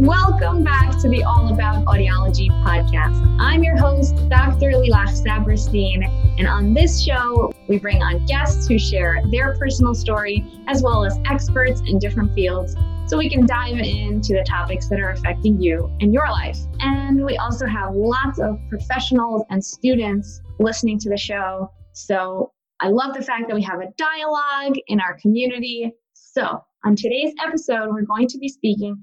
Welcome 0.00 0.64
back 0.64 0.98
to 1.00 1.10
the 1.10 1.24
All 1.24 1.52
About 1.52 1.84
Audiology 1.84 2.48
podcast. 2.64 3.36
I'm 3.38 3.62
your 3.62 3.76
host, 3.76 4.16
Dr. 4.30 4.70
Lilach 4.70 5.10
Saperstein, 5.10 6.08
and 6.38 6.48
on 6.48 6.72
this 6.72 7.04
show, 7.04 7.52
we 7.68 7.78
bring 7.78 8.02
on 8.02 8.24
guests 8.24 8.66
who 8.66 8.78
share 8.78 9.20
their 9.30 9.58
personal 9.58 9.94
story 9.94 10.42
as 10.68 10.82
well 10.82 11.04
as 11.04 11.20
experts 11.26 11.82
in 11.86 11.98
different 11.98 12.32
fields 12.32 12.76
so 13.08 13.18
we 13.18 13.28
can 13.28 13.44
dive 13.44 13.78
into 13.78 14.32
the 14.32 14.42
topics 14.48 14.88
that 14.88 15.00
are 15.00 15.10
affecting 15.10 15.60
you 15.60 15.94
and 16.00 16.14
your 16.14 16.30
life. 16.30 16.56
And 16.78 17.22
we 17.22 17.36
also 17.36 17.66
have 17.66 17.94
lots 17.94 18.38
of 18.38 18.58
professionals 18.70 19.44
and 19.50 19.62
students 19.62 20.40
listening 20.58 20.98
to 21.00 21.10
the 21.10 21.18
show. 21.18 21.70
So 21.92 22.52
I 22.80 22.88
love 22.88 23.12
the 23.12 23.22
fact 23.22 23.48
that 23.48 23.54
we 23.54 23.62
have 23.64 23.80
a 23.80 23.92
dialogue 23.98 24.78
in 24.86 24.98
our 24.98 25.18
community. 25.20 25.92
So, 26.14 26.64
on 26.86 26.96
today's 26.96 27.34
episode, 27.44 27.90
we're 27.90 28.06
going 28.06 28.28
to 28.28 28.38
be 28.38 28.48
speaking 28.48 28.96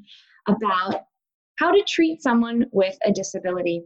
about 0.48 1.04
how 1.58 1.72
to 1.72 1.84
treat 1.88 2.22
someone 2.22 2.66
with 2.72 2.98
a 3.06 3.12
disability. 3.12 3.84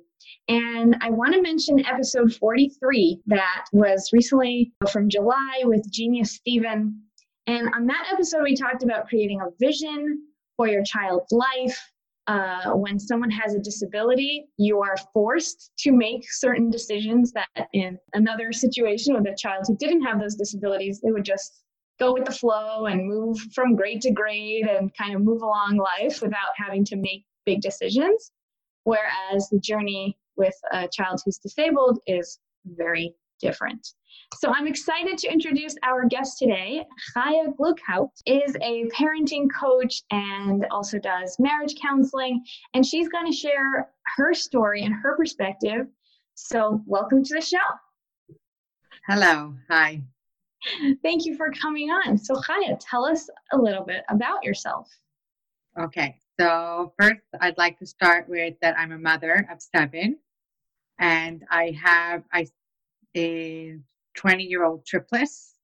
And 0.47 0.95
I 1.01 1.09
want 1.09 1.33
to 1.33 1.41
mention 1.41 1.85
episode 1.85 2.33
43 2.33 3.21
that 3.27 3.65
was 3.71 4.09
recently 4.13 4.73
from 4.91 5.09
July 5.09 5.61
with 5.63 5.89
Genius 5.91 6.33
Stephen. 6.33 7.01
And 7.47 7.69
on 7.73 7.87
that 7.87 8.07
episode, 8.11 8.43
we 8.43 8.55
talked 8.55 8.83
about 8.83 9.07
creating 9.07 9.41
a 9.41 9.49
vision 9.59 10.25
for 10.57 10.67
your 10.67 10.83
child's 10.83 11.31
life. 11.31 11.91
Uh, 12.27 12.71
when 12.73 12.99
someone 12.99 13.31
has 13.31 13.55
a 13.55 13.59
disability, 13.59 14.47
you 14.57 14.79
are 14.79 14.95
forced 15.11 15.71
to 15.79 15.91
make 15.91 16.21
certain 16.31 16.69
decisions 16.69 17.31
that 17.31 17.67
in 17.73 17.97
another 18.13 18.51
situation 18.51 19.15
with 19.15 19.25
a 19.25 19.35
child 19.35 19.63
who 19.67 19.75
didn't 19.77 20.03
have 20.03 20.19
those 20.19 20.35
disabilities, 20.35 21.01
they 21.01 21.11
would 21.11 21.25
just 21.25 21.63
go 22.01 22.13
with 22.13 22.25
the 22.25 22.31
flow 22.31 22.87
and 22.87 23.07
move 23.07 23.37
from 23.53 23.75
grade 23.75 24.01
to 24.01 24.11
grade 24.11 24.65
and 24.65 24.91
kind 24.97 25.13
of 25.15 25.21
move 25.21 25.43
along 25.43 25.77
life 25.77 26.21
without 26.21 26.53
having 26.55 26.83
to 26.83 26.95
make 26.95 27.23
big 27.45 27.61
decisions. 27.61 28.31
Whereas 28.85 29.49
the 29.49 29.59
journey 29.59 30.17
with 30.35 30.55
a 30.71 30.87
child 30.87 31.21
who's 31.23 31.37
disabled 31.37 31.99
is 32.07 32.39
very 32.65 33.13
different. 33.39 33.87
So 34.39 34.51
I'm 34.51 34.65
excited 34.65 35.17
to 35.19 35.31
introduce 35.31 35.75
our 35.83 36.07
guest 36.07 36.39
today. 36.39 36.83
Chaya 37.15 37.53
Gluckhout 37.55 38.09
is 38.25 38.55
a 38.61 38.85
parenting 38.89 39.47
coach 39.59 40.01
and 40.09 40.65
also 40.71 40.97
does 40.97 41.37
marriage 41.39 41.75
counseling, 41.79 42.43
and 42.73 42.85
she's 42.85 43.09
going 43.09 43.29
to 43.31 43.35
share 43.35 43.89
her 44.15 44.33
story 44.33 44.83
and 44.83 44.93
her 44.93 45.15
perspective. 45.15 45.87
So 46.33 46.81
welcome 46.87 47.23
to 47.23 47.35
the 47.35 47.41
show. 47.41 47.57
Hello. 49.07 49.55
Hi. 49.69 50.01
Thank 51.03 51.25
you 51.25 51.35
for 51.35 51.51
coming 51.51 51.89
on. 51.89 52.17
So, 52.17 52.35
Chaya, 52.35 52.77
tell 52.79 53.05
us 53.05 53.29
a 53.51 53.57
little 53.57 53.83
bit 53.83 54.03
about 54.09 54.43
yourself. 54.43 54.89
Okay. 55.79 56.15
So, 56.39 56.93
first, 56.99 57.21
I'd 57.39 57.57
like 57.57 57.77
to 57.79 57.85
start 57.85 58.27
with 58.27 58.55
that 58.61 58.77
I'm 58.77 58.91
a 58.91 58.97
mother 58.97 59.47
of 59.51 59.61
seven, 59.61 60.17
and 60.99 61.43
I 61.49 61.77
have 61.83 62.23
I, 62.33 62.47
a 63.15 63.77
20 64.15 64.43
year 64.43 64.63
old 64.63 64.85
triplets 64.85 65.55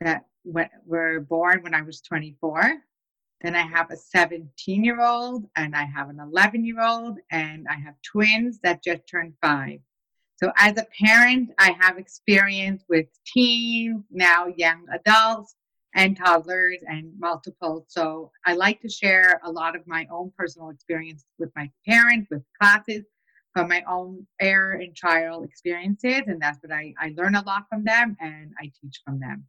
that 0.00 0.26
were 0.44 1.20
born 1.20 1.62
when 1.62 1.74
I 1.74 1.82
was 1.82 2.00
24. 2.02 2.74
Then 3.40 3.56
I 3.56 3.62
have 3.62 3.90
a 3.90 3.96
17 3.96 4.84
year 4.84 5.00
old, 5.02 5.44
and 5.56 5.74
I 5.76 5.84
have 5.84 6.08
an 6.08 6.20
11 6.20 6.64
year 6.64 6.82
old, 6.82 7.18
and 7.30 7.66
I 7.68 7.74
have 7.74 7.94
twins 8.02 8.60
that 8.62 8.82
just 8.82 9.06
turned 9.06 9.34
five. 9.42 9.80
So, 10.36 10.50
as 10.56 10.76
a 10.78 10.86
parent, 11.04 11.50
I 11.58 11.76
have 11.80 11.96
experience 11.96 12.84
with 12.88 13.06
teens, 13.26 14.04
now 14.10 14.46
young 14.56 14.84
adults, 14.92 15.54
and 15.94 16.16
toddlers, 16.16 16.78
and 16.86 17.12
multiple. 17.18 17.84
So, 17.88 18.32
I 18.44 18.54
like 18.54 18.80
to 18.80 18.88
share 18.88 19.40
a 19.44 19.50
lot 19.50 19.76
of 19.76 19.86
my 19.86 20.06
own 20.10 20.32
personal 20.36 20.70
experience 20.70 21.24
with 21.38 21.50
my 21.54 21.70
parents, 21.86 22.28
with 22.30 22.42
classes, 22.60 23.04
from 23.52 23.68
my 23.68 23.84
own 23.88 24.26
error 24.40 24.72
and 24.72 24.96
trial 24.96 25.44
experiences. 25.44 26.22
And 26.26 26.42
that's 26.42 26.58
what 26.60 26.72
I, 26.72 26.92
I 27.00 27.14
learn 27.16 27.36
a 27.36 27.44
lot 27.44 27.66
from 27.70 27.84
them 27.84 28.16
and 28.20 28.52
I 28.60 28.72
teach 28.80 29.00
from 29.04 29.20
them. 29.20 29.44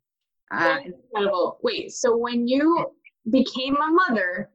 Uh, 0.52 0.78
incredible. 0.86 1.58
Wait, 1.64 1.92
so 1.92 2.16
when 2.16 2.48
you 2.48 2.92
became 3.32 3.76
a 3.76 3.88
mother, 3.88 4.52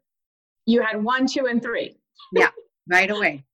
you 0.66 0.80
had 0.80 1.02
one, 1.02 1.26
two, 1.26 1.46
and 1.46 1.60
three. 1.60 1.96
yeah, 2.32 2.50
right 2.88 3.10
away 3.10 3.44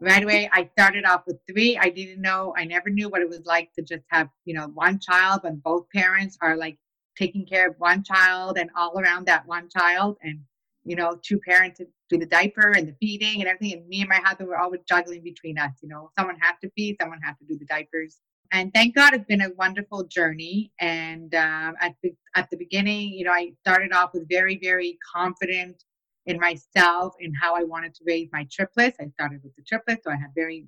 right 0.00 0.22
away 0.22 0.48
i 0.52 0.68
started 0.72 1.04
off 1.04 1.22
with 1.26 1.38
three. 1.50 1.78
I 1.78 1.88
didn't 1.88 2.20
know 2.20 2.54
i 2.56 2.64
never 2.64 2.90
knew 2.90 3.08
what 3.08 3.22
it 3.22 3.28
was 3.28 3.44
like 3.44 3.72
to 3.74 3.82
just 3.82 4.04
have 4.08 4.28
you 4.44 4.54
know 4.54 4.68
one 4.68 4.98
child 4.98 5.42
when 5.42 5.56
both 5.56 5.86
parents 5.94 6.36
are 6.42 6.56
like 6.56 6.78
taking 7.16 7.46
care 7.46 7.68
of 7.68 7.76
one 7.78 8.04
child 8.04 8.58
and 8.58 8.70
all 8.76 8.98
around 8.98 9.26
that 9.26 9.46
one 9.46 9.68
child 9.68 10.18
and 10.22 10.40
you 10.84 10.96
know 10.96 11.18
two 11.22 11.38
parents 11.38 11.80
do 12.10 12.18
the 12.18 12.26
diaper 12.26 12.72
and 12.76 12.86
the 12.86 12.94
feeding 13.00 13.40
and 13.40 13.48
everything 13.48 13.78
and 13.78 13.88
me 13.88 14.00
and 14.00 14.08
my 14.08 14.20
husband 14.22 14.48
were 14.48 14.58
always 14.58 14.80
juggling 14.88 15.22
between 15.22 15.58
us 15.58 15.72
you 15.82 15.88
know 15.88 16.10
someone 16.18 16.36
had 16.40 16.54
to 16.62 16.70
feed 16.76 16.96
someone 17.00 17.20
had 17.22 17.34
to 17.38 17.44
do 17.46 17.58
the 17.58 17.66
diapers. 17.66 18.18
And 18.52 18.72
thank 18.72 18.94
god 18.94 19.12
it's 19.14 19.24
been 19.24 19.40
a 19.40 19.50
wonderful 19.58 20.04
journey 20.04 20.70
and 20.78 21.34
um, 21.34 21.74
at, 21.80 21.96
the, 22.02 22.14
at 22.36 22.48
the 22.50 22.56
beginning 22.56 23.12
you 23.12 23.24
know 23.24 23.32
i 23.32 23.52
started 23.66 23.92
off 23.92 24.10
with 24.14 24.28
very 24.28 24.58
very 24.62 24.98
confident 25.14 25.82
in 26.26 26.38
myself 26.38 27.14
in 27.20 27.32
how 27.34 27.54
I 27.54 27.62
wanted 27.62 27.94
to 27.94 28.04
raise 28.04 28.28
my 28.32 28.46
triplets. 28.50 28.96
I 29.00 29.08
started 29.08 29.42
with 29.42 29.54
the 29.56 29.62
triplets, 29.62 30.02
so 30.04 30.10
I 30.10 30.16
had 30.16 30.30
very 30.34 30.66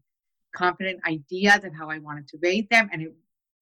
confident 0.55 1.01
ideas 1.07 1.65
of 1.65 1.75
how 1.75 1.91
I 1.91 1.99
wanted 1.99 2.29
to 2.29 2.39
raise 2.43 2.67
them, 2.71 2.89
and 2.93 3.03
it 3.03 3.15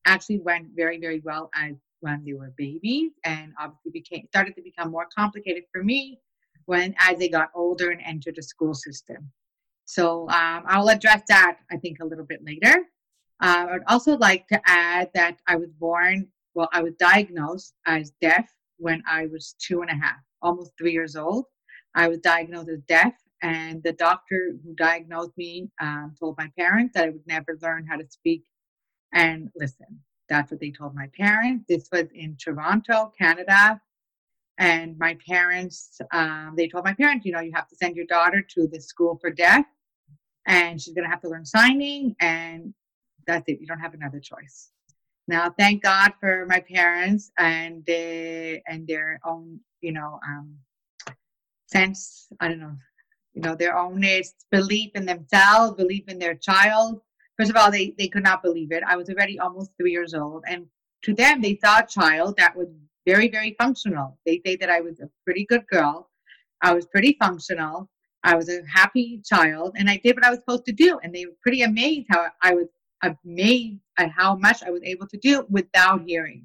actually 0.05 0.39
went 0.39 0.69
very, 0.77 0.99
very 0.99 1.21
well 1.21 1.51
as 1.55 1.75
when 2.01 2.23
they 2.25 2.35
were 2.35 2.53
babies, 2.57 3.13
and 3.25 3.53
obviously 3.59 3.91
became 3.93 4.27
started 4.29 4.55
to 4.57 4.63
become 4.63 4.91
more 4.91 5.09
complicated 5.17 5.65
for 5.73 5.83
me 5.83 6.21
when 6.67 6.95
as 6.99 7.19
they 7.19 7.29
got 7.29 7.51
older 7.55 7.91
and 7.91 8.01
entered 8.05 8.37
the 8.37 8.43
school 8.43 8.75
system. 8.75 9.31
So 9.85 10.29
um, 10.31 10.65
I'll 10.67 10.89
address 10.89 11.23
that 11.29 11.59
I 11.71 11.77
think 11.77 11.99
a 12.01 12.05
little 12.05 12.25
bit 12.25 12.45
later. 12.45 12.85
Uh, 13.41 13.67
I 13.69 13.73
would 13.73 13.83
also 13.87 14.17
like 14.17 14.49
to 14.49 14.61
add 14.67 15.11
that 15.15 15.39
I 15.47 15.57
was 15.57 15.71
born, 15.79 16.27
well, 16.55 16.69
I 16.73 16.83
was 16.83 16.95
diagnosed 16.99 17.75
as 17.87 18.13
deaf 18.21 18.49
when 18.79 19.03
I 19.09 19.27
was 19.27 19.55
two 19.59 19.83
and 19.83 19.91
a 19.91 19.95
half, 19.95 20.17
almost 20.43 20.73
three 20.77 20.93
years 20.93 21.17
old. 21.17 21.45
I 21.97 22.09
was 22.09 22.19
diagnosed 22.19 22.69
as 22.69 22.81
deaf, 22.83 23.15
and 23.43 23.83
the 23.83 23.93
doctor 23.93 24.53
who 24.63 24.75
diagnosed 24.75 25.37
me 25.37 25.71
um, 25.81 26.15
told 26.21 26.37
my 26.39 26.51
parents 26.59 26.93
that 26.95 27.07
I 27.07 27.11
would 27.11 27.27
never 27.27 27.59
learn 27.63 27.87
how 27.87 27.97
to 27.97 28.07
speak 28.09 28.45
and 29.15 29.51
listen. 29.57 30.01
That's 30.29 30.51
what 30.51 30.61
they 30.61 30.71
told 30.71 30.95
my 30.95 31.09
parents. 31.17 31.65
This 31.69 31.89
was 31.91 32.05
in 32.15 32.37
Toronto, 32.37 33.13
Canada. 33.19 33.81
And 34.59 34.99
my 34.99 35.17
parents, 35.27 36.01
um, 36.13 36.55
they 36.57 36.69
told 36.69 36.85
my 36.85 36.95
parents, 36.95 37.27
you 37.27 37.33
know, 37.33 37.41
you 37.41 37.53
have 37.55 37.69
to 37.69 37.77
send 37.77 37.97
your 37.97 38.07
daughter 38.07 38.43
to 38.43 38.67
the 38.67 38.81
school 38.81 39.19
for 39.21 39.31
deaf, 39.31 39.67
and 40.47 40.81
she's 40.81 40.95
going 40.95 41.05
to 41.05 41.11
have 41.11 41.21
to 41.23 41.29
learn 41.29 41.45
signing, 41.45 42.15
and 42.21 42.73
that's 43.27 43.49
it. 43.49 43.61
You 43.61 43.67
don't 43.67 43.81
have 43.81 43.95
another 43.95 44.21
choice. 44.21 44.71
Now, 45.29 45.51
thank 45.59 45.83
God 45.83 46.13
for 46.21 46.47
my 46.47 46.61
parents 46.61 47.33
and 47.37 47.85
they, 47.87 48.63
and 48.67 48.87
their 48.87 49.21
own, 49.25 49.61
you 49.81 49.93
know, 49.93 50.21
um, 50.27 50.57
sense, 51.67 52.29
I 52.41 52.49
don't 52.49 52.61
know, 52.61 52.77
you 53.35 53.43
know, 53.43 53.55
their 53.55 53.77
own 53.77 54.03
belief 54.51 54.91
in 54.95 55.07
themselves, 55.07 55.75
belief 55.75 56.05
in 56.09 56.19
their 56.19 56.35
child. 56.35 57.01
First 57.39 57.51
of 57.51 57.57
all, 57.57 57.71
they, 57.71 57.95
they 57.99 58.09
could 58.09 58.23
not 58.23 58.43
believe 58.43 58.73
it. 58.73 58.83
I 58.87 58.97
was 58.97 59.11
already 59.11 59.39
almost 59.39 59.73
three 59.79 59.93
years 59.93 60.15
old. 60.15 60.45
And 60.49 60.67
to 61.03 61.15
them, 61.15 61.43
they 61.43 61.59
saw 61.63 61.81
a 61.81 61.87
child 61.87 62.37
that 62.39 62.57
was 62.57 62.69
very, 63.07 63.29
very 63.29 63.55
functional. 63.59 64.19
They 64.25 64.41
say 64.45 64.57
that 64.57 64.71
I 64.71 64.81
was 64.81 65.01
a 65.01 65.11
pretty 65.25 65.45
good 65.45 65.67
girl. 65.71 66.11
I 66.63 66.73
was 66.73 66.87
pretty 66.87 67.17
functional. 67.21 67.91
I 68.25 68.35
was 68.35 68.49
a 68.49 68.63
happy 68.67 69.23
child 69.25 69.77
and 69.79 69.89
I 69.89 70.01
did 70.03 70.17
what 70.17 70.25
I 70.25 70.31
was 70.31 70.41
supposed 70.41 70.65
to 70.67 70.73
do. 70.73 70.99
And 71.03 71.15
they 71.15 71.27
were 71.27 71.37
pretty 71.43 71.63
amazed 71.63 72.07
how 72.11 72.27
I 72.43 72.55
was 72.55 72.67
amazed 73.03 73.81
at 73.99 74.11
how 74.11 74.35
much 74.35 74.63
I 74.65 74.71
was 74.71 74.83
able 74.83 75.07
to 75.09 75.19
do 75.19 75.47
without 75.49 76.03
hearing. 76.05 76.45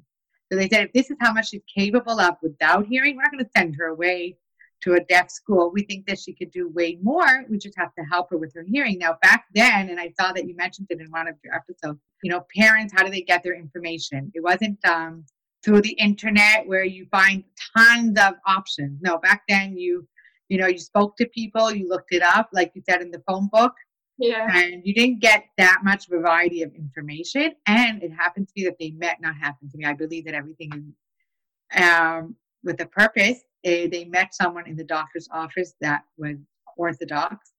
So 0.50 0.58
they 0.58 0.68
said, 0.68 0.84
if 0.84 0.92
this 0.92 1.10
is 1.10 1.16
how 1.20 1.32
much 1.32 1.48
she's 1.48 1.62
capable 1.74 2.20
of 2.20 2.36
without 2.42 2.86
hearing, 2.86 3.16
we're 3.16 3.22
not 3.22 3.32
going 3.32 3.44
to 3.44 3.50
send 3.56 3.74
her 3.76 3.86
away 3.86 4.36
to 4.82 4.94
a 4.94 5.00
deaf 5.04 5.30
school. 5.30 5.70
We 5.72 5.82
think 5.84 6.06
that 6.06 6.18
she 6.18 6.32
could 6.32 6.50
do 6.50 6.68
way 6.68 6.98
more. 7.02 7.44
We 7.48 7.58
just 7.58 7.78
have 7.78 7.94
to 7.94 8.04
help 8.04 8.30
her 8.30 8.36
with 8.36 8.52
her 8.54 8.64
hearing. 8.68 8.98
Now, 8.98 9.16
back 9.22 9.46
then, 9.54 9.90
and 9.90 10.00
I 10.00 10.12
saw 10.18 10.32
that 10.32 10.46
you 10.46 10.56
mentioned 10.56 10.88
it 10.90 11.00
in 11.00 11.10
one 11.10 11.28
of 11.28 11.36
your 11.44 11.54
episodes, 11.54 12.00
you 12.22 12.30
know, 12.30 12.44
parents, 12.56 12.92
how 12.96 13.04
do 13.04 13.10
they 13.10 13.22
get 13.22 13.42
their 13.42 13.54
information? 13.54 14.30
It 14.34 14.42
wasn't 14.42 14.84
um, 14.84 15.24
through 15.64 15.82
the 15.82 15.92
internet 15.92 16.66
where 16.66 16.84
you 16.84 17.06
find 17.10 17.44
tons 17.76 18.18
of 18.18 18.34
options. 18.46 19.00
No, 19.02 19.18
back 19.18 19.42
then 19.48 19.76
you, 19.76 20.06
you 20.48 20.58
know, 20.58 20.66
you 20.66 20.78
spoke 20.78 21.16
to 21.16 21.26
people, 21.28 21.72
you 21.72 21.88
looked 21.88 22.12
it 22.12 22.22
up, 22.22 22.50
like 22.52 22.72
you 22.74 22.82
said 22.88 23.00
in 23.00 23.10
the 23.10 23.22
phone 23.26 23.48
book. 23.52 23.72
Yeah. 24.18 24.46
And 24.52 24.82
you 24.84 24.94
didn't 24.94 25.20
get 25.20 25.44
that 25.58 25.80
much 25.82 26.08
variety 26.08 26.62
of 26.62 26.74
information. 26.74 27.52
And 27.66 28.02
it 28.02 28.10
happened 28.10 28.48
to 28.48 28.54
be 28.54 28.64
that 28.64 28.76
they 28.78 28.90
met, 28.90 29.20
not 29.20 29.36
happened 29.36 29.70
to 29.70 29.78
me. 29.78 29.84
I 29.84 29.94
believe 29.94 30.26
that 30.26 30.34
everything 30.34 30.70
is 30.74 31.82
um, 31.82 32.36
with 32.64 32.80
a 32.80 32.86
purpose 32.86 33.40
they, 33.64 33.86
they 33.86 34.04
met 34.04 34.34
someone 34.34 34.66
in 34.66 34.76
the 34.76 34.84
doctor's 34.84 35.28
office 35.32 35.74
that 35.80 36.02
was 36.16 36.36
Orthodox 36.76 37.52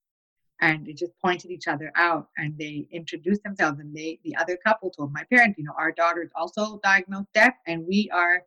and 0.61 0.85
they 0.85 0.93
just 0.93 1.13
pointed 1.23 1.51
each 1.51 1.67
other 1.67 1.91
out 1.95 2.29
and 2.37 2.57
they 2.57 2.87
introduced 2.91 3.43
themselves 3.43 3.79
and 3.79 3.95
they 3.95 4.19
the 4.23 4.35
other 4.35 4.57
couple 4.65 4.89
told 4.89 5.11
my 5.13 5.23
parents 5.25 5.57
you 5.57 5.63
know 5.63 5.73
our 5.77 5.91
daughter 5.91 6.21
is 6.23 6.31
also 6.35 6.79
diagnosed 6.83 7.27
deaf 7.33 7.53
and 7.67 7.85
we 7.87 8.09
are 8.13 8.43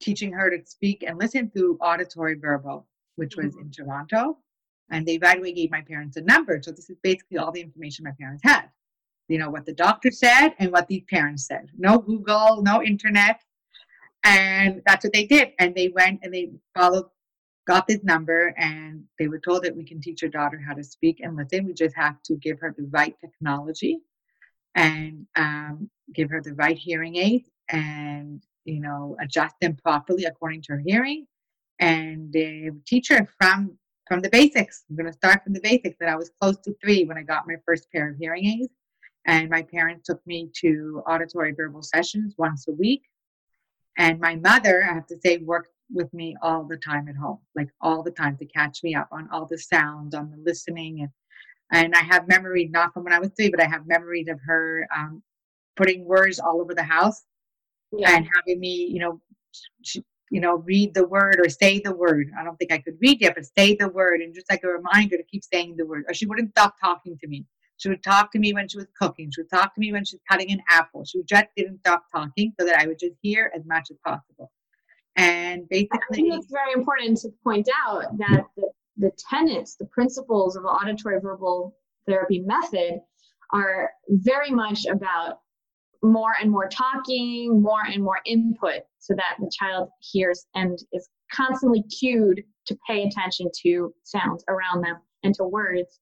teaching 0.00 0.32
her 0.32 0.50
to 0.50 0.58
speak 0.66 1.04
and 1.06 1.18
listen 1.18 1.50
through 1.50 1.78
auditory 1.80 2.34
verbal 2.34 2.86
which 3.16 3.36
was 3.36 3.46
mm-hmm. 3.54 3.62
in 3.62 3.70
toronto 3.70 4.38
And 4.90 5.06
they 5.06 5.18
right 5.18 5.38
away 5.38 5.52
gave 5.52 5.70
my 5.70 5.82
parents 5.82 6.16
a 6.16 6.22
number. 6.22 6.60
So 6.62 6.70
this 6.70 6.90
is 6.90 6.96
basically 7.02 7.38
all 7.38 7.52
the 7.52 7.60
information 7.60 8.04
my 8.04 8.12
parents 8.18 8.42
had. 8.44 8.66
You 9.28 9.38
know, 9.38 9.50
what 9.50 9.64
the 9.64 9.72
doctor 9.72 10.10
said 10.10 10.50
and 10.58 10.70
what 10.70 10.86
these 10.88 11.04
parents 11.08 11.46
said. 11.46 11.68
No 11.78 11.98
Google, 11.98 12.62
no 12.62 12.82
internet. 12.82 13.40
And 14.24 14.82
that's 14.86 15.04
what 15.04 15.12
they 15.12 15.26
did. 15.26 15.52
And 15.58 15.74
they 15.74 15.88
went 15.88 16.20
and 16.22 16.32
they 16.32 16.50
followed, 16.74 17.06
got 17.66 17.86
this 17.86 18.02
number, 18.02 18.54
and 18.58 19.04
they 19.18 19.28
were 19.28 19.38
told 19.38 19.64
that 19.64 19.76
we 19.76 19.84
can 19.84 20.00
teach 20.00 20.22
your 20.22 20.30
daughter 20.30 20.60
how 20.66 20.74
to 20.74 20.84
speak 20.84 21.20
and 21.20 21.36
listen. 21.36 21.66
We 21.66 21.74
just 21.74 21.96
have 21.96 22.22
to 22.24 22.36
give 22.36 22.58
her 22.60 22.74
the 22.76 22.88
right 22.90 23.14
technology 23.20 24.00
and 24.74 25.26
um, 25.36 25.90
give 26.14 26.30
her 26.30 26.40
the 26.40 26.54
right 26.54 26.76
hearing 26.76 27.16
aid 27.16 27.44
and, 27.68 28.42
you 28.64 28.80
know, 28.80 29.16
adjust 29.20 29.54
them 29.60 29.76
properly 29.76 30.24
according 30.24 30.62
to 30.62 30.72
her 30.72 30.82
hearing 30.84 31.26
and 31.80 32.32
the 32.32 32.70
teacher 32.86 33.28
from 33.38 33.76
from 34.06 34.20
the 34.20 34.28
basics. 34.28 34.84
I'm 34.90 34.96
going 34.96 35.06
to 35.06 35.12
start 35.12 35.42
from 35.42 35.54
the 35.54 35.60
basics. 35.60 35.96
And 36.00 36.10
I 36.10 36.16
was 36.16 36.30
close 36.40 36.58
to 36.60 36.74
three 36.82 37.04
when 37.04 37.16
I 37.16 37.22
got 37.22 37.46
my 37.46 37.54
first 37.66 37.90
pair 37.90 38.10
of 38.10 38.16
hearing 38.18 38.44
aids, 38.44 38.72
and 39.26 39.48
my 39.48 39.62
parents 39.62 40.06
took 40.06 40.24
me 40.26 40.50
to 40.60 41.02
auditory 41.06 41.52
verbal 41.52 41.82
sessions 41.82 42.34
once 42.36 42.68
a 42.68 42.72
week. 42.72 43.02
And 43.98 44.20
my 44.20 44.36
mother, 44.36 44.84
I 44.88 44.94
have 44.94 45.06
to 45.08 45.16
say, 45.24 45.38
worked 45.38 45.70
with 45.92 46.12
me 46.12 46.36
all 46.42 46.64
the 46.64 46.76
time 46.76 47.08
at 47.08 47.16
home, 47.16 47.38
like 47.54 47.68
all 47.80 48.02
the 48.02 48.10
time 48.10 48.36
to 48.38 48.46
catch 48.46 48.82
me 48.82 48.94
up 48.94 49.08
on 49.12 49.28
all 49.30 49.46
the 49.46 49.58
sounds, 49.58 50.14
on 50.14 50.30
the 50.30 50.42
listening, 50.44 51.00
and 51.00 51.10
and 51.72 51.94
I 51.94 52.00
have 52.00 52.28
memories 52.28 52.70
not 52.70 52.92
from 52.92 53.04
when 53.04 53.12
I 53.12 53.18
was 53.18 53.30
three, 53.36 53.50
but 53.50 53.60
I 53.60 53.66
have 53.66 53.86
memories 53.86 54.28
of 54.28 54.38
her 54.46 54.86
um, 54.96 55.22
putting 55.76 56.04
words 56.04 56.38
all 56.38 56.60
over 56.60 56.74
the 56.74 56.82
house 56.84 57.22
yeah. 57.98 58.16
and 58.16 58.28
having 58.34 58.60
me, 58.60 58.88
you 58.90 59.00
know, 59.00 59.20
you 60.30 60.40
know, 60.40 60.56
read 60.58 60.94
the 60.94 61.06
word 61.06 61.40
or 61.44 61.48
say 61.48 61.80
the 61.80 61.94
word. 61.94 62.30
I 62.38 62.44
don't 62.44 62.56
think 62.56 62.72
I 62.72 62.78
could 62.78 62.96
read 63.00 63.20
yet, 63.20 63.34
but 63.34 63.46
say 63.56 63.76
the 63.76 63.88
word 63.88 64.20
and 64.20 64.34
just 64.34 64.50
like 64.50 64.62
a 64.64 64.68
reminder 64.68 65.16
to 65.16 65.22
keep 65.24 65.44
saying 65.44 65.76
the 65.76 65.86
word. 65.86 66.04
Or 66.08 66.14
she 66.14 66.26
wouldn't 66.26 66.50
stop 66.50 66.74
talking 66.80 67.16
to 67.20 67.28
me. 67.28 67.44
She 67.76 67.88
would 67.88 68.02
talk 68.02 68.32
to 68.32 68.38
me 68.38 68.52
when 68.52 68.68
she 68.68 68.78
was 68.78 68.86
cooking. 69.00 69.30
She 69.30 69.42
would 69.42 69.50
talk 69.50 69.74
to 69.74 69.80
me 69.80 69.92
when 69.92 70.04
she 70.04 70.16
was 70.16 70.22
cutting 70.30 70.50
an 70.52 70.62
apple. 70.70 71.04
She 71.04 71.22
just 71.24 71.46
didn't 71.56 71.80
stop 71.80 72.04
talking 72.14 72.52
so 72.58 72.66
that 72.66 72.80
I 72.80 72.86
would 72.86 72.98
just 72.98 73.14
hear 73.22 73.50
as 73.54 73.62
much 73.66 73.88
as 73.90 73.96
possible. 74.04 74.50
And 75.16 75.68
basically, 75.68 76.00
I 76.10 76.14
think 76.14 76.34
it's 76.34 76.50
very 76.50 76.72
important 76.72 77.18
to 77.18 77.30
point 77.42 77.68
out 77.86 78.16
that 78.18 78.44
the, 78.56 78.70
the 78.96 79.12
tenets, 79.30 79.76
the 79.76 79.86
principles 79.86 80.56
of 80.56 80.62
the 80.62 80.68
auditory 80.68 81.20
verbal 81.20 81.76
therapy 82.06 82.40
method 82.40 83.00
are 83.52 83.90
very 84.08 84.50
much 84.50 84.86
about 84.90 85.38
more 86.02 86.34
and 86.40 86.50
more 86.50 86.68
talking, 86.68 87.62
more 87.62 87.82
and 87.86 88.02
more 88.02 88.20
input 88.26 88.82
so 88.98 89.14
that 89.14 89.36
the 89.38 89.50
child 89.58 89.88
hears 90.00 90.46
and 90.54 90.78
is 90.92 91.08
constantly 91.32 91.82
cued 91.84 92.42
to 92.66 92.78
pay 92.86 93.04
attention 93.04 93.50
to 93.62 93.92
sounds 94.02 94.44
around 94.48 94.82
them 94.82 94.96
and 95.22 95.34
to 95.34 95.44
words. 95.44 96.00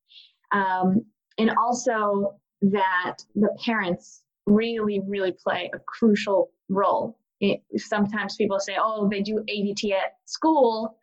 Um, 0.52 1.04
and 1.38 1.50
also 1.58 2.34
that 2.62 3.18
the 3.34 3.48
parents 3.64 4.22
really, 4.46 5.00
really 5.06 5.32
play 5.32 5.70
a 5.74 5.78
crucial 5.78 6.50
role. 6.68 7.18
It, 7.40 7.62
sometimes 7.76 8.36
people 8.36 8.60
say, 8.60 8.76
oh, 8.78 9.08
they 9.08 9.20
do 9.20 9.44
AVT 9.48 9.92
at 9.92 10.16
school, 10.26 10.96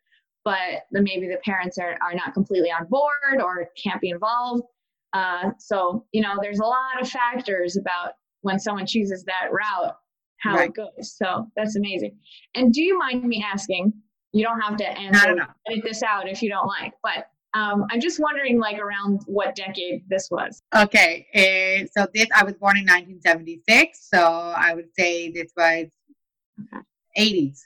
but 0.45 0.85
then 0.91 1.03
maybe 1.03 1.27
the 1.27 1.39
parents 1.43 1.77
are, 1.77 1.97
are 2.01 2.13
not 2.13 2.33
completely 2.33 2.69
on 2.71 2.85
board 2.87 3.41
or 3.41 3.69
can't 3.81 3.99
be 3.99 4.09
involved. 4.09 4.63
Uh, 5.13 5.51
so, 5.57 6.05
you 6.11 6.21
know, 6.21 6.35
there's 6.41 6.59
a 6.59 6.65
lot 6.65 7.01
of 7.01 7.09
factors 7.09 7.75
about 7.75 8.13
when 8.41 8.59
someone 8.59 8.85
chooses 8.85 9.25
that 9.25 9.51
route 9.51 9.95
how 10.39 10.55
right. 10.55 10.69
it 10.69 10.75
goes. 10.75 11.17
So 11.17 11.47
that's 11.55 11.75
amazing. 11.75 12.17
And 12.55 12.73
do 12.73 12.81
you 12.81 12.97
mind 12.97 13.23
me 13.23 13.45
asking? 13.45 13.93
You 14.31 14.45
don't 14.45 14.61
have 14.61 14.77
to 14.77 14.87
answer 14.87 15.35
edit 15.69 15.83
this 15.83 16.03
out 16.03 16.29
if 16.29 16.41
you 16.41 16.49
don't 16.49 16.67
like, 16.67 16.93
but 17.03 17.25
um, 17.53 17.85
I'm 17.89 17.99
just 17.99 18.19
wondering, 18.19 18.59
like, 18.59 18.77
around 18.77 19.21
what 19.25 19.55
decade 19.55 20.03
this 20.07 20.29
was. 20.29 20.61
Okay, 20.75 21.27
uh, 21.33 21.87
so 21.97 22.07
this 22.13 22.27
I 22.35 22.43
was 22.43 22.53
born 22.55 22.77
in 22.77 22.85
1976, 22.85 24.07
so 24.13 24.19
I 24.19 24.73
would 24.73 24.89
say 24.97 25.31
this 25.31 25.51
was 25.57 25.87
okay. 26.61 26.83
80s. 27.17 27.59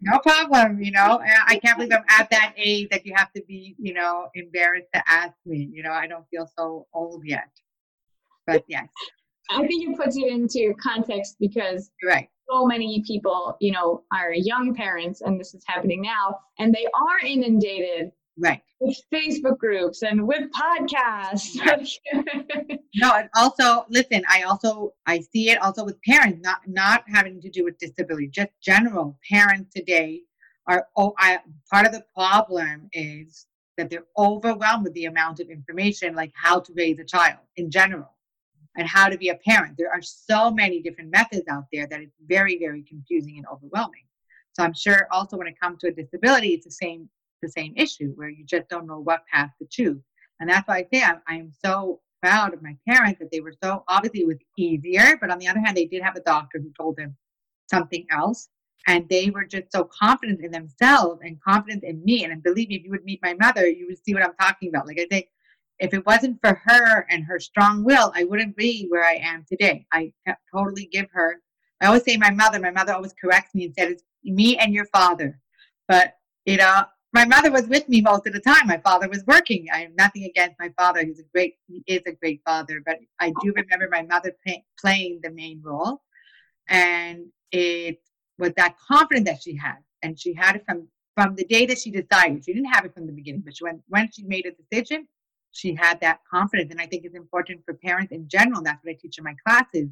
No 0.00 0.18
problem, 0.18 0.82
you 0.82 0.92
know. 0.92 1.20
I 1.46 1.58
can't 1.58 1.78
believe 1.78 1.92
I'm 1.92 2.04
at 2.08 2.28
that 2.30 2.52
age 2.56 2.88
that 2.90 3.06
you 3.06 3.14
have 3.16 3.32
to 3.32 3.42
be, 3.48 3.74
you 3.78 3.94
know, 3.94 4.28
embarrassed 4.34 4.88
to 4.94 5.02
ask 5.08 5.32
me. 5.46 5.70
You 5.72 5.82
know, 5.82 5.92
I 5.92 6.06
don't 6.06 6.26
feel 6.30 6.48
so 6.56 6.86
old 6.92 7.22
yet. 7.24 7.48
But 8.46 8.64
yes. 8.68 8.86
I 9.50 9.66
think 9.66 9.88
it 9.88 9.96
puts 9.96 10.16
it 10.16 10.26
into 10.26 10.74
context 10.82 11.36
because 11.40 11.90
right. 12.04 12.28
so 12.48 12.66
many 12.66 13.02
people, 13.06 13.56
you 13.60 13.72
know, 13.72 14.04
are 14.12 14.32
young 14.32 14.74
parents, 14.74 15.22
and 15.22 15.40
this 15.40 15.54
is 15.54 15.64
happening 15.66 16.02
now, 16.02 16.38
and 16.58 16.74
they 16.74 16.86
are 16.86 17.26
inundated 17.26 18.12
right 18.38 18.62
with 18.80 19.00
Facebook 19.12 19.58
groups 19.58 20.02
and 20.02 20.26
with 20.26 20.50
podcasts. 20.52 21.56
No, 22.98 23.12
and 23.14 23.28
also 23.34 23.84
listen, 23.90 24.22
I 24.26 24.42
also 24.42 24.94
I 25.06 25.20
see 25.20 25.50
it 25.50 25.60
also 25.60 25.84
with 25.84 26.00
parents, 26.02 26.40
not 26.42 26.60
not 26.66 27.04
having 27.06 27.40
to 27.42 27.50
do 27.50 27.62
with 27.64 27.76
disability, 27.78 28.28
just 28.28 28.50
general 28.62 29.18
parents 29.30 29.74
today 29.74 30.22
are 30.66 30.86
oh 30.96 31.14
I 31.18 31.40
part 31.70 31.86
of 31.86 31.92
the 31.92 32.04
problem 32.14 32.88
is 32.92 33.46
that 33.76 33.90
they're 33.90 34.06
overwhelmed 34.16 34.84
with 34.84 34.94
the 34.94 35.04
amount 35.04 35.40
of 35.40 35.50
information 35.50 36.14
like 36.14 36.32
how 36.34 36.60
to 36.60 36.72
raise 36.74 36.98
a 36.98 37.04
child 37.04 37.38
in 37.56 37.70
general 37.70 38.14
and 38.76 38.88
how 38.88 39.08
to 39.08 39.18
be 39.18 39.28
a 39.28 39.34
parent. 39.34 39.76
There 39.76 39.92
are 39.92 40.02
so 40.02 40.50
many 40.50 40.80
different 40.80 41.10
methods 41.10 41.46
out 41.48 41.64
there 41.72 41.86
that 41.86 42.00
it's 42.00 42.16
very, 42.26 42.58
very 42.58 42.82
confusing 42.82 43.36
and 43.36 43.46
overwhelming. 43.52 44.04
So 44.52 44.62
I'm 44.62 44.74
sure 44.74 45.06
also 45.10 45.36
when 45.36 45.46
it 45.46 45.60
comes 45.60 45.80
to 45.80 45.88
a 45.88 45.92
disability, 45.92 46.54
it's 46.54 46.64
the 46.64 46.70
same 46.70 47.08
the 47.46 47.60
same 47.60 47.72
issue 47.76 48.12
where 48.16 48.28
you 48.28 48.44
just 48.44 48.68
don't 48.68 48.86
know 48.86 49.00
what 49.00 49.26
path 49.32 49.50
to 49.60 49.68
choose. 49.70 50.02
And 50.40 50.50
that's 50.50 50.66
why 50.68 50.78
I 50.78 50.86
say 50.92 51.02
I'm, 51.02 51.20
I'm 51.28 51.52
so 51.64 52.00
proud 52.22 52.52
of 52.52 52.62
my 52.62 52.76
parents 52.88 53.18
that 53.20 53.30
they 53.30 53.40
were 53.40 53.54
so 53.62 53.84
obviously 53.88 54.20
it 54.20 54.26
was 54.26 54.38
easier, 54.58 55.16
but 55.20 55.30
on 55.30 55.38
the 55.38 55.48
other 55.48 55.60
hand, 55.60 55.76
they 55.76 55.86
did 55.86 56.02
have 56.02 56.16
a 56.16 56.20
doctor 56.20 56.58
who 56.58 56.72
told 56.78 56.96
them 56.96 57.16
something 57.70 58.06
else. 58.10 58.48
And 58.88 59.08
they 59.08 59.30
were 59.30 59.44
just 59.44 59.72
so 59.72 59.88
confident 60.00 60.44
in 60.44 60.52
themselves 60.52 61.20
and 61.24 61.42
confident 61.42 61.82
in 61.82 62.04
me. 62.04 62.24
And 62.24 62.42
believe 62.42 62.68
me, 62.68 62.76
if 62.76 62.84
you 62.84 62.90
would 62.90 63.04
meet 63.04 63.20
my 63.22 63.34
mother, 63.34 63.66
you 63.66 63.86
would 63.88 63.98
see 64.04 64.14
what 64.14 64.22
I'm 64.22 64.36
talking 64.40 64.68
about. 64.68 64.86
Like 64.86 65.00
I 65.00 65.06
say, 65.10 65.28
if 65.80 65.92
it 65.92 66.06
wasn't 66.06 66.40
for 66.40 66.60
her 66.64 67.06
and 67.10 67.24
her 67.24 67.40
strong 67.40 67.84
will, 67.84 68.12
I 68.14 68.24
wouldn't 68.24 68.56
be 68.56 68.86
where 68.88 69.04
I 69.04 69.14
am 69.14 69.44
today. 69.48 69.86
I 69.92 70.12
totally 70.54 70.88
give 70.92 71.08
her. 71.12 71.42
I 71.80 71.86
always 71.86 72.04
say 72.04 72.16
my 72.16 72.30
mother. 72.30 72.60
My 72.60 72.70
mother 72.70 72.94
always 72.94 73.14
corrects 73.20 73.54
me 73.54 73.64
and 73.66 73.74
said 73.76 73.90
it's 73.90 74.04
me 74.24 74.56
and 74.56 74.72
your 74.72 74.86
father. 74.86 75.40
But 75.88 76.14
you 76.44 76.56
know, 76.56 76.84
my 77.12 77.24
mother 77.24 77.50
was 77.50 77.66
with 77.66 77.88
me 77.88 78.00
most 78.00 78.26
of 78.26 78.32
the 78.32 78.40
time. 78.40 78.66
My 78.66 78.78
father 78.78 79.08
was 79.08 79.24
working. 79.26 79.66
I 79.72 79.78
have 79.78 79.92
nothing 79.96 80.24
against 80.24 80.56
my 80.58 80.70
father. 80.78 81.04
He's 81.04 81.20
a 81.20 81.24
great. 81.32 81.54
He 81.66 81.82
is 81.86 82.02
a 82.06 82.12
great 82.12 82.42
father. 82.44 82.82
But 82.84 82.98
I 83.20 83.32
do 83.42 83.52
remember 83.54 83.88
my 83.90 84.02
mother 84.02 84.36
playing 84.80 85.20
the 85.22 85.30
main 85.30 85.62
role, 85.64 86.02
and 86.68 87.26
it 87.52 88.00
was 88.38 88.52
that 88.56 88.76
confidence 88.86 89.28
that 89.28 89.42
she 89.42 89.56
had, 89.56 89.78
and 90.02 90.18
she 90.18 90.34
had 90.34 90.56
it 90.56 90.64
from 90.66 90.88
from 91.14 91.34
the 91.34 91.44
day 91.44 91.64
that 91.66 91.78
she 91.78 91.90
decided. 91.90 92.44
She 92.44 92.52
didn't 92.52 92.72
have 92.72 92.84
it 92.84 92.92
from 92.92 93.06
the 93.06 93.12
beginning, 93.12 93.42
but 93.44 93.56
she, 93.56 93.64
when 93.64 93.82
when 93.88 94.10
she 94.12 94.24
made 94.24 94.46
a 94.46 94.52
decision, 94.52 95.08
she 95.52 95.74
had 95.74 96.00
that 96.00 96.20
confidence. 96.30 96.70
And 96.70 96.80
I 96.80 96.86
think 96.86 97.04
it's 97.04 97.16
important 97.16 97.62
for 97.64 97.74
parents 97.74 98.12
in 98.12 98.28
general. 98.28 98.62
That's 98.62 98.84
what 98.84 98.90
I 98.90 98.98
teach 99.00 99.18
in 99.18 99.24
my 99.24 99.36
classes 99.46 99.88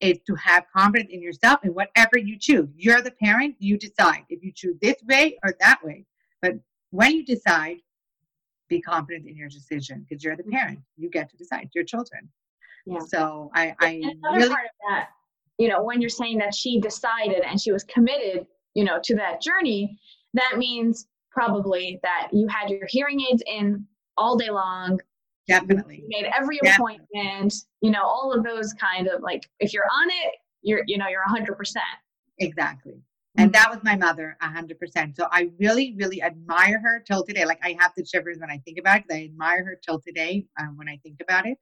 is 0.00 0.18
to 0.26 0.34
have 0.36 0.64
confidence 0.74 1.10
in 1.12 1.20
yourself 1.20 1.60
in 1.64 1.74
whatever 1.74 2.18
you 2.18 2.38
choose. 2.38 2.68
You're 2.76 3.02
the 3.02 3.10
parent, 3.10 3.56
you 3.58 3.76
decide 3.76 4.24
if 4.28 4.42
you 4.44 4.52
choose 4.54 4.76
this 4.80 4.96
way 5.08 5.38
or 5.42 5.54
that 5.60 5.84
way. 5.84 6.04
But 6.42 6.54
when 6.90 7.14
you 7.14 7.24
decide, 7.24 7.78
be 8.68 8.80
confident 8.80 9.26
in 9.26 9.36
your 9.36 9.48
decision 9.48 10.04
because 10.08 10.22
you're 10.22 10.36
the 10.36 10.44
parent. 10.44 10.80
You 10.96 11.10
get 11.10 11.30
to 11.30 11.36
decide. 11.36 11.70
Your 11.74 11.84
children. 11.84 12.28
Yeah. 12.86 12.98
So 13.06 13.50
I, 13.54 13.74
I 13.80 14.00
really 14.34 14.48
part 14.48 14.64
of 14.64 14.70
that, 14.90 15.08
you 15.58 15.68
know, 15.68 15.82
when 15.82 16.00
you're 16.00 16.08
saying 16.08 16.38
that 16.38 16.54
she 16.54 16.80
decided 16.80 17.42
and 17.46 17.60
she 17.60 17.72
was 17.72 17.84
committed, 17.84 18.46
you 18.74 18.84
know, 18.84 18.98
to 19.04 19.16
that 19.16 19.42
journey, 19.42 19.98
that 20.34 20.54
means 20.56 21.06
probably 21.30 21.98
that 22.02 22.28
you 22.32 22.46
had 22.48 22.70
your 22.70 22.86
hearing 22.88 23.20
aids 23.30 23.42
in 23.46 23.84
all 24.16 24.36
day 24.36 24.50
long. 24.50 24.98
Definitely. 25.46 26.04
You 26.06 26.08
made 26.08 26.30
every 26.36 26.58
Definitely. 26.62 27.00
appointment, 27.14 27.54
you 27.80 27.90
know, 27.90 28.02
all 28.02 28.32
of 28.32 28.44
those 28.44 28.72
kind 28.74 29.08
of 29.08 29.22
like, 29.22 29.48
if 29.60 29.72
you're 29.72 29.84
on 29.84 30.08
it, 30.10 30.34
you're, 30.62 30.82
you 30.86 30.98
know, 30.98 31.06
you're 31.08 31.24
100%. 31.26 31.76
Exactly. 32.38 33.00
And 33.36 33.52
that 33.52 33.70
was 33.70 33.78
my 33.84 33.94
mother, 33.94 34.36
100%. 34.42 35.16
So 35.16 35.28
I 35.30 35.50
really, 35.60 35.94
really 35.96 36.22
admire 36.22 36.80
her 36.80 37.00
till 37.06 37.24
today. 37.24 37.44
Like 37.44 37.60
I 37.62 37.76
have 37.78 37.92
the 37.96 38.04
shivers 38.04 38.38
when 38.38 38.50
I 38.50 38.58
think 38.58 38.78
about 38.78 38.98
it. 39.00 39.04
I 39.12 39.24
admire 39.24 39.64
her 39.64 39.78
till 39.80 40.00
today 40.00 40.46
um, 40.58 40.76
when 40.76 40.88
I 40.88 40.98
think 41.04 41.20
about 41.20 41.46
it. 41.46 41.58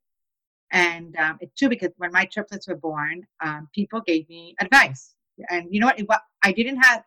And 0.73 1.15
um, 1.17 1.39
it's 1.41 1.55
true 1.59 1.69
because 1.69 1.91
when 1.97 2.13
my 2.13 2.25
triplets 2.25 2.67
were 2.67 2.77
born, 2.77 3.27
um, 3.41 3.69
people 3.75 4.01
gave 4.01 4.29
me 4.29 4.55
advice. 4.61 5.15
And 5.51 5.67
you 5.71 5.81
know 5.81 5.87
what? 5.87 5.99
It, 5.99 6.07
I 6.43 6.53
didn't 6.53 6.79
have, 6.83 7.05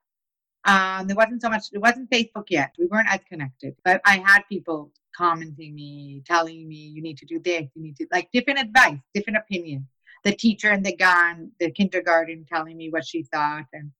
um, 0.66 1.08
there 1.08 1.16
wasn't 1.16 1.42
so 1.42 1.50
much, 1.50 1.66
it 1.74 1.80
wasn't 1.80 2.10
Facebook 2.10 2.46
yet. 2.50 2.74
We 2.78 2.86
weren't 2.86 3.10
as 3.10 3.22
connected, 3.28 3.76
but 3.84 4.02
I 4.06 4.18
had 4.18 4.42
people 4.50 4.92
commenting 5.16 5.76
me, 5.76 6.22
telling 6.26 6.68
me 6.68 6.76
you 6.76 7.02
need 7.02 7.18
to 7.18 7.26
do 7.26 7.40
this, 7.40 7.68
you 7.74 7.84
need 7.84 7.98
to 7.98 8.08
like 8.12 8.30
different 8.32 8.60
advice, 8.60 9.00
different 9.14 9.38
opinion. 9.38 9.88
The 10.24 10.34
teacher 10.34 10.72
in 10.72 10.84
the 10.84 10.96
gun, 10.96 11.52
the 11.60 11.72
kindergarten 11.72 12.46
telling 12.52 12.78
me 12.78 12.90
what 12.90 13.06
she 13.06 13.24
thought. 13.24 13.66
And 13.74 13.92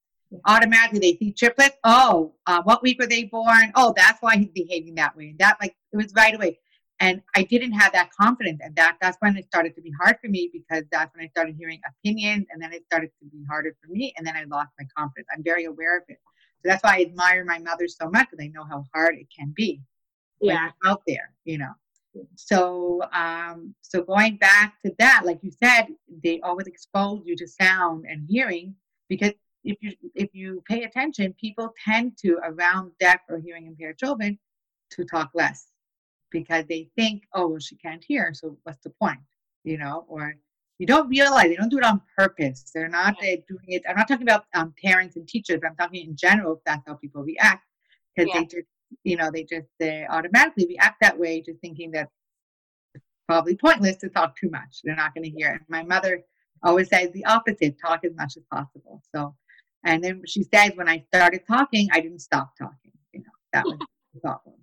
automatically 0.46 1.00
they 1.00 1.18
see 1.18 1.34
triplets. 1.34 1.78
Oh, 1.84 2.34
uh, 2.46 2.62
what 2.64 2.84
week 2.84 3.00
were 3.00 3.08
they 3.08 3.26
born? 3.26 3.72
Oh, 3.76 3.94
that's 3.96 4.22
why 4.22 4.38
he's 4.38 4.52
behaving 4.54 4.96
that 4.96 5.16
way. 5.16 5.36
That 5.40 5.58
like 5.62 5.76
it 5.92 5.98
was 5.98 6.14
right 6.14 6.36
away. 6.36 6.60
And 7.02 7.22
I 7.34 7.44
didn't 7.44 7.72
have 7.72 7.94
that 7.94 8.10
confidence, 8.20 8.60
and 8.62 8.76
that 8.76 8.98
that's 9.00 9.16
when 9.22 9.38
it 9.38 9.46
started 9.46 9.74
to 9.76 9.82
be 9.82 9.92
hard 10.02 10.18
for 10.22 10.28
me 10.28 10.50
because 10.52 10.84
that's 10.92 11.16
when 11.16 11.24
I 11.24 11.30
started 11.30 11.56
hearing 11.58 11.80
opinions, 11.88 12.46
and 12.52 12.62
then 12.62 12.74
it 12.74 12.84
started 12.86 13.10
to 13.22 13.30
be 13.30 13.42
harder 13.50 13.74
for 13.82 13.90
me, 13.90 14.14
and 14.18 14.28
then 14.28 14.36
I 14.36 14.44
lost 14.44 14.72
my 14.78 14.86
confidence. 14.98 15.28
I'm 15.34 15.42
very 15.42 15.64
aware 15.64 15.98
of 15.98 16.04
it, 16.10 16.18
so 16.62 16.70
that's 16.70 16.84
why 16.84 16.98
I 16.98 17.02
admire 17.04 17.46
my 17.46 17.60
mother 17.60 17.88
so 17.88 18.10
much 18.10 18.28
because 18.30 18.44
I 18.44 18.50
know 18.50 18.66
how 18.70 18.84
hard 18.94 19.16
it 19.16 19.28
can 19.36 19.54
be. 19.56 19.82
Yeah, 20.42 20.72
out 20.86 21.02
there, 21.08 21.32
you 21.46 21.58
know. 21.58 21.72
So, 22.36 23.02
um, 23.14 23.76
so 23.82 24.02
going 24.02 24.38
back 24.38 24.76
to 24.86 24.94
that, 25.00 25.22
like 25.26 25.40
you 25.42 25.52
said, 25.52 25.88
they 26.24 26.42
always 26.42 26.68
expose 26.68 27.22
you 27.26 27.36
to 27.38 27.48
sound 27.48 28.06
and 28.10 28.26
hearing 28.28 28.76
because 29.08 29.32
if 29.64 29.78
you 29.82 29.94
if 30.16 30.30
you 30.34 30.64
pay 30.68 30.84
attention, 30.84 31.34
people 31.40 31.74
tend 31.84 32.18
to 32.20 32.40
around 32.44 32.92
deaf 33.00 33.20
or 33.30 33.40
hearing 33.40 33.68
impaired 33.68 33.98
children 33.98 34.40
to 34.92 35.06
talk 35.06 35.32
less 35.34 35.68
because 36.32 36.66
they 36.68 36.90
think, 36.96 37.24
oh, 37.34 37.48
well, 37.48 37.60
she 37.60 37.76
can't 37.76 38.04
hear, 38.04 38.34
so 38.34 38.58
what's 38.64 38.84
the 38.84 38.90
point? 38.92 39.20
You 39.64 39.78
know, 39.78 40.06
or 40.08 40.36
you 40.80 40.86
don't 40.86 41.10
realize 41.10 41.50
they 41.50 41.56
don't 41.56 41.70
do 41.70 41.78
it 41.78 41.84
on 41.84 42.02
purpose. 42.18 42.72
They're 42.74 42.88
not 42.88 43.16
uh, 43.22 43.36
doing 43.48 43.66
it. 43.68 43.84
I'm 43.88 43.98
not 43.98 44.08
talking 44.08 44.28
about 44.28 44.46
um, 44.56 44.74
parents 44.82 45.18
and 45.18 45.28
teachers, 45.28 45.60
but 45.62 45.70
I'm 45.70 45.76
talking 45.76 46.08
in 46.08 46.16
general. 46.16 46.54
If 46.54 46.60
that's 46.66 46.84
how 46.88 46.94
people 46.96 47.24
react, 47.24 47.66
because 48.16 48.32
yeah. 48.34 48.40
they 48.40 48.46
just, 48.46 48.68
you 49.04 49.18
know, 49.18 49.30
they 49.32 49.44
just 49.44 49.68
they 49.80 50.08
automatically 50.10 50.66
react 50.68 51.02
that 51.02 51.20
way, 51.20 51.42
just 51.42 51.60
thinking 51.60 51.92
that 51.92 52.10
it's 52.96 53.04
probably 53.28 53.58
pointless 53.58 53.98
to 53.98 54.10
talk 54.10 54.38
too 54.38 54.50
much. 54.50 54.80
They're 54.84 54.96
not 54.96 55.14
going 55.14 55.26
to 55.26 55.30
hear. 55.30 55.50
And 55.52 55.62
my 55.68 55.84
mother 55.84 56.24
always 56.64 56.88
says 56.88 57.12
the 57.12 57.26
opposite: 57.26 57.76
talk 57.86 58.06
as 58.06 58.16
much 58.16 58.38
as 58.38 58.44
possible. 58.52 59.02
So, 59.14 59.36
and 59.84 60.04
then 60.04 60.22
she 60.26 60.44
says, 60.44 60.72
when 60.76 60.90
I 60.90 61.04
started 61.14 61.42
talking, 61.48 61.88
I 61.92 62.02
didn't 62.02 62.20
stop 62.20 62.52
talking. 62.58 62.92
You 63.14 63.22
know, 63.22 63.32
that 63.54 63.66
was 63.66 63.78
the 64.14 64.20
problem 64.20 64.56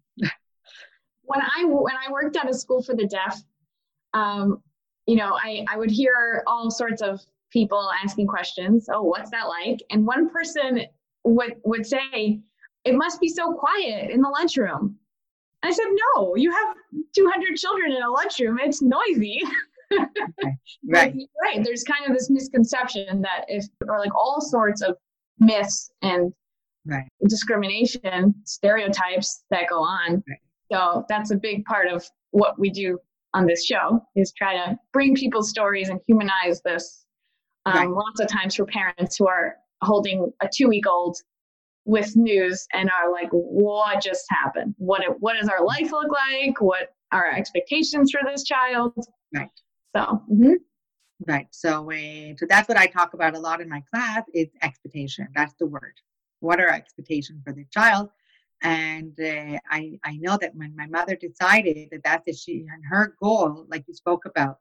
when 1.26 1.40
I 1.40 1.64
when 1.64 1.94
I 1.94 2.11
worked 2.11 2.37
at 2.37 2.49
a 2.49 2.54
school 2.54 2.82
for 2.82 2.94
the 2.94 3.06
deaf, 3.06 3.40
um, 4.14 4.62
you 5.06 5.16
know, 5.16 5.37
I 5.42 5.64
I 5.68 5.76
would 5.76 5.90
hear 5.90 6.42
all 6.46 6.70
sorts 6.70 7.02
of 7.02 7.20
people 7.52 7.90
asking 8.02 8.26
questions. 8.26 8.88
Oh, 8.92 9.02
what's 9.02 9.30
that 9.30 9.44
like? 9.44 9.82
And 9.90 10.06
one 10.06 10.30
person 10.30 10.82
would 11.25 11.56
would 11.64 11.85
say, 11.87 12.40
"It 12.85 12.94
must 12.94 13.20
be 13.20 13.28
so 13.28 13.52
quiet 13.52 14.11
in 14.11 14.20
the 14.20 14.28
lunchroom." 14.28 14.99
I 15.62 15.73
said, 15.73 15.87
"No, 16.16 16.37
you 16.37 16.50
have 16.50 16.76
200 17.14 17.56
children 17.56 17.92
in 17.92 18.02
a 18.02 18.11
lunchroom. 18.11 18.58
It's 18.62 18.82
noisy." 18.82 19.42
right. 20.88 21.14
right. 21.40 21.62
There's 21.62 21.85
kind 21.85 22.11
of 22.11 22.16
this 22.16 22.28
misconception 22.28 23.23
that 23.23 23.44
if, 23.49 23.64
or 23.88 24.00
like 24.00 24.14
all 24.16 24.40
sorts 24.40 24.82
of 24.82 24.96
myths 25.38 25.90
and 26.02 26.33
right. 26.87 27.05
discrimination, 27.28 28.35
stereotypes 28.45 29.45
that 29.50 29.69
go 29.69 29.81
on. 29.81 30.23
Right. 30.28 30.38
So 30.73 31.05
that's 31.09 31.31
a 31.31 31.37
big 31.37 31.64
part 31.64 31.88
of 31.88 32.05
what 32.31 32.59
we 32.59 32.71
do 32.71 32.99
on 33.35 33.47
this 33.47 33.64
show 33.64 34.02
is 34.14 34.33
try 34.33 34.55
to 34.55 34.78
bring 34.93 35.14
people's 35.14 35.50
stories 35.50 35.88
and 35.88 36.00
humanize 36.07 36.62
this. 36.64 37.05
Um, 37.66 37.75
right. 37.75 37.88
Lots 37.88 38.21
of 38.21 38.28
times 38.28 38.55
for 38.55 38.64
parents 38.64 39.16
who 39.16 39.28
are 39.28 39.57
holding 39.83 40.33
a 40.43 40.49
two 40.52 40.69
week 40.69 40.87
old 40.87 41.16
with 41.85 42.16
news 42.16 42.66
and 42.73 42.90
are 42.90 43.12
like, 43.12 43.28
what 43.31 44.02
just 44.02 44.25
happened? 44.31 44.75
What, 44.78 45.02
what 45.21 45.37
does 45.38 45.49
our 45.49 45.64
life 45.64 45.93
look 45.93 46.11
like? 46.11 46.61
What 46.61 46.95
are 47.12 47.26
our 47.26 47.33
expectations 47.33 48.11
for 48.11 48.21
this 48.28 48.43
child? 48.43 48.93
Right. 49.35 49.50
So, 49.95 50.23
mm-hmm. 50.31 50.55
Right. 51.26 51.46
So, 51.50 51.90
uh, 51.90 52.35
so 52.37 52.46
that's 52.49 52.68
what 52.68 52.78
I 52.78 52.87
talk 52.87 53.14
about 53.14 53.35
a 53.35 53.38
lot 53.38 53.61
in 53.61 53.68
my 53.68 53.82
class 53.92 54.25
is 54.35 54.49
expectation. 54.62 55.28
That's 55.35 55.54
the 55.54 55.66
word. 55.66 55.94
What 56.40 56.61
are 56.61 56.68
expectations 56.68 57.42
for 57.44 57.52
the 57.52 57.64
child? 57.70 58.11
And 58.62 59.18
uh, 59.20 59.58
I, 59.70 59.99
I 60.04 60.16
know 60.18 60.38
that 60.40 60.54
when 60.54 60.75
my 60.76 60.87
mother 60.87 61.16
decided 61.16 61.88
that 61.92 62.02
that's 62.04 62.26
it, 62.26 62.37
she 62.37 62.66
and 62.73 62.82
her 62.90 63.16
goal, 63.23 63.66
like 63.68 63.85
you 63.87 63.94
spoke 63.94 64.25
about 64.25 64.58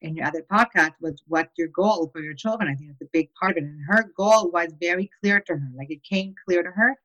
in 0.00 0.16
your 0.16 0.26
other 0.26 0.44
podcast, 0.50 0.92
was 1.00 1.22
what's 1.28 1.56
your 1.56 1.68
goal 1.68 2.10
for 2.12 2.20
your 2.20 2.34
children? 2.34 2.68
I 2.70 2.74
think 2.74 2.90
it's 2.90 3.02
a 3.02 3.10
big 3.12 3.30
part 3.34 3.52
of 3.52 3.64
it. 3.64 3.66
And 3.66 3.84
her 3.88 4.12
goal 4.16 4.50
was 4.50 4.72
very 4.80 5.10
clear 5.20 5.40
to 5.40 5.52
her. 5.54 5.68
Like 5.76 5.90
it 5.90 6.02
came 6.04 6.34
clear 6.46 6.62
to 6.62 6.70
her 6.70 6.96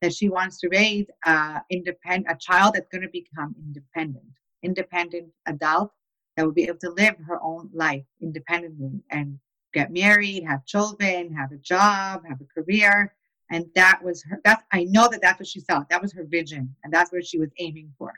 that 0.00 0.14
she 0.14 0.28
wants 0.28 0.58
to 0.60 0.68
raise 0.68 1.06
uh, 1.26 1.60
independent 1.70 2.34
a 2.34 2.38
child 2.38 2.74
that's 2.74 2.88
going 2.88 3.02
to 3.02 3.08
become 3.08 3.54
independent, 3.58 4.24
independent 4.62 5.28
adult 5.46 5.92
that 6.36 6.46
would 6.46 6.54
be 6.54 6.64
able 6.64 6.78
to 6.78 6.90
live 6.90 7.16
her 7.26 7.40
own 7.42 7.70
life 7.72 8.04
independently 8.20 9.02
and 9.10 9.38
get 9.72 9.92
married, 9.92 10.44
have 10.44 10.64
children, 10.66 11.32
have 11.32 11.52
a 11.52 11.56
job, 11.58 12.22
have 12.26 12.40
a 12.40 12.62
career, 12.62 13.14
and 13.50 13.66
that 13.74 14.00
was 14.02 14.22
her 14.24 14.40
that's 14.44 14.62
i 14.72 14.84
know 14.84 15.08
that 15.08 15.20
that's 15.20 15.38
what 15.40 15.46
she 15.46 15.60
saw. 15.60 15.84
That 15.90 16.00
was 16.00 16.12
her 16.12 16.24
vision 16.24 16.74
and 16.82 16.92
that's 16.92 17.12
what 17.12 17.26
she 17.26 17.38
was 17.38 17.50
aiming 17.58 17.92
for. 17.98 18.12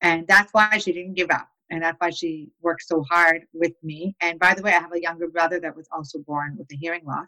And 0.00 0.26
that's 0.28 0.52
why 0.52 0.78
she 0.78 0.92
didn't 0.92 1.14
give 1.14 1.30
up 1.30 1.48
and 1.70 1.82
that's 1.82 1.98
why 1.98 2.10
she 2.10 2.50
worked 2.62 2.82
so 2.86 3.02
hard 3.10 3.42
with 3.52 3.72
me. 3.82 4.14
And 4.20 4.38
by 4.38 4.54
the 4.54 4.62
way 4.62 4.72
i 4.72 4.80
have 4.80 4.92
a 4.92 5.02
younger 5.02 5.28
brother 5.28 5.58
that 5.60 5.76
was 5.76 5.88
also 5.92 6.18
born 6.20 6.56
with 6.58 6.70
a 6.72 6.76
hearing 6.76 7.04
loss. 7.04 7.26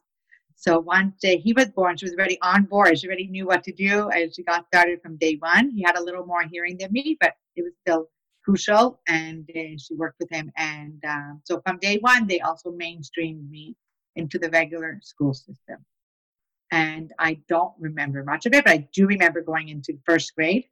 So 0.55 0.79
one 0.79 1.15
day 1.21 1.39
he 1.39 1.53
was 1.53 1.69
born 1.71 1.97
she 1.97 2.05
was 2.05 2.15
already 2.15 2.39
on 2.43 2.65
board. 2.65 2.99
She 2.99 3.07
already 3.07 3.27
knew 3.27 3.47
what 3.47 3.65
to 3.65 3.73
do 3.73 4.11
and 4.11 4.35
she 4.35 4.43
got 4.43 4.67
started 4.67 5.01
from 5.03 5.17
day 5.17 5.37
one. 5.41 5.71
He 5.71 5.83
had 5.83 5.97
a 5.97 6.03
little 6.03 6.27
more 6.27 6.43
hearing 6.43 6.77
than 6.79 6.93
me 6.93 7.17
but 7.21 7.35
it 7.57 7.63
was 7.63 7.73
still 7.81 8.09
crucial 8.45 9.01
and 9.09 9.49
uh, 9.51 9.77
she 9.79 9.95
worked 9.95 10.19
with 10.19 10.31
him 10.31 10.51
and 10.57 11.03
uh, 11.07 11.33
so 11.45 11.61
from 11.67 11.79
day 11.79 11.99
one 11.99 12.27
they 12.27 12.41
also 12.41 12.71
mainstreamed 12.71 13.49
me 13.51 13.77
into 14.17 14.39
the 14.39 14.51
regular 14.51 14.99
school 15.03 15.35
system 15.35 15.85
and 16.71 17.13
I 17.19 17.41
don't 17.49 17.73
remember 17.79 18.23
much 18.25 18.47
of 18.47 18.55
it, 18.55 18.65
but 18.65 18.73
I 18.73 18.89
do 18.93 19.07
remember 19.07 19.43
going 19.43 19.69
into 19.69 19.99
first 20.07 20.35
grade. 20.35 20.67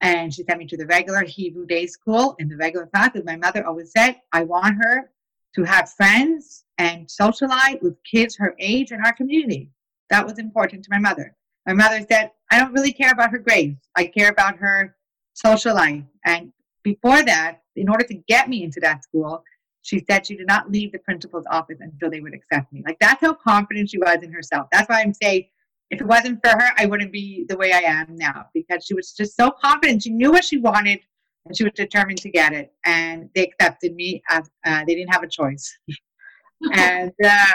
And 0.00 0.32
she 0.32 0.44
sent 0.44 0.58
me 0.58 0.66
to 0.66 0.78
the 0.78 0.86
regular 0.86 1.24
Hebrew 1.24 1.66
day 1.66 1.86
school 1.86 2.34
in 2.38 2.48
the 2.48 2.56
regular 2.56 2.86
class. 2.86 3.10
As 3.14 3.24
my 3.24 3.36
mother 3.36 3.66
always 3.66 3.92
said, 3.92 4.16
I 4.32 4.44
want 4.44 4.76
her 4.82 5.10
to 5.56 5.64
have 5.64 5.92
friends 5.92 6.64
and 6.78 7.10
socialize 7.10 7.76
with 7.82 8.02
kids 8.10 8.36
her 8.38 8.54
age 8.58 8.92
in 8.92 9.00
our 9.04 9.12
community. 9.12 9.70
That 10.08 10.26
was 10.26 10.38
important 10.38 10.84
to 10.84 10.90
my 10.90 10.98
mother. 10.98 11.36
My 11.66 11.74
mother 11.74 12.04
said, 12.10 12.30
I 12.50 12.58
don't 12.58 12.72
really 12.72 12.92
care 12.92 13.12
about 13.12 13.30
her 13.30 13.38
grades. 13.38 13.76
I 13.94 14.06
care 14.06 14.30
about 14.30 14.56
her 14.56 14.96
social 15.34 15.74
life. 15.74 16.02
And 16.24 16.50
before 16.82 17.22
that, 17.22 17.60
in 17.76 17.88
order 17.88 18.04
to 18.04 18.14
get 18.14 18.48
me 18.48 18.62
into 18.62 18.80
that 18.80 19.02
school, 19.04 19.42
she 19.82 20.04
said 20.08 20.26
she 20.26 20.36
did 20.36 20.46
not 20.46 20.70
leave 20.70 20.92
the 20.92 20.98
principal's 20.98 21.46
office 21.50 21.78
until 21.80 22.10
they 22.10 22.20
would 22.20 22.34
accept 22.34 22.72
me. 22.72 22.82
Like 22.86 22.98
that's 23.00 23.20
how 23.20 23.34
confident 23.34 23.90
she 23.90 23.98
was 23.98 24.18
in 24.22 24.32
herself. 24.32 24.68
That's 24.70 24.88
why 24.88 25.00
I'm 25.00 25.14
saying 25.14 25.46
if 25.90 26.00
it 26.00 26.06
wasn't 26.06 26.40
for 26.44 26.50
her, 26.50 26.70
I 26.76 26.86
wouldn't 26.86 27.12
be 27.12 27.44
the 27.48 27.56
way 27.56 27.72
I 27.72 27.78
am 27.78 28.14
now 28.16 28.46
because 28.54 28.84
she 28.84 28.94
was 28.94 29.12
just 29.12 29.36
so 29.36 29.50
confident. 29.50 30.02
She 30.02 30.10
knew 30.10 30.30
what 30.30 30.44
she 30.44 30.58
wanted 30.58 31.00
and 31.46 31.56
she 31.56 31.64
was 31.64 31.72
determined 31.74 32.18
to 32.18 32.30
get 32.30 32.52
it. 32.52 32.72
And 32.84 33.28
they 33.34 33.44
accepted 33.44 33.94
me 33.94 34.22
as 34.28 34.48
uh, 34.66 34.84
they 34.86 34.94
didn't 34.94 35.12
have 35.12 35.22
a 35.22 35.28
choice. 35.28 35.76
and 36.72 37.12
uh, 37.24 37.54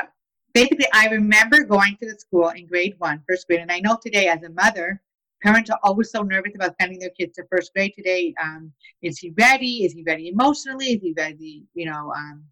basically, 0.53 0.88
I 0.94 1.08
remember 1.08 1.63
going 1.63 1.96
to 2.01 2.12
the 2.12 2.20
school 2.20 2.50
in 2.50 2.67
grade 2.67 2.96
one, 2.98 3.24
first 3.27 3.48
grade. 3.48 3.62
And 3.62 3.72
I 3.72 3.79
know 3.79 3.98
today 4.01 4.27
as 4.27 4.44
a 4.44 4.50
mother, 4.50 5.01
Parents 5.46 5.70
are 5.70 5.80
always 5.84 6.10
so 6.10 6.24
nervous 6.24 6.54
about 6.56 6.74
sending 6.82 6.98
their 6.98 7.12
kids 7.12 7.36
to 7.36 7.44
first 7.52 7.72
grade 7.72 7.94
today. 7.96 8.34
Um, 8.42 8.74
is 9.04 9.20
he 9.20 9.32
ready? 9.38 9.86
Is 9.86 9.94
he 9.94 10.02
ready 10.02 10.30
emotionally? 10.30 10.88
Is 10.88 11.02
he 11.04 11.14
ready? 11.16 11.68
You 11.75 11.86
know, 11.86 12.12
um, 12.18 12.44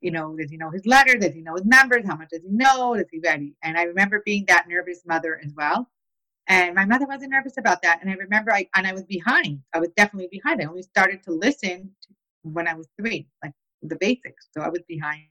you 0.00 0.10
know, 0.10 0.34
does 0.34 0.50
he 0.50 0.56
know 0.56 0.70
his 0.70 0.86
letter? 0.86 1.18
Does 1.18 1.34
he 1.34 1.42
know 1.42 1.56
his 1.56 1.66
numbers? 1.66 2.06
How 2.06 2.16
much 2.16 2.30
does 2.30 2.40
he 2.42 2.48
know? 2.48 2.94
Is 2.94 3.04
he 3.12 3.20
ready? 3.22 3.54
And 3.62 3.76
I 3.76 3.82
remember 3.82 4.22
being 4.24 4.46
that 4.48 4.66
nervous 4.66 5.02
mother 5.04 5.42
as 5.44 5.52
well. 5.54 5.90
And 6.48 6.74
my 6.74 6.86
mother 6.86 7.04
wasn't 7.06 7.32
nervous 7.32 7.58
about 7.58 7.82
that. 7.82 7.98
And 8.00 8.10
I 8.10 8.14
remember 8.14 8.50
I 8.50 8.66
and 8.76 8.86
I 8.86 8.94
was 8.94 9.04
behind. 9.04 9.60
I 9.74 9.80
was 9.80 9.90
definitely 9.94 10.28
behind. 10.32 10.62
I 10.62 10.64
only 10.64 10.82
started 10.82 11.22
to 11.24 11.32
listen 11.32 11.90
when 12.44 12.66
I 12.66 12.72
was 12.72 12.88
three, 12.98 13.28
like 13.44 13.52
the 13.82 13.96
basics. 13.96 14.48
So 14.52 14.62
I 14.62 14.70
was 14.70 14.80
behind. 14.88 15.24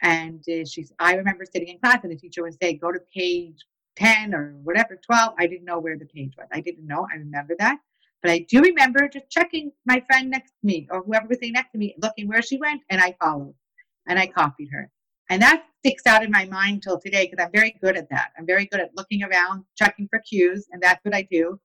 And 0.00 0.44
uh, 0.48 0.64
she's. 0.64 0.92
I 1.00 1.14
remember 1.14 1.44
sitting 1.44 1.68
in 1.68 1.80
class, 1.80 2.04
and 2.04 2.12
the 2.12 2.16
teacher 2.16 2.42
would 2.42 2.56
say, 2.62 2.74
"Go 2.74 2.92
to 2.92 3.00
page 3.12 3.66
10 3.96 4.34
or 4.34 4.54
whatever, 4.62 4.98
12. 5.04 5.34
I 5.38 5.46
didn't 5.46 5.64
know 5.64 5.78
where 5.78 5.98
the 5.98 6.06
page 6.06 6.34
was. 6.36 6.46
I 6.52 6.60
didn't 6.60 6.86
know. 6.86 7.06
I 7.12 7.16
remember 7.16 7.54
that. 7.58 7.78
But 8.22 8.30
I 8.30 8.46
do 8.48 8.60
remember 8.60 9.08
just 9.08 9.30
checking 9.30 9.72
my 9.86 10.02
friend 10.06 10.30
next 10.30 10.50
to 10.50 10.66
me 10.66 10.86
or 10.90 11.02
whoever 11.02 11.26
was 11.26 11.38
sitting 11.38 11.54
next 11.54 11.72
to 11.72 11.78
me, 11.78 11.94
looking 11.98 12.28
where 12.28 12.42
she 12.42 12.58
went, 12.58 12.82
and 12.90 13.00
I 13.00 13.16
followed 13.20 13.54
and 14.06 14.18
I 14.18 14.26
copied 14.26 14.68
her. 14.72 14.90
And 15.30 15.40
that 15.42 15.64
sticks 15.78 16.06
out 16.06 16.24
in 16.24 16.30
my 16.30 16.44
mind 16.46 16.82
till 16.82 16.98
today 16.98 17.28
because 17.30 17.44
I'm 17.44 17.52
very 17.52 17.76
good 17.80 17.96
at 17.96 18.10
that. 18.10 18.32
I'm 18.36 18.46
very 18.46 18.66
good 18.66 18.80
at 18.80 18.90
looking 18.96 19.22
around, 19.22 19.64
checking 19.76 20.08
for 20.08 20.18
cues, 20.18 20.66
and 20.72 20.82
that's 20.82 21.02
what 21.04 21.14
I 21.14 21.22
do. 21.30 21.58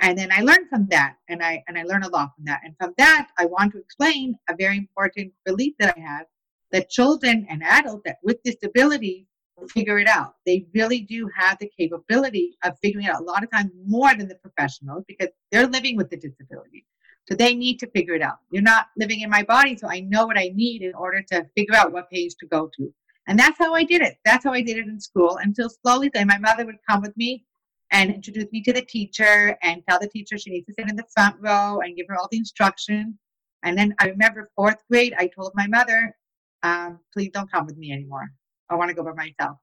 And 0.00 0.16
then 0.16 0.30
I 0.30 0.42
learn 0.42 0.68
from 0.70 0.86
that, 0.90 1.16
and 1.28 1.42
I 1.42 1.62
and 1.66 1.76
I 1.76 1.82
learn 1.82 2.04
a 2.04 2.08
lot 2.08 2.30
from 2.36 2.44
that. 2.44 2.60
And 2.64 2.74
from 2.78 2.94
that, 2.98 3.28
I 3.36 3.46
want 3.46 3.72
to 3.72 3.78
explain 3.78 4.36
a 4.48 4.54
very 4.54 4.78
important 4.78 5.32
belief 5.44 5.74
that 5.80 5.94
I 5.96 6.00
have 6.00 6.26
that 6.70 6.90
children 6.90 7.46
and 7.50 7.62
adults 7.64 8.02
that 8.04 8.18
with 8.22 8.42
disabilities 8.44 9.26
figure 9.66 9.98
it 9.98 10.08
out. 10.08 10.34
They 10.46 10.66
really 10.74 11.00
do 11.00 11.28
have 11.36 11.58
the 11.58 11.70
capability 11.78 12.56
of 12.64 12.78
figuring 12.82 13.06
out 13.06 13.20
a 13.20 13.24
lot 13.24 13.42
of 13.42 13.50
times 13.50 13.70
more 13.86 14.14
than 14.14 14.28
the 14.28 14.36
professionals 14.36 15.04
because 15.08 15.28
they're 15.50 15.66
living 15.66 15.96
with 15.96 16.10
the 16.10 16.16
disability. 16.16 16.86
So 17.28 17.34
they 17.34 17.54
need 17.54 17.78
to 17.80 17.90
figure 17.90 18.14
it 18.14 18.22
out. 18.22 18.38
You're 18.50 18.62
not 18.62 18.86
living 18.96 19.20
in 19.20 19.28
my 19.28 19.42
body, 19.42 19.76
so 19.76 19.88
I 19.88 20.00
know 20.00 20.26
what 20.26 20.38
I 20.38 20.50
need 20.54 20.82
in 20.82 20.94
order 20.94 21.22
to 21.30 21.46
figure 21.56 21.74
out 21.74 21.92
what 21.92 22.10
page 22.10 22.34
to 22.40 22.46
go 22.46 22.70
to. 22.78 22.92
And 23.26 23.38
that's 23.38 23.58
how 23.58 23.74
I 23.74 23.84
did 23.84 24.00
it. 24.00 24.16
That's 24.24 24.44
how 24.44 24.52
I 24.52 24.62
did 24.62 24.78
it 24.78 24.86
in 24.86 24.98
school 24.98 25.38
until 25.42 25.68
slowly 25.68 26.10
then 26.14 26.26
my 26.26 26.38
mother 26.38 26.64
would 26.64 26.78
come 26.88 27.02
with 27.02 27.14
me 27.16 27.44
and 27.90 28.10
introduce 28.10 28.50
me 28.52 28.62
to 28.62 28.72
the 28.72 28.82
teacher 28.82 29.56
and 29.62 29.82
tell 29.88 29.98
the 30.00 30.08
teacher 30.08 30.38
she 30.38 30.50
needs 30.50 30.66
to 30.66 30.74
sit 30.78 30.88
in 30.88 30.96
the 30.96 31.04
front 31.14 31.36
row 31.40 31.80
and 31.80 31.96
give 31.96 32.06
her 32.08 32.16
all 32.16 32.28
the 32.30 32.38
instruction. 32.38 33.18
And 33.62 33.76
then 33.76 33.94
I 33.98 34.08
remember 34.08 34.50
fourth 34.56 34.82
grade, 34.90 35.14
I 35.18 35.26
told 35.26 35.52
my 35.54 35.66
mother, 35.66 36.16
um, 36.62 37.00
please 37.12 37.30
don't 37.32 37.50
come 37.50 37.66
with 37.66 37.76
me 37.76 37.92
anymore. 37.92 38.28
I 38.70 38.74
want 38.74 38.88
to 38.90 38.94
go 38.94 39.02
by 39.02 39.12
myself. 39.12 39.58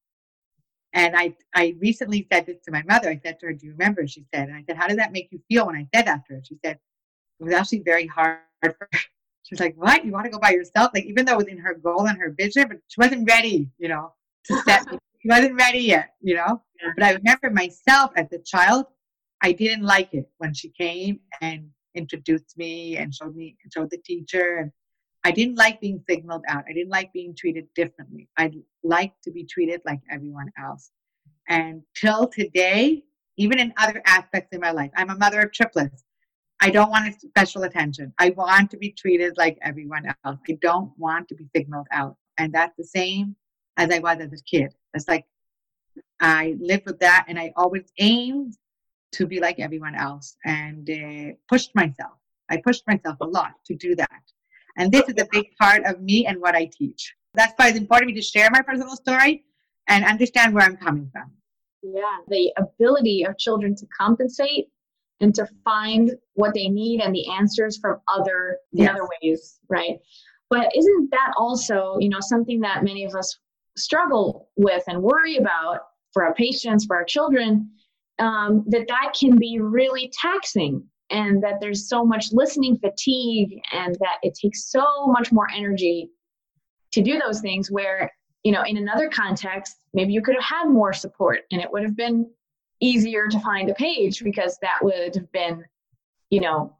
And 0.94 1.16
I, 1.16 1.36
I 1.54 1.76
recently 1.80 2.26
said 2.32 2.46
this 2.46 2.58
to 2.66 2.72
my 2.72 2.82
mother. 2.84 3.10
I 3.10 3.20
said 3.22 3.40
to 3.40 3.48
her, 3.48 3.54
Do 3.54 3.66
you 3.66 3.74
remember? 3.74 4.08
She 4.08 4.26
said, 4.34 4.48
and 4.48 4.58
I 4.58 4.64
said, 4.66 4.78
How 4.78 4.88
did 4.88 4.98
that 5.00 5.12
make 5.12 5.28
you 5.32 5.42
feel 5.50 5.68
when 5.68 5.76
I 5.76 5.88
said 5.94 6.08
that 6.08 6.22
to 6.28 6.36
her? 6.36 6.42
She 6.44 6.58
said, 6.64 6.80
It 7.40 7.44
was 7.44 7.54
actually 7.54 7.82
very 7.82 8.08
hard 8.08 8.40
for 8.64 8.76
her. 8.80 8.90
She's 9.44 9.60
like, 9.60 9.76
What? 9.76 10.06
You 10.06 10.12
want 10.12 10.26
to 10.26 10.32
go 10.32 10.40
by 10.40 10.52
yourself? 10.52 10.92
Like, 10.94 11.06
even 11.06 11.26
though 11.26 11.34
it 11.34 11.38
was 11.38 11.48
in 11.48 11.58
her 11.58 11.76
goal 11.76 12.08
and 12.08 12.18
her 12.18 12.34
vision, 12.38 12.68
but 12.70 12.78
she 12.88 13.00
wasn't 13.00 13.30
ready, 13.30 13.70
you 13.78 13.90
know, 13.90 14.14
to 14.46 14.62
set 14.62 14.90
me. 14.92 14.98
She 15.22 15.30
wasn't 15.30 15.56
ready 15.56 15.80
yet, 15.80 16.12
you 16.22 16.36
know? 16.36 16.62
Yeah. 16.80 16.92
But 16.96 17.04
I 17.04 17.14
remember 17.14 17.50
myself 17.50 18.12
as 18.16 18.32
a 18.32 18.38
child, 18.38 18.86
I 19.42 19.54
didn't 19.54 19.84
like 19.84 20.14
it 20.14 20.30
when 20.38 20.54
she 20.54 20.70
came 20.70 21.20
and 21.42 21.68
introduced 21.96 22.56
me 22.58 22.98
and 22.98 23.12
showed 23.12 23.36
me, 23.36 23.58
showed 23.74 23.90
the 23.90 23.98
teacher. 24.06 24.58
And 24.58 24.72
I 25.26 25.32
didn't 25.32 25.56
like 25.56 25.82
being 25.82 26.04
signaled 26.08 26.44
out. 26.48 26.66
I 26.70 26.74
didn't 26.74 26.92
like 26.92 27.12
being 27.12 27.34
treated 27.36 27.66
differently. 27.74 28.30
I'd 28.38 28.54
like 28.84 29.14
to 29.24 29.32
be 29.32 29.44
treated 29.44 29.82
like 29.84 30.00
everyone 30.12 30.52
else. 30.62 30.92
And 31.50 31.82
till 31.96 32.28
today, 32.28 33.04
even 33.36 33.58
in 33.60 33.74
other 33.78 34.04
aspects 34.06 34.56
of 34.56 34.62
my 34.62 34.70
life, 34.70 34.92
I'm 34.96 35.10
a 35.10 35.18
mother 35.18 35.42
of 35.42 35.52
triplets. 35.52 36.04
I 36.62 36.70
don't 36.70 36.92
want 36.92 37.20
special 37.20 37.64
attention. 37.64 38.14
I 38.20 38.30
want 38.38 38.70
to 38.70 38.78
be 38.78 38.92
treated 38.92 39.36
like 39.36 39.58
everyone 39.64 40.06
else. 40.24 40.38
I 40.48 40.60
don't 40.62 40.92
want 40.96 41.28
to 41.30 41.36
be 41.36 41.48
signaled 41.56 41.88
out. 41.92 42.18
And 42.38 42.54
that's 42.54 42.78
the 42.78 42.84
same 42.84 43.36
as 43.78 43.90
I 43.90 43.98
was 43.98 44.20
as 44.20 44.32
a 44.32 44.44
kid. 44.44 44.76
It's 44.94 45.08
like 45.08 45.26
I 46.20 46.56
lived 46.60 46.86
with 46.86 47.00
that 47.00 47.26
and 47.28 47.40
I 47.40 47.52
always 47.56 47.92
aimed 47.98 48.58
to 49.14 49.26
be 49.26 49.40
like 49.40 49.60
everyone 49.60 49.96
else 49.96 50.38
and 50.46 50.88
uh, 50.88 51.34
pushed 51.50 51.74
myself. 51.74 52.14
I 52.52 52.58
pushed 52.58 52.84
myself 52.86 53.18
a 53.22 53.26
lot 53.26 53.54
to 53.66 53.74
do 53.74 53.96
that. 53.96 54.22
And 54.78 54.92
this 54.92 55.08
is 55.08 55.16
a 55.18 55.28
big 55.32 55.56
part 55.60 55.84
of 55.86 56.02
me 56.02 56.26
and 56.26 56.42
what 56.42 56.56
I 56.56 56.66
teach. 56.66 57.14
That's 57.34 57.54
why 57.58 57.70
it's 57.70 57.78
important 57.78 58.10
to 58.10 58.14
me 58.16 58.20
to 58.20 58.26
share 58.26 58.50
my 58.52 58.62
personal 58.62 58.96
story 58.96 59.46
and 59.88 60.04
understand 60.06 60.54
where 60.54 60.64
I'm 60.64 60.78
coming 60.78 61.10
from. 61.12 61.32
Yeah, 61.84 62.18
the 62.28 62.52
ability 62.58 63.26
of 63.26 63.38
children 63.38 63.76
to 63.76 63.86
compensate 63.98 64.68
and 65.22 65.34
to 65.36 65.48
find 65.64 66.12
what 66.34 66.54
they 66.54 66.68
need 66.68 67.02
and 67.02 67.14
the 67.14 67.30
answers 67.30 67.78
from 67.78 68.00
other 68.14 68.58
yes. 68.72 68.90
other 68.92 69.08
ways, 69.22 69.60
right? 69.70 69.98
But 70.50 70.76
isn't 70.76 71.12
that 71.12 71.34
also, 71.38 71.98
you 72.00 72.10
know, 72.10 72.20
something 72.20 72.60
that 72.62 72.84
many 72.84 73.06
of 73.06 73.14
us 73.16 73.38
struggle 73.78 74.50
with 74.56 74.84
and 74.88 75.02
worry 75.02 75.38
about 75.38 75.82
for 76.14 76.24
our 76.24 76.34
patients, 76.34 76.86
for 76.86 76.96
our 76.96 77.04
children, 77.04 77.70
um, 78.20 78.64
that 78.68 78.88
that 78.88 79.14
can 79.20 79.38
be 79.38 79.60
really 79.60 80.12
taxing 80.22 80.84
and 81.10 81.42
that 81.44 81.60
there's 81.62 81.88
so 81.88 82.04
much 82.04 82.32
listening 82.32 82.78
fatigue 82.78 83.62
and 83.72 83.96
that 84.00 84.18
it 84.24 84.34
takes 84.34 84.72
so 84.72 84.86
much 85.08 85.32
more 85.32 85.48
energy 85.54 86.10
to 86.92 87.02
do 87.02 87.20
those 87.20 87.42
things 87.42 87.70
where 87.70 88.12
you 88.44 88.52
know 88.52 88.64
in 88.64 88.78
another 88.78 89.10
context 89.10 89.78
maybe 89.94 90.14
you 90.14 90.22
could 90.22 90.36
have 90.36 90.44
had 90.44 90.70
more 90.70 90.94
support 90.94 91.40
and 91.52 91.62
it 91.62 91.72
would 91.72 91.84
have 91.84 91.96
been 91.96 92.30
easier 92.82 93.28
to 93.28 93.40
find 93.40 93.70
a 93.70 93.76
page 93.76 94.24
because 94.24 94.58
that 94.62 94.80
would 94.82 95.16
have 95.16 95.32
been 95.32 95.64
you 96.30 96.42
know 96.42 96.76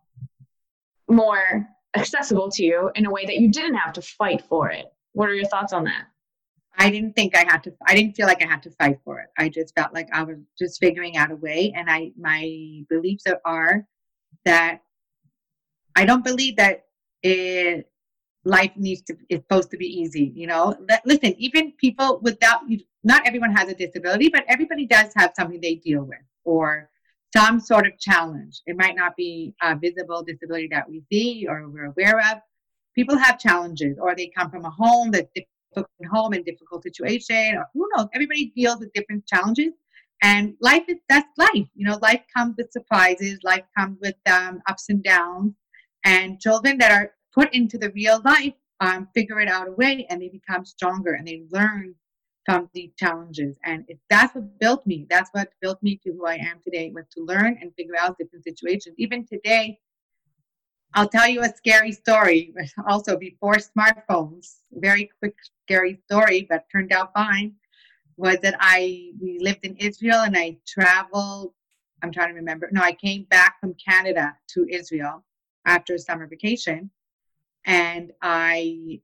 more 1.08 1.68
accessible 1.96 2.50
to 2.50 2.64
you 2.64 2.92
in 2.96 3.06
a 3.06 3.12
way 3.12 3.26
that 3.26 3.38
you 3.38 3.50
didn't 3.50 3.76
have 3.76 3.94
to 3.94 4.02
fight 4.02 4.42
for 4.50 4.70
it 4.70 4.86
what 5.14 5.30
are 5.30 5.36
your 5.36 5.48
thoughts 5.48 5.74
on 5.74 5.84
that 5.84 6.06
I 6.78 6.90
didn't 6.90 7.16
think 7.16 7.38
I 7.38 7.46
had 7.48 7.64
to. 7.64 7.74
I 7.88 7.96
didn't 7.96 8.18
feel 8.18 8.28
like 8.28 8.44
I 8.44 8.48
had 8.48 8.62
to 8.64 8.72
fight 8.72 9.00
for 9.06 9.20
it. 9.20 9.28
I 9.38 9.48
just 9.48 9.74
felt 9.76 9.94
like 9.94 10.10
I 10.12 10.24
was 10.24 10.36
just 10.60 10.78
figuring 10.80 11.16
out 11.16 11.32
a 11.32 11.36
way. 11.38 11.74
And 11.74 11.90
I, 11.90 12.12
my 12.18 12.84
beliefs 12.90 13.24
are 13.46 13.86
that 14.46 14.82
I 15.96 16.06
don't 16.06 16.24
believe 16.24 16.58
that 16.58 16.86
it, 17.24 17.90
life 18.44 18.72
needs 18.76 19.02
to 19.04 19.18
is 19.30 19.40
supposed 19.40 19.72
to 19.72 19.78
be 19.78 19.88
easy. 19.88 20.32
You 20.36 20.48
know, 20.48 20.76
listen, 21.06 21.34
even 21.38 21.72
people 21.74 22.20
without 22.22 22.62
not 23.04 23.28
everyone 23.28 23.52
has 23.52 23.70
a 23.70 23.76
disability, 23.76 24.30
but 24.30 24.46
everybody 24.48 24.86
does 24.86 25.12
have 25.16 25.34
something 25.36 25.60
they 25.62 25.76
deal 25.76 26.04
with 26.04 26.20
or 26.44 26.90
some 27.36 27.60
sort 27.60 27.86
of 27.86 28.00
challenge. 28.00 28.62
It 28.66 28.78
might 28.78 28.96
not 28.96 29.16
be 29.16 29.54
a 29.62 29.76
visible 29.76 30.24
disability 30.24 30.70
that 30.72 30.90
we 30.90 31.04
see 31.12 31.46
or 31.50 31.68
we're 31.70 31.86
aware 31.86 32.20
of. 32.20 32.38
People 32.94 33.18
have 33.18 33.38
challenges, 33.40 33.98
or 34.00 34.16
they 34.16 34.32
come 34.38 34.50
from 34.50 34.64
a 34.64 34.70
home 34.70 35.12
that's 35.12 35.28
difficult 35.36 35.52
home 36.10 36.34
in 36.34 36.44
difficult 36.44 36.84
situation, 36.84 37.56
or 37.58 37.66
who 37.74 37.86
knows. 37.96 38.08
Everybody 38.14 38.54
deals 38.56 38.80
with 38.80 38.94
different 38.94 39.28
challenges, 39.28 39.74
and 40.22 40.56
life 40.62 40.84
is 40.88 40.98
that's 41.10 41.28
life 41.38 41.68
you 41.76 41.86
know 41.86 41.98
life 42.02 42.22
comes 42.36 42.56
with 42.58 42.72
surprises 42.72 43.40
life 43.44 43.66
comes 43.78 43.98
with 44.02 44.16
um, 44.30 44.62
ups 44.68 44.90
and 44.90 45.04
downs. 45.04 45.54
And 46.04 46.40
children 46.40 46.78
that 46.78 46.92
are 46.92 47.14
put 47.34 47.54
into 47.54 47.78
the 47.78 47.92
real 47.92 48.22
life 48.24 48.54
um, 48.80 49.08
figure 49.16 49.40
it 49.40 49.48
out 49.48 49.68
a 49.68 49.72
way 49.72 50.06
and 50.10 50.22
they 50.22 50.30
become 50.30 50.66
stronger 50.66 51.14
and 51.14 51.28
they 51.28 51.44
learn 51.50 51.96
from 52.46 52.70
these 52.74 52.92
challenges. 52.98 53.58
And 53.66 53.86
it, 53.88 53.98
that's 54.10 54.36
what 54.36 54.60
built 54.60 54.86
me. 54.86 55.08
That's 55.10 55.32
what 55.32 55.50
built 55.62 55.82
me 55.82 56.00
to 56.04 56.12
who 56.12 56.28
i 56.28 56.36
am 56.36 56.60
today 56.64 56.92
was 56.94 57.06
to 57.16 57.24
learn 57.24 57.58
and 57.60 57.74
figure 57.76 57.96
out 58.00 58.18
different 58.20 58.44
situations. 58.44 58.96
Even 58.98 59.26
today 59.26 59.80
i'll 60.94 61.10
tell 61.10 61.28
you 61.28 61.42
a 61.42 61.50
scary 61.50 61.92
story 61.92 62.54
also 62.88 63.18
before 63.18 63.56
smartphones. 63.56 64.58
Very 64.72 65.10
quick 65.20 65.36
scary 65.66 66.00
story 66.06 66.46
but 66.48 66.66
turned 66.72 66.92
out 66.92 67.14
fine 67.14 67.56
was 68.18 68.38
that 68.42 68.56
I 68.60 69.12
we 69.20 69.40
lived 69.40 69.66
in 69.66 69.76
Israel 69.78 70.22
and 70.22 70.38
I 70.38 70.58
traveled. 70.68 71.54
I'm 72.02 72.12
trying 72.12 72.30
to 72.30 72.36
remember. 72.36 72.70
No, 72.72 72.82
I 72.82 72.94
came 72.94 73.24
back 73.24 73.60
from 73.60 73.76
Canada 73.76 74.36
to 74.50 74.66
Israel 74.70 75.24
after 75.66 75.96
a 75.96 76.00
summer 76.00 76.28
vacation, 76.28 76.90
and 77.66 78.12
I 78.22 79.02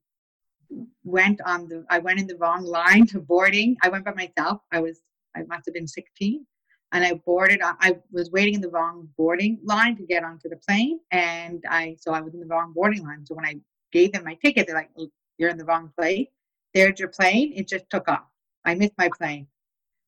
went 1.04 1.42
on 1.46 1.68
the. 1.68 1.86
I 1.90 2.00
went 2.00 2.20
in 2.20 2.28
the 2.28 2.38
wrong 2.38 2.64
line 2.64 3.06
to 3.08 3.20
boarding. 3.20 3.78
I 3.82 3.90
went 3.90 4.06
by 4.06 4.14
myself. 4.14 4.62
I 4.72 4.80
was. 4.80 5.02
I 5.36 5.44
must 5.44 5.66
have 5.66 5.74
been 5.74 5.88
16, 5.88 6.46
and 6.92 7.04
I 7.06 7.14
boarded. 7.14 7.62
I 7.64 7.98
was 8.12 8.32
waiting 8.32 8.56
in 8.56 8.62
the 8.62 8.70
wrong 8.70 9.08
boarding 9.18 9.60
line 9.64 9.96
to 9.98 10.04
get 10.04 10.24
onto 10.24 10.50
the 10.50 10.58
plane, 10.58 11.00
and 11.12 11.64
I 11.70 11.98
so 12.00 12.14
I 12.14 12.22
was 12.22 12.34
in 12.34 12.40
the 12.40 12.46
wrong 12.46 12.74
boarding 12.74 13.04
line. 13.04 13.26
So 13.26 13.36
when 13.36 13.46
I 13.46 13.56
gave 13.92 14.14
them 14.14 14.24
my 14.24 14.36
ticket, 14.36 14.68
they're 14.68 14.76
like, 14.76 14.92
oh, 14.98 15.10
"You're 15.38 15.50
in 15.50 15.58
the 15.58 15.66
wrong 15.66 15.92
place. 15.98 16.28
There's 16.74 17.00
your 17.00 17.10
plane." 17.10 17.54
It 17.56 17.68
just 17.68 17.90
took 17.90 18.08
off. 18.08 18.31
I 18.66 18.76
missed 18.76 18.98
my 18.98 19.10
plane. 19.18 19.48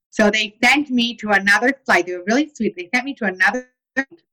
So 0.09 0.29
they 0.29 0.55
sent 0.63 0.89
me 0.89 1.15
to 1.15 1.31
another 1.31 1.73
flight. 1.85 2.05
They 2.05 2.15
were 2.15 2.23
really 2.27 2.51
sweet. 2.53 2.75
They 2.75 2.89
sent 2.93 3.05
me 3.05 3.15
to 3.15 3.25
another. 3.25 3.69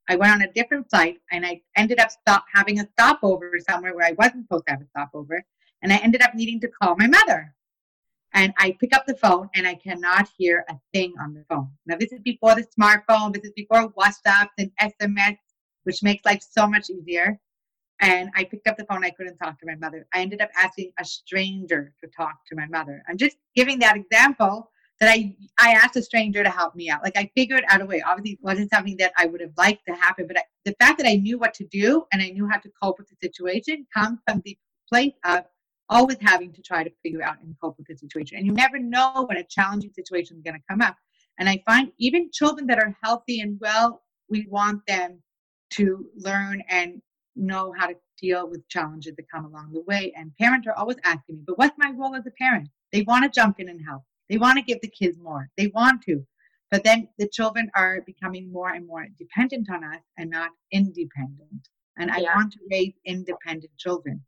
I 0.09 0.17
went 0.17 0.33
on 0.33 0.43
a 0.43 0.53
different 0.53 0.91
flight, 0.91 1.19
and 1.31 1.47
I 1.47 1.63
ended 1.77 1.99
up 2.01 2.11
stop 2.11 2.45
having 2.53 2.81
a 2.81 2.89
stopover 2.99 3.59
somewhere 3.69 3.95
where 3.95 4.07
I 4.07 4.13
wasn't 4.13 4.45
supposed 4.45 4.67
to 4.67 4.73
have 4.73 4.83
a 4.83 4.87
stopover, 4.87 5.45
and 5.83 5.93
I 5.93 5.97
ended 5.97 6.23
up 6.23 6.35
needing 6.35 6.61
to 6.61 6.69
call 6.69 6.97
my 6.97 7.07
mother. 7.07 7.55
And 8.33 8.53
I 8.59 8.77
pick 8.79 8.95
up 8.95 9.07
the 9.07 9.17
phone, 9.17 9.49
and 9.55 9.67
I 9.67 9.75
cannot 9.75 10.29
hear 10.37 10.65
a 10.69 10.75
thing 10.93 11.15
on 11.21 11.35
the 11.35 11.45
phone. 11.49 11.71
Now 11.87 11.97
this 11.97 12.13
is 12.13 12.21
before 12.21 12.55
the 12.55 12.67
smartphone. 12.79 13.33
This 13.33 13.45
is 13.45 13.53
before 13.57 13.91
WhatsApp 13.93 14.49
and 14.59 14.71
SMS, 14.81 15.39
which 15.85 16.03
makes 16.03 16.25
life 16.25 16.43
so 16.49 16.67
much 16.67 16.91
easier. 16.91 17.41
And 18.01 18.31
I 18.35 18.45
picked 18.45 18.67
up 18.67 18.77
the 18.77 18.87
phone. 18.87 19.05
I 19.05 19.11
couldn't 19.11 19.37
talk 19.37 19.59
to 19.61 19.67
my 19.67 19.75
mother. 19.77 20.07
I 20.15 20.21
ended 20.21 20.41
up 20.41 20.51
asking 20.57 20.93
a 20.99 21.05
stranger 21.05 21.95
to 22.03 22.11
talk 22.11 22.35
to 22.49 22.57
my 22.57 22.67
mother. 22.67 23.03
I'm 23.09 23.19
just 23.19 23.37
giving 23.55 23.79
that 23.81 23.97
example 23.97 24.71
that 25.01 25.11
I 25.11 25.35
I 25.59 25.73
asked 25.73 25.97
a 25.97 26.03
stranger 26.03 26.43
to 26.43 26.51
help 26.51 26.75
me 26.75 26.91
out. 26.91 27.03
Like 27.03 27.17
I 27.17 27.31
figured 27.35 27.65
out 27.69 27.81
a 27.81 27.87
way. 27.87 28.03
Obviously, 28.03 28.33
it 28.33 28.39
wasn't 28.43 28.71
something 28.71 28.97
that 28.99 29.13
I 29.19 29.27
would 29.27 29.41
have 29.41 29.53
liked 29.57 29.87
to 29.89 29.95
happen, 29.95 30.27
but 30.27 30.39
I, 30.39 30.43
the 30.65 30.75
fact 30.81 30.99
that 30.99 31.07
I 31.07 31.17
knew 31.17 31.39
what 31.39 31.55
to 31.55 31.65
do 31.65 32.05
and 32.13 32.23
I 32.23 32.31
knew 32.31 32.49
how 32.49 32.59
to 32.59 32.71
cope 32.83 32.99
with 32.99 33.09
the 33.09 33.17
situation 33.21 33.87
comes 33.95 34.19
from 34.27 34.43
the 34.45 34.57
place 34.89 35.15
of 35.25 35.45
always 35.89 36.19
having 36.21 36.53
to 36.53 36.63
try 36.63 36.85
to 36.85 36.91
figure 37.03 37.23
out 37.23 37.37
and 37.43 37.55
cope 37.61 37.77
with 37.77 37.87
the 37.87 37.97
situation. 37.97 38.39
And 38.39 38.47
you 38.47 38.53
never 38.53 38.79
know 38.79 39.25
when 39.27 39.39
a 39.39 39.45
challenging 39.45 39.93
situation 39.93 40.37
is 40.37 40.43
going 40.43 40.55
to 40.55 40.63
come 40.69 40.81
up. 40.81 40.97
And 41.39 41.49
I 41.49 41.63
find 41.67 41.91
even 41.99 42.31
children 42.33 42.67
that 42.69 42.79
are 42.79 42.97
healthy 43.03 43.41
and 43.41 43.59
well, 43.61 44.03
we 44.29 44.47
want 44.49 44.87
them 44.87 45.21
to 45.71 46.07
learn 46.17 46.63
and 46.69 47.01
know 47.41 47.73
how 47.77 47.87
to 47.87 47.95
deal 48.21 48.49
with 48.49 48.69
challenges 48.69 49.15
that 49.17 49.31
come 49.31 49.45
along 49.45 49.73
the 49.73 49.83
way. 49.83 50.13
And 50.17 50.37
parents 50.37 50.67
are 50.67 50.75
always 50.75 50.99
asking 51.05 51.37
me, 51.37 51.43
but 51.47 51.59
what's 51.59 51.79
my 51.79 51.91
role 51.91 52.15
as 52.15 52.27
a 52.27 52.31
parent? 52.33 52.69
They 52.93 53.03
want 53.03 53.25
to 53.25 53.41
jump 53.41 53.61
in 53.61 53.69
and 53.69 53.81
help. 53.85 54.03
They 54.29 54.39
want 54.39 54.59
to 54.59 54.65
give 54.65 54.81
the 54.81 54.89
kids 54.89 55.19
more. 55.19 55.49
They 55.57 55.69
want 55.69 56.03
to. 56.03 56.25
But 56.71 56.85
then 56.85 57.09
the 57.19 57.29
children 57.29 57.71
are 57.75 58.01
becoming 58.07 58.53
more 58.53 58.71
and 58.71 58.87
more 58.87 59.07
dependent 59.19 59.69
on 59.71 59.83
us 59.83 60.03
and 60.19 60.31
not 60.31 60.51
independent. 60.71 61.69
And 61.99 62.11
I 62.11 62.21
want 62.21 62.53
to 62.53 62.61
raise 62.71 62.95
independent 63.05 63.77
children, 63.77 64.23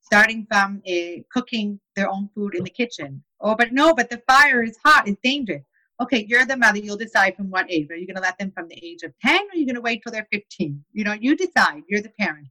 starting 0.00 0.46
from 0.48 0.80
uh, 0.88 1.22
cooking 1.32 1.80
their 1.96 2.08
own 2.08 2.30
food 2.34 2.54
in 2.54 2.62
the 2.62 2.70
kitchen. 2.70 3.22
Oh, 3.40 3.56
but 3.56 3.72
no, 3.72 3.94
but 3.94 4.10
the 4.10 4.22
fire 4.28 4.62
is 4.62 4.78
hot, 4.84 5.08
it's 5.08 5.20
dangerous. 5.22 5.64
Okay, 6.00 6.24
you're 6.28 6.46
the 6.46 6.56
mother, 6.56 6.78
you'll 6.78 6.96
decide 6.96 7.36
from 7.36 7.50
what 7.50 7.70
age. 7.70 7.90
Are 7.90 7.96
you 7.96 8.06
going 8.06 8.16
to 8.16 8.22
let 8.22 8.38
them 8.38 8.52
from 8.52 8.68
the 8.68 8.78
age 8.82 9.02
of 9.02 9.12
10 9.20 9.34
or 9.34 9.38
are 9.38 9.56
you 9.56 9.66
going 9.66 9.74
to 9.74 9.80
wait 9.80 10.02
till 10.02 10.12
they're 10.12 10.28
15? 10.32 10.84
You 10.92 11.04
know, 11.04 11.14
you 11.14 11.36
decide, 11.36 11.82
you're 11.88 12.00
the 12.00 12.12
parent. 12.20 12.46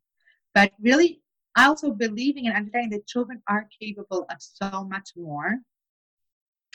But 0.57 0.71
really, 0.81 1.21
also 1.55 1.91
believing 1.91 2.47
and 2.47 2.55
understanding 2.55 2.89
that 2.89 3.05
children 3.05 3.43
are 3.47 3.69
capable 3.79 4.25
of 4.31 4.37
so 4.39 4.83
much 4.89 5.11
more 5.15 5.59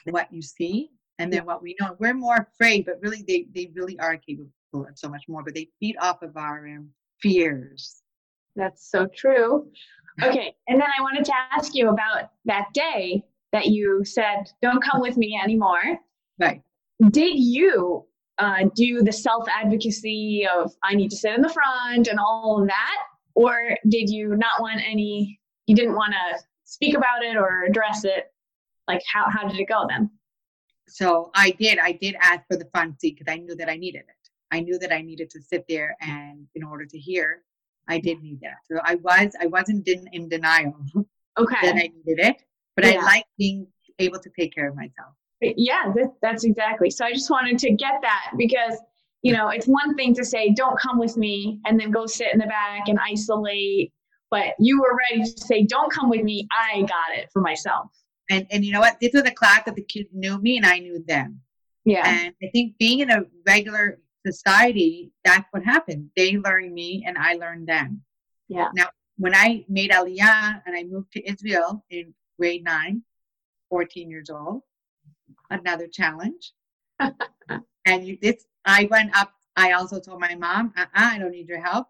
what 0.08 0.32
you 0.32 0.40
see 0.40 0.90
and 1.18 1.32
then 1.32 1.44
what 1.44 1.64
we 1.64 1.74
know. 1.80 1.96
We're 1.98 2.14
more 2.14 2.36
afraid, 2.36 2.86
but 2.86 3.00
really 3.02 3.24
they, 3.26 3.48
they 3.52 3.72
really 3.74 3.98
are 3.98 4.16
capable 4.16 4.52
of 4.72 4.96
so 4.96 5.08
much 5.08 5.24
more, 5.26 5.42
but 5.42 5.56
they 5.56 5.68
feed 5.80 5.96
off 6.00 6.22
of 6.22 6.36
our 6.36 6.64
um, 6.68 6.90
fears. 7.20 8.02
That's 8.54 8.88
so 8.88 9.08
true. 9.08 9.66
Okay. 10.22 10.54
And 10.68 10.80
then 10.80 10.88
I 10.96 11.02
wanted 11.02 11.24
to 11.24 11.32
ask 11.50 11.74
you 11.74 11.88
about 11.88 12.30
that 12.44 12.68
day 12.72 13.24
that 13.50 13.66
you 13.66 14.04
said, 14.04 14.48
don't 14.62 14.80
come 14.80 15.00
with 15.00 15.16
me 15.16 15.40
anymore. 15.42 15.98
Right. 16.38 16.62
Did 17.10 17.34
you 17.36 18.04
uh, 18.38 18.68
do 18.76 19.02
the 19.02 19.12
self 19.12 19.48
advocacy 19.48 20.46
of 20.46 20.72
I 20.84 20.94
need 20.94 21.10
to 21.10 21.16
sit 21.16 21.34
in 21.34 21.42
the 21.42 21.48
front 21.48 22.06
and 22.06 22.20
all 22.20 22.60
of 22.62 22.68
that? 22.68 22.98
Or 23.34 23.76
did 23.88 24.10
you 24.10 24.36
not 24.36 24.60
want 24.60 24.80
any, 24.84 25.40
you 25.66 25.74
didn't 25.74 25.94
want 25.94 26.12
to 26.12 26.42
speak 26.64 26.96
about 26.96 27.22
it 27.22 27.36
or 27.36 27.64
address 27.64 28.04
it? 28.04 28.32
Like, 28.88 29.02
how, 29.12 29.26
how 29.30 29.48
did 29.48 29.58
it 29.58 29.68
go 29.68 29.86
then? 29.88 30.10
So 30.88 31.30
I 31.34 31.52
did. 31.52 31.78
I 31.78 31.92
did 31.92 32.16
ask 32.20 32.42
for 32.50 32.56
the 32.56 32.68
front 32.72 33.00
seat 33.00 33.16
because 33.18 33.32
I 33.32 33.38
knew 33.38 33.54
that 33.56 33.68
I 33.68 33.76
needed 33.76 34.00
it. 34.00 34.30
I 34.50 34.60
knew 34.60 34.78
that 34.78 34.92
I 34.92 35.00
needed 35.00 35.30
to 35.30 35.40
sit 35.40 35.64
there 35.68 35.96
and 36.00 36.46
in 36.54 36.62
order 36.62 36.84
to 36.84 36.98
hear, 36.98 37.42
I 37.88 37.98
did 37.98 38.20
need 38.22 38.40
that. 38.42 38.58
So 38.70 38.80
I 38.84 38.96
was, 38.96 39.32
I 39.40 39.46
wasn't 39.46 39.88
in, 39.88 40.06
in 40.12 40.28
denial 40.28 40.74
okay. 41.38 41.56
that 41.62 41.76
I 41.76 41.90
needed 42.04 42.18
it, 42.18 42.36
but 42.76 42.84
yeah. 42.84 43.00
I 43.00 43.04
like 43.04 43.24
being 43.38 43.66
able 43.98 44.18
to 44.20 44.30
take 44.38 44.54
care 44.54 44.68
of 44.68 44.76
myself. 44.76 45.14
Yeah, 45.40 45.92
that, 45.96 46.12
that's 46.20 46.44
exactly. 46.44 46.90
So 46.90 47.04
I 47.04 47.12
just 47.12 47.30
wanted 47.30 47.58
to 47.58 47.72
get 47.72 47.94
that 48.02 48.32
because, 48.36 48.78
you 49.22 49.32
know, 49.32 49.48
it's 49.48 49.66
one 49.66 49.94
thing 49.94 50.14
to 50.14 50.24
say, 50.24 50.50
don't 50.50 50.78
come 50.78 50.98
with 50.98 51.16
me 51.16 51.60
and 51.64 51.78
then 51.78 51.90
go 51.90 52.06
sit 52.06 52.32
in 52.32 52.38
the 52.38 52.46
back 52.46 52.88
and 52.88 52.98
isolate. 52.98 53.92
But 54.30 54.54
you 54.58 54.80
were 54.80 54.98
ready 55.10 55.30
to 55.30 55.40
say, 55.40 55.64
don't 55.64 55.92
come 55.92 56.10
with 56.10 56.22
me. 56.22 56.48
I 56.52 56.80
got 56.80 57.16
it 57.16 57.30
for 57.32 57.40
myself. 57.40 57.90
And, 58.30 58.46
and 58.50 58.64
you 58.64 58.72
know 58.72 58.80
what? 58.80 58.98
This 59.00 59.12
was 59.12 59.22
a 59.22 59.30
class 59.30 59.62
that 59.66 59.76
the 59.76 59.84
kids 59.84 60.08
knew 60.12 60.40
me 60.40 60.56
and 60.56 60.66
I 60.66 60.78
knew 60.78 61.04
them. 61.06 61.40
Yeah. 61.84 62.06
And 62.06 62.34
I 62.42 62.48
think 62.52 62.78
being 62.78 63.00
in 63.00 63.10
a 63.10 63.24
regular 63.46 64.00
society, 64.26 65.12
that's 65.24 65.46
what 65.50 65.64
happened. 65.64 66.10
They 66.16 66.36
learned 66.38 66.72
me 66.72 67.04
and 67.06 67.16
I 67.18 67.34
learned 67.34 67.68
them. 67.68 68.02
Yeah. 68.48 68.68
Now, 68.74 68.88
when 69.18 69.34
I 69.34 69.64
made 69.68 69.90
Aliyah 69.90 70.62
and 70.66 70.76
I 70.76 70.84
moved 70.84 71.12
to 71.12 71.28
Israel 71.28 71.84
in 71.90 72.14
grade 72.38 72.64
nine, 72.64 73.02
14 73.70 74.10
years 74.10 74.30
old, 74.30 74.62
another 75.50 75.86
challenge. 75.86 76.52
and 77.86 78.06
you, 78.06 78.18
this, 78.20 78.44
I 78.64 78.88
went 78.90 79.16
up. 79.16 79.32
I 79.56 79.72
also 79.72 80.00
told 80.00 80.20
my 80.20 80.34
mom, 80.34 80.72
uh-uh, 80.76 80.86
I 80.94 81.18
don't 81.18 81.32
need 81.32 81.48
your 81.48 81.60
help. 81.60 81.88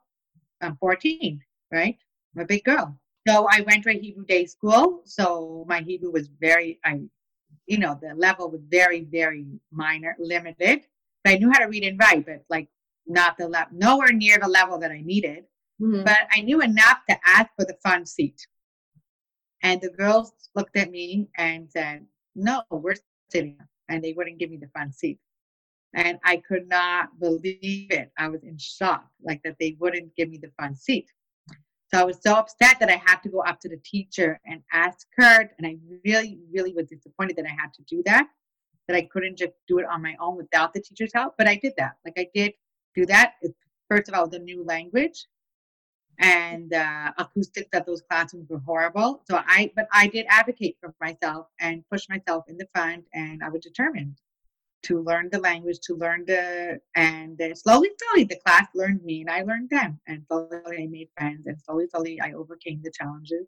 I'm 0.61 0.77
14, 0.77 1.41
right? 1.73 1.97
I'm 2.35 2.43
a 2.43 2.47
big 2.47 2.65
girl. 2.65 2.99
So 3.27 3.47
I 3.51 3.61
went 3.61 3.85
to 3.85 3.91
a 3.91 3.99
Hebrew 3.99 4.25
day 4.25 4.47
school. 4.47 5.03
So 5.05 5.65
my 5.69 5.81
Hebrew 5.81 6.11
was 6.11 6.29
very, 6.41 6.81
I, 6.85 7.01
you 7.67 7.79
know, 7.79 7.99
the 8.01 8.15
level 8.15 8.51
was 8.51 8.61
very, 8.69 9.03
very 9.03 9.47
minor, 9.71 10.17
limited. 10.19 10.83
But 11.23 11.35
I 11.35 11.37
knew 11.37 11.51
how 11.53 11.61
to 11.61 11.67
read 11.67 11.85
and 11.85 11.99
write, 11.99 12.27
but 12.27 12.45
like 12.49 12.69
not 13.07 13.39
the 13.39 13.49
level, 13.49 13.77
nowhere 13.77 14.13
near 14.13 14.39
the 14.39 14.49
level 14.49 14.79
that 14.79 14.91
I 14.91 15.03
needed. 15.03 15.45
Mm-hmm. 15.81 16.05
But 16.05 16.19
I 16.33 16.41
knew 16.41 16.61
enough 16.61 16.99
to 17.09 17.17
ask 17.25 17.49
for 17.57 17.65
the 17.65 17.77
front 17.83 18.09
seat. 18.09 18.47
And 19.63 19.81
the 19.81 19.91
girls 19.91 20.33
looked 20.55 20.77
at 20.77 20.91
me 20.91 21.29
and 21.37 21.71
said, 21.71 22.07
No, 22.35 22.63
we're 22.71 22.97
sitting. 23.31 23.57
And 23.89 24.03
they 24.03 24.13
wouldn't 24.13 24.39
give 24.39 24.51
me 24.51 24.57
the 24.57 24.69
front 24.69 24.95
seat. 24.95 25.19
And 25.95 26.19
I 26.25 26.39
could 26.39 26.69
not 26.69 27.19
believe 27.21 27.91
it. 27.91 28.11
I 28.19 28.29
was 28.29 28.43
in 28.45 28.57
shock, 28.59 29.07
like 29.23 29.43
that 29.45 29.57
they 29.61 29.77
wouldn't 29.79 30.17
give 30.17 30.31
me 30.31 30.39
the 30.39 30.51
front 30.57 30.79
seat. 30.79 31.07
So 31.93 32.01
I 32.01 32.05
was 32.05 32.19
so 32.23 32.35
upset 32.35 32.79
that 32.81 32.89
I 32.89 32.97
had 33.05 33.17
to 33.25 33.29
go 33.29 33.41
up 33.41 33.61
to 33.61 33.69
the 33.69 33.77
teacher 33.85 34.41
and 34.47 34.63
ask 34.73 35.07
her. 35.19 35.51
And 35.59 35.67
I 35.67 35.77
really, 36.05 36.39
really 36.51 36.73
was 36.73 36.87
disappointed 36.87 37.37
that 37.37 37.45
I 37.45 37.51
had 37.51 37.75
to 37.75 37.83
do 37.83 38.03
that, 38.07 38.27
that 38.89 38.97
I 38.97 39.03
couldn't 39.03 39.37
just 39.37 39.53
do 39.69 39.79
it 39.79 39.87
on 39.87 40.01
my 40.01 40.17
own 40.19 40.37
without 40.37 40.73
the 40.73 40.81
teacher's 40.81 41.13
help. 41.13 41.35
But 41.37 41.49
I 41.49 41.57
did 41.57 41.75
that. 41.77 41.97
Like 42.07 42.15
I 42.17 42.29
did 42.35 42.55
do 42.95 43.05
that. 43.07 43.35
First 43.91 44.09
of 44.09 44.15
all, 44.15 44.27
the 44.27 44.39
new 44.39 44.65
language 44.65 45.27
and 46.19 46.73
uh, 46.73 47.13
acoustics 47.19 47.69
of 47.75 47.85
those 47.85 48.01
classrooms 48.01 48.49
were 48.49 48.61
horrible. 48.61 49.23
So 49.29 49.41
I, 49.47 49.71
but 49.77 49.89
I 49.93 50.07
did 50.07 50.25
advocate 50.31 50.79
for 50.81 50.95
myself 50.99 51.49
and 51.61 51.85
push 51.91 52.09
myself 52.09 52.45
in 52.49 52.57
the 52.57 52.67
front, 52.75 53.05
and 53.13 53.43
I 53.43 53.51
was 53.51 53.63
determined 53.63 54.17
to 54.85 55.01
learn 55.01 55.29
the 55.31 55.39
language, 55.39 55.79
to 55.81 55.95
learn 55.95 56.25
the, 56.27 56.81
and 56.97 57.41
uh, 57.41 57.55
slowly, 57.55 57.91
slowly, 57.99 58.25
the 58.25 58.41
class 58.45 58.67
learned 58.75 59.03
me, 59.05 59.21
and 59.21 59.31
I 59.31 59.43
learned 59.43 59.71
them, 59.71 60.01
and 60.07 60.25
slowly 60.27 60.79
I 60.79 60.87
made 60.87 61.09
friends, 61.17 61.47
and 61.47 61.61
slowly, 61.61 61.87
slowly 61.89 62.21
I 62.21 62.33
overcame 62.33 62.81
the 62.83 62.91
challenges, 62.91 63.47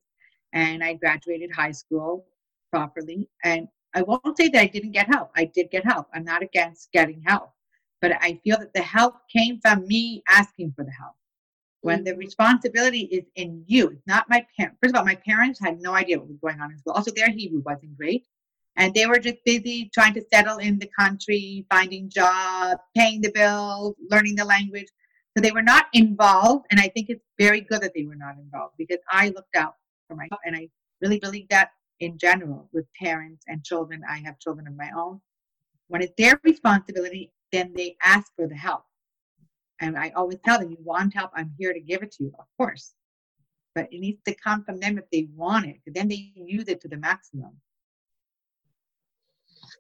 and 0.53 0.83
I 0.85 0.95
graduated 0.95 1.51
high 1.53 1.73
school 1.73 2.27
properly. 2.71 3.29
And 3.45 3.69
I 3.95 4.03
won't 4.03 4.37
say 4.37 4.49
that 4.49 4.61
I 4.61 4.67
didn't 4.67 4.93
get 4.93 5.09
help. 5.09 5.31
I 5.37 5.45
did 5.45 5.71
get 5.71 5.85
help. 5.85 6.09
I'm 6.15 6.25
not 6.25 6.43
against 6.43 6.93
getting 6.93 7.23
help, 7.27 7.51
but 8.01 8.13
I 8.21 8.41
feel 8.45 8.59
that 8.59 8.75
the 8.75 8.83
help 8.83 9.15
came 9.33 9.61
from 9.61 9.87
me 9.87 10.23
asking 10.29 10.73
for 10.77 10.85
the 10.85 10.91
help 10.93 11.15
when 11.81 12.03
the 12.03 12.17
responsibility 12.17 13.01
is 13.01 13.25
in 13.37 13.63
you. 13.67 13.91
It's 13.91 14.07
not 14.07 14.25
my 14.31 14.47
parents. 14.57 14.79
First 14.83 14.95
of 14.95 14.99
all, 14.99 15.05
my 15.05 15.17
parents 15.17 15.61
had 15.61 15.81
no 15.81 15.93
idea 15.93 16.19
what 16.19 16.29
was 16.29 16.39
going 16.39 16.61
on 16.61 16.73
in 16.73 16.79
school. 16.79 16.95
Also, 16.95 17.11
their 17.15 17.31
Hebrew 17.31 17.63
wasn't 17.65 17.97
great. 17.97 18.27
And 18.77 18.93
they 18.93 19.07
were 19.07 19.19
just 19.19 19.39
busy 19.45 19.91
trying 19.95 20.15
to 20.15 20.25
settle 20.33 20.59
in 20.59 20.79
the 20.79 20.91
country, 20.99 21.65
finding 21.71 22.11
jobs, 22.11 22.81
paying 22.97 23.21
the 23.21 23.31
bills, 23.31 23.95
learning 24.11 24.37
the 24.37 24.45
language. 24.45 24.89
So 25.37 25.43
they 25.43 25.53
were 25.53 25.63
not 25.63 25.87
involved. 25.93 26.67
And 26.71 26.81
I 26.81 26.89
think 26.89 27.07
it's 27.09 27.25
very 27.39 27.61
good 27.61 27.83
that 27.83 27.93
they 27.95 28.05
were 28.05 28.17
not 28.17 28.37
involved 28.37 28.75
because 28.79 28.99
I 29.11 29.29
looked 29.29 29.57
out 29.57 29.75
for 30.09 30.17
myself. 30.17 30.41
And 30.45 30.57
I 30.57 30.69
really 31.01 31.21
believe 31.21 31.49
that 31.51 31.71
in 32.01 32.19
general 32.19 32.69
with 32.73 32.87
parents 33.01 33.45
and 33.49 33.65
children. 33.65 34.03
I 34.09 34.19
have 34.19 34.39
children 34.39 34.67
of 34.67 34.77
my 34.77 34.91
own. 34.97 35.21
When 35.89 36.03
it's 36.03 36.15
their 36.19 36.41
responsibility, 36.45 37.33
then 37.53 37.73
they 37.77 37.97
ask 38.03 38.33
for 38.37 38.49
the 38.49 38.57
help. 38.57 38.85
And 39.81 39.97
I 39.99 40.11
always 40.17 40.39
tell 40.45 40.59
them, 40.59 40.71
you 40.71 40.79
want 40.81 41.15
help, 41.15 41.31
I'm 41.35 41.53
here 41.59 41.73
to 41.73 41.81
give 41.81 42.03
it 42.03 42.13
to 42.13 42.25
you, 42.25 42.33
of 42.39 42.47
course. 42.59 42.95
But 43.75 43.89
it 43.93 43.99
needs 43.99 44.21
to 44.27 44.35
come 44.35 44.65
from 44.65 44.79
them 44.79 44.99
if 44.99 45.05
they 45.11 45.29
want 45.35 45.67
it. 45.67 45.77
Then 45.87 46.09
they 46.09 46.33
use 46.35 46.69
it 46.69 46.81
to 46.83 46.89
the 46.89 46.97
maximum. 46.97 47.53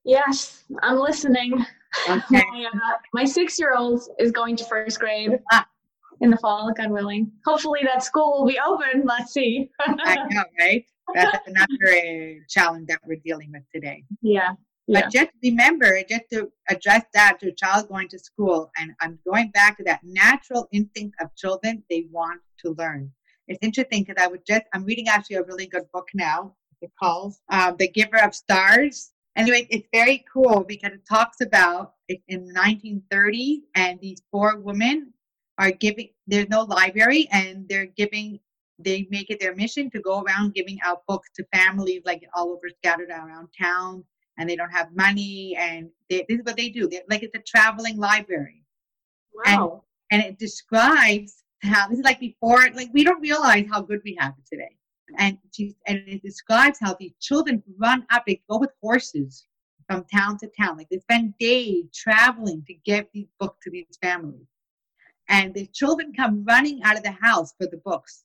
Yes, 0.04 0.64
I'm 0.82 0.98
listening. 0.98 1.64
Okay. 2.08 2.22
my, 2.30 2.68
uh, 2.72 2.96
my 3.12 3.24
six 3.24 3.58
year 3.58 3.74
old 3.76 4.02
is 4.18 4.30
going 4.32 4.56
to 4.56 4.64
first 4.64 4.98
grade 5.00 5.38
ah. 5.52 5.66
in 6.20 6.30
the 6.30 6.36
fall, 6.38 6.72
God 6.76 6.90
willing. 6.90 7.32
Hopefully, 7.46 7.80
that 7.84 8.02
school 8.02 8.40
will 8.40 8.46
be 8.46 8.58
open. 8.64 9.04
Let's 9.04 9.32
see. 9.32 9.70
I 9.80 10.16
know, 10.30 10.44
right? 10.60 10.84
That's 11.14 11.48
another 11.48 12.38
challenge 12.48 12.88
that 12.88 13.00
we're 13.06 13.20
dealing 13.24 13.52
with 13.52 13.62
today. 13.72 14.04
Yeah. 14.22 14.54
Yeah. 14.86 15.02
But 15.02 15.12
just 15.12 15.30
remember, 15.42 15.98
just 16.08 16.24
to 16.32 16.50
address 16.68 17.04
that 17.14 17.38
to 17.40 17.48
a 17.48 17.52
child 17.52 17.88
going 17.88 18.08
to 18.08 18.18
school, 18.18 18.70
and 18.76 18.92
I'm 19.00 19.18
going 19.26 19.50
back 19.50 19.78
to 19.78 19.84
that 19.84 20.00
natural 20.04 20.68
instinct 20.72 21.16
of 21.22 21.34
children, 21.36 21.82
they 21.88 22.06
want 22.10 22.40
to 22.60 22.74
learn. 22.76 23.10
It's 23.48 23.58
interesting 23.62 24.04
because 24.04 24.22
I 24.22 24.26
would 24.26 24.44
just, 24.46 24.64
I'm 24.74 24.84
reading 24.84 25.08
actually 25.08 25.36
a 25.36 25.42
really 25.42 25.66
good 25.66 25.84
book 25.92 26.08
now. 26.12 26.54
It 26.82 26.90
calls 27.02 27.40
uh, 27.50 27.72
The 27.78 27.88
Giver 27.88 28.22
of 28.22 28.34
Stars. 28.34 29.12
Anyway, 29.36 29.66
it's 29.70 29.88
very 29.92 30.24
cool 30.32 30.64
because 30.64 30.92
it 30.92 31.06
talks 31.08 31.40
about 31.40 31.94
in 32.08 32.44
1930, 32.44 33.64
and 33.74 34.00
these 34.00 34.22
four 34.30 34.58
women 34.60 35.12
are 35.58 35.72
giving, 35.72 36.10
there's 36.26 36.48
no 36.48 36.62
library, 36.62 37.28
and 37.32 37.68
they're 37.68 37.86
giving 37.86 38.38
they 38.78 39.06
make 39.10 39.30
it 39.30 39.40
their 39.40 39.54
mission 39.54 39.90
to 39.90 40.00
go 40.00 40.22
around 40.22 40.54
giving 40.54 40.78
out 40.84 41.06
books 41.06 41.30
to 41.36 41.44
families 41.54 42.02
like 42.04 42.22
all 42.34 42.50
over 42.50 42.68
scattered 42.78 43.10
around 43.10 43.48
town 43.60 44.04
and 44.36 44.50
they 44.50 44.56
don't 44.56 44.70
have 44.70 44.94
money 44.94 45.56
and 45.58 45.88
they, 46.10 46.26
this 46.28 46.40
is 46.40 46.44
what 46.44 46.56
they 46.56 46.70
do. 46.70 46.88
They're, 46.88 47.02
like 47.08 47.22
it's 47.22 47.36
a 47.36 47.42
traveling 47.42 47.98
library. 47.98 48.64
Wow. 49.46 49.84
and, 50.10 50.22
and 50.22 50.32
it 50.32 50.38
describes 50.38 51.44
how 51.62 51.88
this 51.88 51.98
is 51.98 52.04
like 52.04 52.20
before 52.20 52.68
like 52.74 52.90
we 52.92 53.04
don't 53.04 53.20
realize 53.20 53.66
how 53.70 53.80
good 53.80 54.00
we 54.04 54.16
have 54.18 54.34
it 54.38 54.46
today 54.48 54.76
and 55.18 55.38
she, 55.52 55.74
and 55.86 56.02
it 56.06 56.22
describes 56.22 56.78
how 56.80 56.94
these 56.98 57.14
children 57.20 57.62
run 57.78 58.04
up 58.10 58.24
they 58.26 58.40
go 58.48 58.58
with 58.58 58.70
horses 58.82 59.46
from 59.88 60.04
town 60.04 60.38
to 60.38 60.50
town 60.58 60.76
like 60.76 60.88
they 60.88 60.98
spend 60.98 61.34
days 61.38 61.84
traveling 61.94 62.62
to 62.66 62.74
get 62.84 63.08
these 63.12 63.28
books 63.38 63.58
to 63.62 63.70
these 63.70 63.98
families 64.02 64.46
and 65.28 65.54
the 65.54 65.66
children 65.66 66.12
come 66.14 66.44
running 66.44 66.82
out 66.82 66.96
of 66.96 67.02
the 67.02 67.16
house 67.20 67.52
for 67.58 67.66
the 67.66 67.80
books 67.84 68.24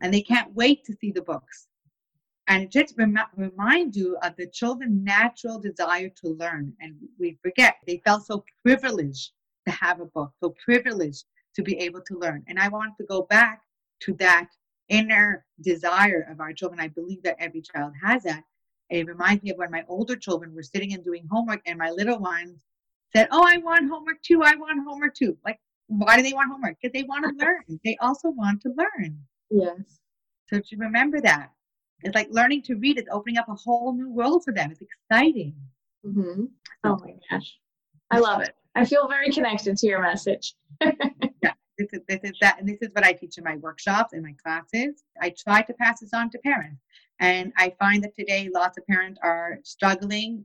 and 0.00 0.12
they 0.12 0.22
can't 0.22 0.54
wait 0.54 0.84
to 0.84 0.94
see 1.00 1.12
the 1.12 1.22
books 1.22 1.68
and 2.50 2.68
just 2.68 2.94
rem- 2.98 3.16
remind 3.36 3.94
you 3.94 4.18
of 4.24 4.34
the 4.36 4.48
children's 4.48 5.04
natural 5.04 5.60
desire 5.60 6.08
to 6.08 6.30
learn. 6.30 6.74
And 6.80 6.96
we 7.16 7.38
forget 7.42 7.76
they 7.86 8.02
felt 8.04 8.26
so 8.26 8.44
privileged 8.64 9.30
to 9.68 9.72
have 9.72 10.00
a 10.00 10.06
book, 10.06 10.32
so 10.42 10.54
privileged 10.64 11.24
to 11.54 11.62
be 11.62 11.78
able 11.78 12.00
to 12.00 12.18
learn. 12.18 12.42
And 12.48 12.58
I 12.58 12.66
want 12.66 12.96
to 12.98 13.06
go 13.06 13.22
back 13.22 13.62
to 14.00 14.14
that 14.14 14.48
inner 14.90 15.46
desire 15.62 16.28
of 16.30 16.40
our 16.40 16.52
children. 16.52 16.80
I 16.80 16.88
believe 16.88 17.22
that 17.22 17.36
every 17.38 17.62
child 17.62 17.94
has 18.04 18.24
that. 18.24 18.44
It 18.90 19.06
reminds 19.06 19.42
me 19.42 19.50
of 19.50 19.56
when 19.56 19.70
my 19.70 19.84
older 19.88 20.16
children 20.16 20.54
were 20.54 20.64
sitting 20.64 20.92
and 20.92 21.04
doing 21.04 21.26
homework, 21.30 21.60
and 21.64 21.78
my 21.78 21.90
little 21.90 22.18
ones 22.18 22.58
said, 23.14 23.28
Oh, 23.30 23.44
I 23.46 23.58
want 23.58 23.88
homework 23.88 24.20
too. 24.22 24.42
I 24.42 24.56
want 24.56 24.84
homework 24.86 25.14
too. 25.14 25.38
Like, 25.44 25.60
why 25.86 26.16
do 26.16 26.22
they 26.22 26.32
want 26.32 26.50
homework? 26.50 26.76
Because 26.80 26.92
they 26.92 27.04
want 27.04 27.24
to 27.24 27.44
learn. 27.44 27.80
They 27.84 27.96
also 28.00 28.30
want 28.30 28.60
to 28.62 28.70
learn. 28.76 29.18
Yes. 29.50 30.00
So 30.48 30.60
to 30.60 30.76
remember 30.76 31.20
that. 31.20 31.50
It's 32.02 32.14
like 32.14 32.28
learning 32.30 32.62
to 32.62 32.76
read 32.76 32.98
is 32.98 33.04
opening 33.12 33.36
up 33.36 33.48
a 33.48 33.54
whole 33.54 33.92
new 33.92 34.10
world 34.10 34.42
for 34.44 34.54
them. 34.54 34.70
It's 34.70 34.80
exciting. 34.80 35.54
Mm-hmm. 36.04 36.44
Oh 36.84 36.98
my 37.04 37.14
gosh. 37.30 37.58
I 38.10 38.18
love 38.18 38.40
it. 38.40 38.54
I 38.74 38.84
feel 38.84 39.06
very 39.06 39.30
connected 39.30 39.76
to 39.76 39.86
your 39.86 40.00
message. 40.00 40.54
this 41.80 41.88
is 41.92 42.00
this 42.08 42.20
is 42.22 42.32
that, 42.40 42.58
and 42.58 42.68
this 42.68 42.78
is 42.82 42.90
what 42.92 43.04
I 43.04 43.12
teach 43.12 43.38
in 43.38 43.44
my 43.44 43.56
workshops 43.56 44.12
and 44.12 44.22
my 44.22 44.34
classes. 44.42 45.02
I 45.20 45.30
try 45.30 45.62
to 45.62 45.72
pass 45.74 46.00
this 46.00 46.12
on 46.12 46.30
to 46.30 46.38
parents, 46.38 46.80
and 47.18 47.52
I 47.56 47.72
find 47.78 48.04
that 48.04 48.14
today 48.14 48.50
lots 48.52 48.76
of 48.76 48.86
parents 48.86 49.18
are 49.22 49.58
struggling 49.62 50.44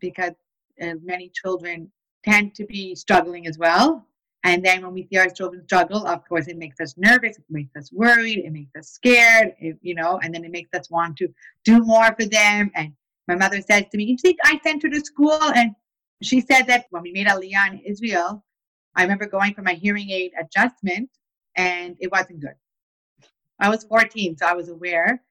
because 0.00 0.32
uh, 0.80 0.94
many 1.02 1.30
children 1.34 1.90
tend 2.24 2.54
to 2.54 2.64
be 2.64 2.94
struggling 2.94 3.46
as 3.46 3.58
well. 3.58 4.06
And 4.42 4.64
then 4.64 4.82
when 4.82 4.92
we 4.92 5.06
see 5.10 5.18
our 5.18 5.28
children 5.28 5.64
struggle, 5.64 6.06
of 6.06 6.26
course, 6.28 6.48
it 6.48 6.58
makes 6.58 6.80
us 6.80 6.94
nervous, 6.98 7.38
it 7.38 7.44
makes 7.48 7.74
us 7.76 7.90
worried, 7.92 8.38
it 8.38 8.52
makes 8.52 8.74
us 8.76 8.88
scared, 8.90 9.54
it, 9.58 9.78
you 9.80 9.94
know, 9.94 10.18
and 10.22 10.34
then 10.34 10.44
it 10.44 10.50
makes 10.50 10.70
us 10.78 10.90
want 10.90 11.16
to 11.18 11.28
do 11.64 11.82
more 11.82 12.14
for 12.18 12.26
them. 12.26 12.70
And 12.74 12.92
my 13.28 13.36
mother 13.36 13.60
says 13.60 13.84
to 13.90 13.96
me, 13.98 14.04
You 14.04 14.16
think 14.16 14.38
I 14.44 14.60
sent 14.62 14.82
her 14.82 14.90
to 14.90 15.00
school? 15.00 15.40
And 15.54 15.74
she 16.22 16.40
said 16.40 16.62
that 16.68 16.86
when 16.90 17.02
we 17.02 17.12
made 17.12 17.26
Aliyah 17.26 17.72
in 17.72 17.78
Israel, 17.80 18.44
I 18.96 19.02
remember 19.02 19.26
going 19.26 19.54
for 19.54 19.62
my 19.62 19.74
hearing 19.74 20.10
aid 20.10 20.32
adjustment 20.38 21.10
and 21.56 21.96
it 22.00 22.10
wasn't 22.10 22.40
good. 22.40 22.54
I 23.60 23.68
was 23.68 23.84
14, 23.84 24.36
so 24.36 24.46
I 24.46 24.54
was 24.54 24.68
aware. 24.68 25.22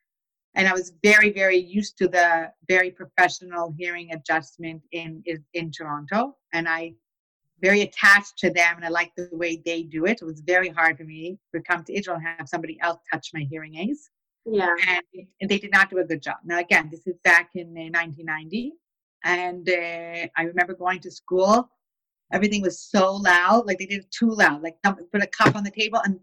And 0.56 0.68
I 0.68 0.74
was 0.74 0.94
very, 1.04 1.32
very 1.32 1.58
used 1.58 1.98
to 1.98 2.08
the 2.08 2.52
very 2.68 2.92
professional 2.92 3.74
hearing 3.78 4.14
adjustment 4.14 4.84
in, 4.92 5.24
in, 5.26 5.44
in 5.54 5.72
Toronto. 5.72 6.38
And 6.54 6.70
I 6.70 6.94
very 7.62 7.82
attached 7.82 8.38
to 8.40 8.52
them 8.52 8.76
and 8.76 8.86
I 8.86 8.90
liked 8.90 9.16
the 9.16 9.30
way 9.32 9.62
they 9.66 9.84
do 9.84 10.06
it. 10.06 10.22
It 10.22 10.26
was 10.26 10.42
very 10.42 10.70
hard 10.70 10.98
for 10.98 11.06
me 11.06 11.40
to 11.56 11.62
come 11.62 11.84
to 11.86 11.98
Israel 11.98 12.18
and 12.18 12.26
have 12.38 12.50
somebody 12.50 12.78
else 12.82 13.00
touch 13.12 13.30
my 13.34 13.48
hearing 13.50 13.76
aids. 13.76 14.12
Yeah. 14.46 14.76
And, 14.88 15.28
and 15.40 15.50
they 15.50 15.58
did 15.58 15.72
not 15.72 15.90
do 15.90 16.00
a 16.00 16.04
good 16.04 16.22
job. 16.22 16.38
Now, 16.44 16.60
again, 16.60 16.90
this 16.92 17.08
is 17.08 17.16
back 17.24 17.52
in 17.56 17.68
uh, 17.70 17.98
1990. 17.98 18.74
And 19.24 19.68
uh, 19.70 20.28
I 20.36 20.44
remember 20.44 20.74
going 20.74 21.00
to 21.00 21.12
school. 21.12 21.70
Everything 22.34 22.62
was 22.62 22.80
so 22.80 23.14
loud, 23.14 23.66
like 23.66 23.80
they 23.80 23.86
did 23.86 24.02
it 24.02 24.12
too 24.12 24.30
loud. 24.30 24.62
Like 24.62 24.76
put 24.84 25.24
a 25.24 25.28
cup 25.28 25.56
on 25.56 25.64
the 25.64 25.72
table 25.72 26.00
and 26.04 26.20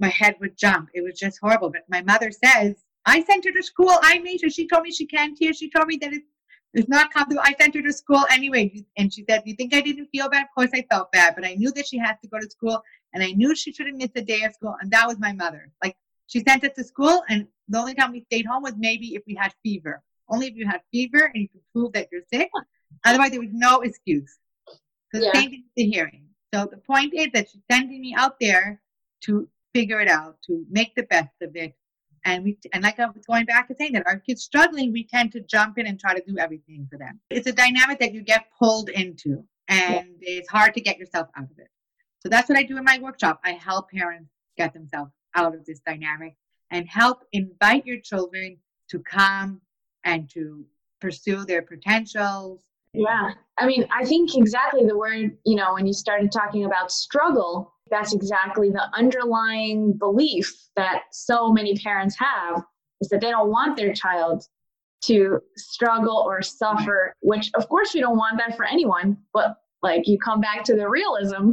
my 0.00 0.08
head 0.08 0.36
would 0.40 0.56
jump. 0.56 0.88
It 0.94 1.02
was 1.02 1.18
just 1.18 1.38
horrible. 1.40 1.70
But 1.70 1.82
my 1.88 2.00
mother 2.02 2.30
says, 2.30 2.84
I 3.04 3.22
sent 3.24 3.44
her 3.44 3.52
to 3.52 3.62
school. 3.62 3.92
I 4.02 4.18
made 4.20 4.40
her. 4.42 4.50
She 4.50 4.66
told 4.66 4.84
me 4.84 4.92
she 4.92 5.06
can't 5.06 5.36
hear. 5.38 5.52
She 5.52 5.68
told 5.68 5.88
me 5.88 5.98
that 6.00 6.12
it's 6.12 6.26
it's 6.74 6.88
not 6.88 7.12
comfortable. 7.12 7.42
I 7.44 7.54
sent 7.58 7.74
her 7.74 7.82
to 7.82 7.92
school 7.92 8.24
anyway. 8.30 8.84
And 8.96 9.12
she 9.12 9.24
said, 9.28 9.42
You 9.46 9.54
think 9.54 9.74
I 9.74 9.80
didn't 9.80 10.06
feel 10.06 10.28
bad? 10.28 10.44
Of 10.44 10.48
course 10.54 10.70
I 10.74 10.84
felt 10.90 11.10
bad, 11.12 11.34
but 11.34 11.46
I 11.46 11.54
knew 11.54 11.72
that 11.72 11.86
she 11.86 11.98
had 11.98 12.16
to 12.22 12.28
go 12.28 12.38
to 12.38 12.50
school 12.50 12.82
and 13.14 13.22
I 13.22 13.32
knew 13.32 13.56
she 13.56 13.72
shouldn't 13.72 13.96
miss 13.96 14.10
a 14.16 14.22
day 14.22 14.42
of 14.42 14.52
school. 14.52 14.76
And 14.80 14.90
that 14.90 15.06
was 15.06 15.18
my 15.18 15.32
mother. 15.32 15.70
Like 15.82 15.96
she 16.26 16.40
sent 16.40 16.64
us 16.64 16.72
to 16.76 16.84
school 16.84 17.22
and 17.28 17.46
the 17.68 17.78
only 17.78 17.94
time 17.94 18.12
we 18.12 18.20
stayed 18.20 18.46
home 18.46 18.62
was 18.62 18.74
maybe 18.76 19.14
if 19.14 19.22
we 19.26 19.34
had 19.34 19.52
fever. 19.62 20.02
Only 20.28 20.48
if 20.48 20.56
you 20.56 20.66
had 20.66 20.82
fever 20.92 21.30
and 21.32 21.42
you 21.42 21.48
could 21.48 21.62
prove 21.72 21.92
that 21.94 22.08
you're 22.12 22.22
sick. 22.32 22.50
Otherwise, 23.04 23.30
there 23.30 23.40
was 23.40 23.52
no 23.52 23.80
excuse. 23.80 24.38
So 25.14 25.20
yeah. 25.20 25.32
same 25.32 25.50
thing 25.50 25.64
with 25.64 25.74
the 25.76 25.90
hearing. 25.90 26.24
So 26.52 26.66
the 26.70 26.78
point 26.78 27.12
is 27.14 27.28
that 27.34 27.50
she's 27.50 27.62
sending 27.70 28.00
me 28.00 28.14
out 28.16 28.36
there 28.40 28.80
to 29.24 29.48
figure 29.74 30.00
it 30.00 30.08
out, 30.08 30.36
to 30.46 30.64
make 30.70 30.94
the 30.94 31.02
best 31.04 31.34
of 31.42 31.54
it, 31.54 31.74
and 32.24 32.44
we 32.44 32.58
and 32.72 32.82
like 32.82 32.98
I 32.98 33.06
was 33.06 33.24
going 33.26 33.44
back 33.44 33.68
and 33.68 33.78
saying 33.78 33.92
that 33.92 34.06
our 34.06 34.18
kids 34.18 34.42
struggling, 34.42 34.92
we 34.92 35.06
tend 35.06 35.32
to 35.32 35.40
jump 35.40 35.78
in 35.78 35.86
and 35.86 35.98
try 35.98 36.14
to 36.14 36.24
do 36.26 36.38
everything 36.38 36.86
for 36.90 36.98
them. 36.98 37.20
It's 37.30 37.46
a 37.46 37.52
dynamic 37.52 38.00
that 38.00 38.12
you 38.12 38.22
get 38.22 38.46
pulled 38.58 38.88
into, 38.90 39.44
and 39.68 40.08
yeah. 40.20 40.38
it's 40.38 40.48
hard 40.48 40.74
to 40.74 40.80
get 40.80 40.98
yourself 40.98 41.28
out 41.36 41.44
of 41.44 41.58
it. 41.58 41.68
So 42.20 42.28
that's 42.28 42.48
what 42.48 42.58
I 42.58 42.64
do 42.64 42.76
in 42.76 42.84
my 42.84 42.98
workshop. 42.98 43.40
I 43.44 43.52
help 43.52 43.90
parents 43.90 44.30
get 44.56 44.72
themselves 44.72 45.12
out 45.34 45.54
of 45.54 45.64
this 45.64 45.80
dynamic 45.86 46.34
and 46.70 46.88
help 46.88 47.24
invite 47.32 47.86
your 47.86 48.00
children 48.00 48.58
to 48.90 48.98
come 48.98 49.60
and 50.04 50.28
to 50.30 50.64
pursue 51.00 51.44
their 51.44 51.62
potentials. 51.62 52.62
Yeah. 52.98 53.30
I 53.58 53.66
mean, 53.66 53.86
I 53.92 54.04
think 54.04 54.36
exactly 54.36 54.84
the 54.84 54.96
word, 54.96 55.36
you 55.44 55.54
know, 55.54 55.74
when 55.74 55.86
you 55.86 55.92
started 55.92 56.32
talking 56.32 56.64
about 56.64 56.90
struggle, 56.90 57.72
that's 57.90 58.12
exactly 58.12 58.70
the 58.70 58.88
underlying 58.92 59.92
belief 59.92 60.52
that 60.74 61.02
so 61.12 61.52
many 61.52 61.76
parents 61.76 62.16
have 62.18 62.62
is 63.00 63.08
that 63.10 63.20
they 63.20 63.30
don't 63.30 63.50
want 63.50 63.76
their 63.76 63.94
child 63.94 64.44
to 65.02 65.40
struggle 65.56 66.24
or 66.26 66.42
suffer, 66.42 67.14
which 67.20 67.50
of 67.54 67.68
course 67.68 67.94
we 67.94 68.00
don't 68.00 68.16
want 68.16 68.36
that 68.38 68.56
for 68.56 68.64
anyone, 68.64 69.16
but 69.32 69.56
like 69.80 70.08
you 70.08 70.18
come 70.18 70.40
back 70.40 70.64
to 70.64 70.74
the 70.74 70.88
realism 70.88 71.52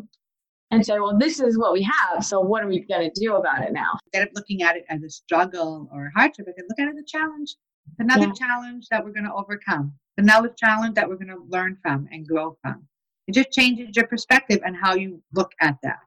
and 0.71 0.83
say, 0.83 0.99
well, 0.99 1.15
this 1.15 1.39
is 1.39 1.59
what 1.59 1.73
we 1.73 1.83
have. 1.83 2.25
So 2.25 2.39
what 2.39 2.63
are 2.63 2.67
we 2.67 2.79
going 2.79 3.09
to 3.09 3.21
do 3.21 3.35
about 3.35 3.61
it 3.61 3.71
now? 3.71 3.99
Instead 4.07 4.27
of 4.27 4.33
looking 4.33 4.63
at 4.63 4.75
it 4.77 4.85
as 4.89 5.03
a 5.03 5.09
struggle 5.11 5.87
or 5.93 6.11
hardship, 6.15 6.47
I 6.47 6.61
look 6.67 6.79
at 6.79 6.87
it 6.87 6.97
as 6.97 7.03
a 7.03 7.05
challenge. 7.05 7.55
Another 7.99 8.27
yeah. 8.27 8.33
challenge 8.33 8.87
that 8.89 9.03
we're 9.03 9.11
going 9.11 9.25
to 9.25 9.33
overcome. 9.33 9.93
Another 10.17 10.53
challenge 10.57 10.95
that 10.95 11.07
we're 11.07 11.15
going 11.15 11.27
to 11.27 11.43
learn 11.49 11.77
from 11.81 12.07
and 12.11 12.27
grow 12.27 12.57
from. 12.61 12.87
It 13.27 13.33
just 13.33 13.51
changes 13.51 13.95
your 13.95 14.07
perspective 14.07 14.61
and 14.65 14.75
how 14.75 14.95
you 14.95 15.21
look 15.33 15.51
at 15.61 15.77
that 15.83 15.99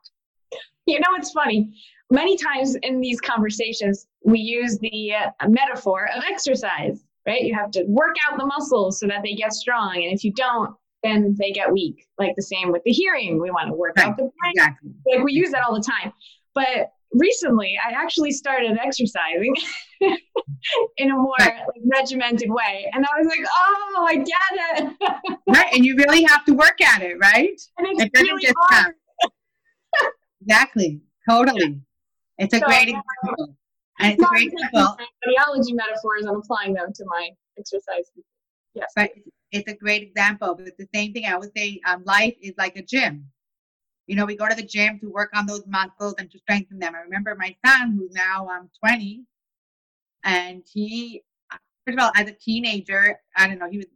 you 0.89 0.99
know, 0.99 1.09
it's 1.17 1.31
funny. 1.31 1.71
Many 2.11 2.37
times 2.37 2.75
in 2.83 3.01
these 3.01 3.21
conversations, 3.21 4.07
we 4.25 4.41
use 4.41 4.79
the 4.79 5.13
uh, 5.15 5.49
metaphor 5.49 6.09
of 6.17 6.25
exercise, 6.25 7.05
right? 7.27 7.43
You 7.43 7.55
have 7.55 7.71
to 7.73 7.85
work 7.85 8.17
out 8.27 8.39
the 8.39 8.47
muscles 8.47 8.99
so 8.99 9.07
that 9.07 9.23
they 9.23 9.35
get 9.35 9.53
strong. 9.53 9.97
And 9.97 10.13
if 10.13 10.25
you 10.25 10.33
don't, 10.33 10.75
then 11.03 11.37
they 11.39 11.53
get 11.53 11.71
weak. 11.71 12.07
Like 12.19 12.35
the 12.37 12.43
same 12.43 12.73
with 12.73 12.83
the 12.85 12.91
hearing. 12.91 13.41
We 13.41 13.51
want 13.51 13.69
to 13.69 13.75
work 13.75 13.97
right. 13.99 14.07
out 14.07 14.17
the 14.17 14.23
brain. 14.23 14.53
Exactly. 14.55 14.91
Like 15.07 15.25
we 15.25 15.33
use 15.33 15.51
that 15.51 15.63
all 15.63 15.75
the 15.75 15.83
time. 15.83 16.13
But 16.55 16.93
recently, 17.19 17.77
I 17.87 17.93
actually 17.93 18.33
started 18.33 18.79
exercising 18.83 19.55
in 20.01 21.11
a 21.11 21.15
more 21.15 21.35
right. 21.41 21.55
like, 21.55 21.99
regimented 21.99 22.51
way. 22.51 22.91
And 22.93 23.05
I 23.05 23.21
was 23.21 23.27
like, 23.27 23.47
oh, 23.59 24.07
I 24.09 24.17
get 24.17 24.37
it. 24.53 25.39
right. 25.49 25.73
And 25.75 25.85
you 25.85 25.97
really 25.97 26.23
have 26.25 26.45
to 26.47 26.53
work 26.53 26.81
at 26.81 27.03
it, 27.03 27.19
right? 27.21 27.61
It 27.79 28.11
really 28.15 28.53
hard. 28.57 28.95
Exactly. 30.43 31.01
Totally. 31.29 31.81
It's 32.39 32.55
a 32.55 32.59
so, 32.59 32.67
great 32.67 32.89
example. 32.89 33.57
And 34.01 34.13
it's 34.13 34.23
a 34.23 34.27
great 34.27 34.53
example. 34.53 34.97
Audiology 35.27 35.75
metaphors 35.75 36.25
and 36.25 36.37
applying 36.37 36.75
them 36.75 36.93
to 36.95 37.05
my 37.07 37.31
exercise. 37.59 38.11
Yes. 38.75 38.93
But 38.95 39.11
it's 39.53 39.71
a 39.71 39.75
great 39.75 40.03
example. 40.03 40.55
But 40.55 40.77
the 40.79 40.87
same 40.95 41.13
thing 41.13 41.25
I 41.27 41.37
would 41.37 41.51
say, 41.57 41.81
um, 41.87 42.05
life 42.05 42.35
is 42.41 42.53
like 42.57 42.77
a 42.77 42.83
gym. 42.83 43.27
You 44.09 44.17
know, 44.17 44.25
we 44.25 44.37
go 44.37 44.49
to 44.49 44.55
the 44.55 44.63
gym 44.63 44.99
to 45.01 45.09
work 45.09 45.31
on 45.35 45.47
those 45.47 45.65
muscles 45.67 46.15
and 46.19 46.31
to 46.31 46.39
strengthen 46.39 46.79
them. 46.79 46.95
I 46.97 47.01
remember 47.01 47.37
my 47.37 47.55
son, 47.65 47.97
who's 47.97 48.13
now 48.13 48.49
um, 48.49 48.71
20, 48.85 49.23
and 50.25 50.65
he, 50.73 51.23
first 51.87 51.99
of 51.99 52.05
all, 52.05 52.11
as 52.17 52.29
a 52.29 52.33
teenager, 52.33 53.21
I 53.37 53.47
don't 53.47 53.59
know, 53.59 53.69
he 53.71 53.77
was, 53.77 53.87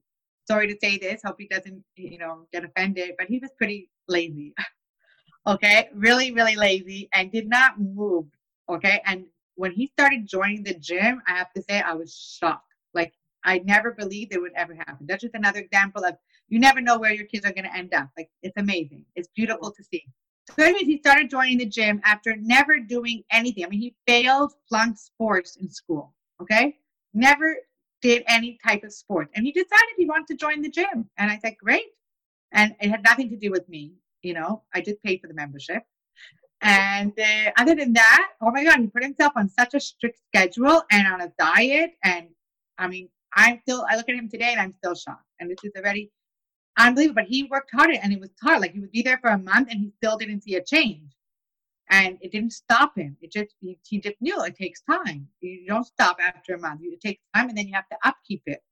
sorry 0.46 0.68
to 0.68 0.76
say 0.80 0.98
this, 0.98 1.22
hope 1.24 1.36
he 1.38 1.48
doesn't, 1.48 1.82
you 1.96 2.18
know, 2.18 2.46
get 2.52 2.64
offended, 2.64 3.12
but 3.18 3.26
he 3.26 3.38
was 3.38 3.50
pretty 3.56 3.90
lazy. 4.06 4.54
okay, 5.46 5.88
really, 5.94 6.32
really 6.32 6.56
lazy 6.56 7.08
and 7.14 7.32
did 7.32 7.48
not 7.48 7.80
move. 7.80 8.26
Okay. 8.68 9.00
And 9.06 9.24
when 9.54 9.72
he 9.72 9.86
started 9.88 10.26
joining 10.26 10.62
the 10.62 10.74
gym, 10.74 11.22
I 11.26 11.32
have 11.32 11.52
to 11.54 11.62
say 11.62 11.80
I 11.80 11.94
was 11.94 12.14
shocked. 12.14 12.66
Like 12.94 13.12
I 13.44 13.58
never 13.58 13.92
believed 13.92 14.34
it 14.34 14.40
would 14.40 14.52
ever 14.56 14.74
happen. 14.74 15.06
That's 15.06 15.22
just 15.22 15.34
another 15.34 15.60
example 15.60 16.04
of 16.04 16.16
you 16.52 16.60
never 16.60 16.80
know 16.80 16.98
where 16.98 17.12
your 17.12 17.26
kids 17.26 17.44
are 17.46 17.52
going 17.52 17.64
to 17.64 17.76
end 17.76 17.94
up. 17.94 18.08
Like 18.16 18.30
it's 18.42 18.56
amazing. 18.56 19.04
It's 19.16 19.28
beautiful 19.34 19.70
to 19.70 19.84
see. 19.84 20.04
So 20.56 20.64
anyways, 20.64 20.86
he 20.86 20.98
started 20.98 21.30
joining 21.30 21.58
the 21.58 21.66
gym 21.66 22.00
after 22.04 22.36
never 22.36 22.78
doing 22.78 23.22
anything. 23.30 23.64
I 23.64 23.68
mean, 23.68 23.80
he 23.80 23.94
failed 24.06 24.52
flunk 24.68 24.98
sports 24.98 25.56
in 25.56 25.70
school. 25.70 26.14
Okay. 26.40 26.76
Never 27.14 27.56
did 28.02 28.24
any 28.26 28.58
type 28.66 28.82
of 28.84 28.92
sport. 28.92 29.30
And 29.34 29.46
he 29.46 29.52
decided 29.52 29.94
he 29.96 30.06
wanted 30.06 30.26
to 30.28 30.34
join 30.34 30.62
the 30.62 30.68
gym. 30.68 31.08
And 31.16 31.30
I 31.30 31.38
said, 31.38 31.54
great. 31.62 31.86
And 32.50 32.74
it 32.80 32.90
had 32.90 33.04
nothing 33.04 33.30
to 33.30 33.36
do 33.36 33.50
with 33.50 33.68
me 33.68 33.94
you 34.22 34.34
know, 34.34 34.62
I 34.72 34.80
did 34.80 35.02
pay 35.02 35.18
for 35.18 35.26
the 35.26 35.34
membership. 35.34 35.82
And 36.60 37.12
uh, 37.18 37.50
other 37.58 37.74
than 37.74 37.92
that, 37.94 38.28
oh 38.40 38.52
my 38.52 38.64
God, 38.64 38.78
he 38.78 38.86
put 38.86 39.02
himself 39.02 39.32
on 39.36 39.48
such 39.48 39.74
a 39.74 39.80
strict 39.80 40.20
schedule 40.28 40.82
and 40.90 41.06
on 41.08 41.20
a 41.20 41.32
diet. 41.38 41.94
And 42.04 42.28
I 42.78 42.86
mean, 42.86 43.08
I'm 43.34 43.58
still, 43.62 43.84
I 43.88 43.96
look 43.96 44.08
at 44.08 44.14
him 44.14 44.28
today 44.28 44.52
and 44.52 44.60
I'm 44.60 44.72
still 44.72 44.94
shocked. 44.94 45.26
And 45.40 45.50
this 45.50 45.58
is 45.64 45.72
a 45.74 45.80
already 45.80 46.10
unbelievable. 46.78 47.22
But 47.22 47.28
he 47.28 47.44
worked 47.44 47.70
hard 47.72 47.90
and 47.90 48.12
it 48.12 48.20
was 48.20 48.30
hard. 48.42 48.60
Like 48.60 48.72
he 48.72 48.80
would 48.80 48.92
be 48.92 49.02
there 49.02 49.18
for 49.18 49.30
a 49.30 49.38
month 49.38 49.68
and 49.70 49.80
he 49.80 49.92
still 49.96 50.16
didn't 50.16 50.42
see 50.42 50.56
a 50.56 50.62
change. 50.62 51.12
And 51.90 52.16
it 52.20 52.32
didn't 52.32 52.52
stop 52.52 52.96
him. 52.96 53.16
It 53.20 53.32
just, 53.32 53.54
he, 53.60 53.78
he 53.86 54.00
just 54.00 54.16
knew 54.20 54.42
it 54.42 54.56
takes 54.56 54.80
time. 54.82 55.28
You 55.40 55.66
don't 55.66 55.84
stop 55.84 56.16
after 56.20 56.54
a 56.54 56.58
month. 56.58 56.80
It 56.82 57.00
takes 57.00 57.20
time 57.34 57.48
and 57.48 57.58
then 57.58 57.68
you 57.68 57.74
have 57.74 57.88
to 57.90 57.96
upkeep 58.04 58.42
it. 58.46 58.62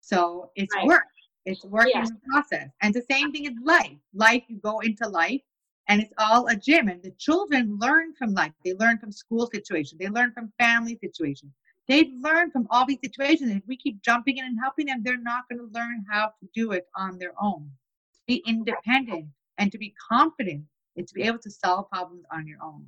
So 0.00 0.50
it's 0.56 0.74
right. 0.74 0.86
work. 0.86 1.04
It's 1.46 1.64
work 1.64 1.88
in 1.94 2.04
process. 2.32 2.70
And 2.82 2.92
the 2.92 3.04
same 3.08 3.30
thing 3.30 3.44
is 3.44 3.52
life. 3.62 3.96
Life, 4.14 4.42
you 4.48 4.56
go 4.56 4.80
into 4.80 5.06
life 5.06 5.40
and 5.88 6.00
it's 6.00 6.12
all 6.18 6.46
a 6.48 6.56
gym. 6.56 6.88
And 6.88 7.02
the 7.02 7.12
children 7.12 7.78
learn 7.80 8.14
from 8.14 8.32
life. 8.34 8.52
They 8.64 8.74
learn 8.74 8.98
from 8.98 9.12
school 9.12 9.48
situations. 9.52 9.98
They 10.00 10.08
learn 10.08 10.32
from 10.32 10.52
family 10.58 10.98
situations. 11.00 11.52
They 11.86 12.12
learn 12.20 12.50
from 12.50 12.66
all 12.70 12.86
these 12.86 13.00
situations. 13.02 13.50
If 13.50 13.62
we 13.66 13.76
keep 13.76 14.02
jumping 14.02 14.38
in 14.38 14.44
and 14.44 14.58
helping 14.60 14.86
them, 14.86 15.02
they're 15.02 15.18
not 15.18 15.44
going 15.50 15.58
to 15.58 15.78
learn 15.78 16.04
how 16.10 16.26
to 16.26 16.48
do 16.54 16.72
it 16.72 16.86
on 16.96 17.18
their 17.18 17.34
own. 17.40 17.70
To 18.14 18.20
be 18.26 18.42
independent 18.46 19.26
and 19.58 19.70
to 19.70 19.78
be 19.78 19.94
confident 20.10 20.64
and 20.96 21.06
to 21.06 21.14
be 21.14 21.22
able 21.22 21.38
to 21.40 21.50
solve 21.50 21.90
problems 21.90 22.24
on 22.32 22.46
your 22.46 22.58
own. 22.62 22.86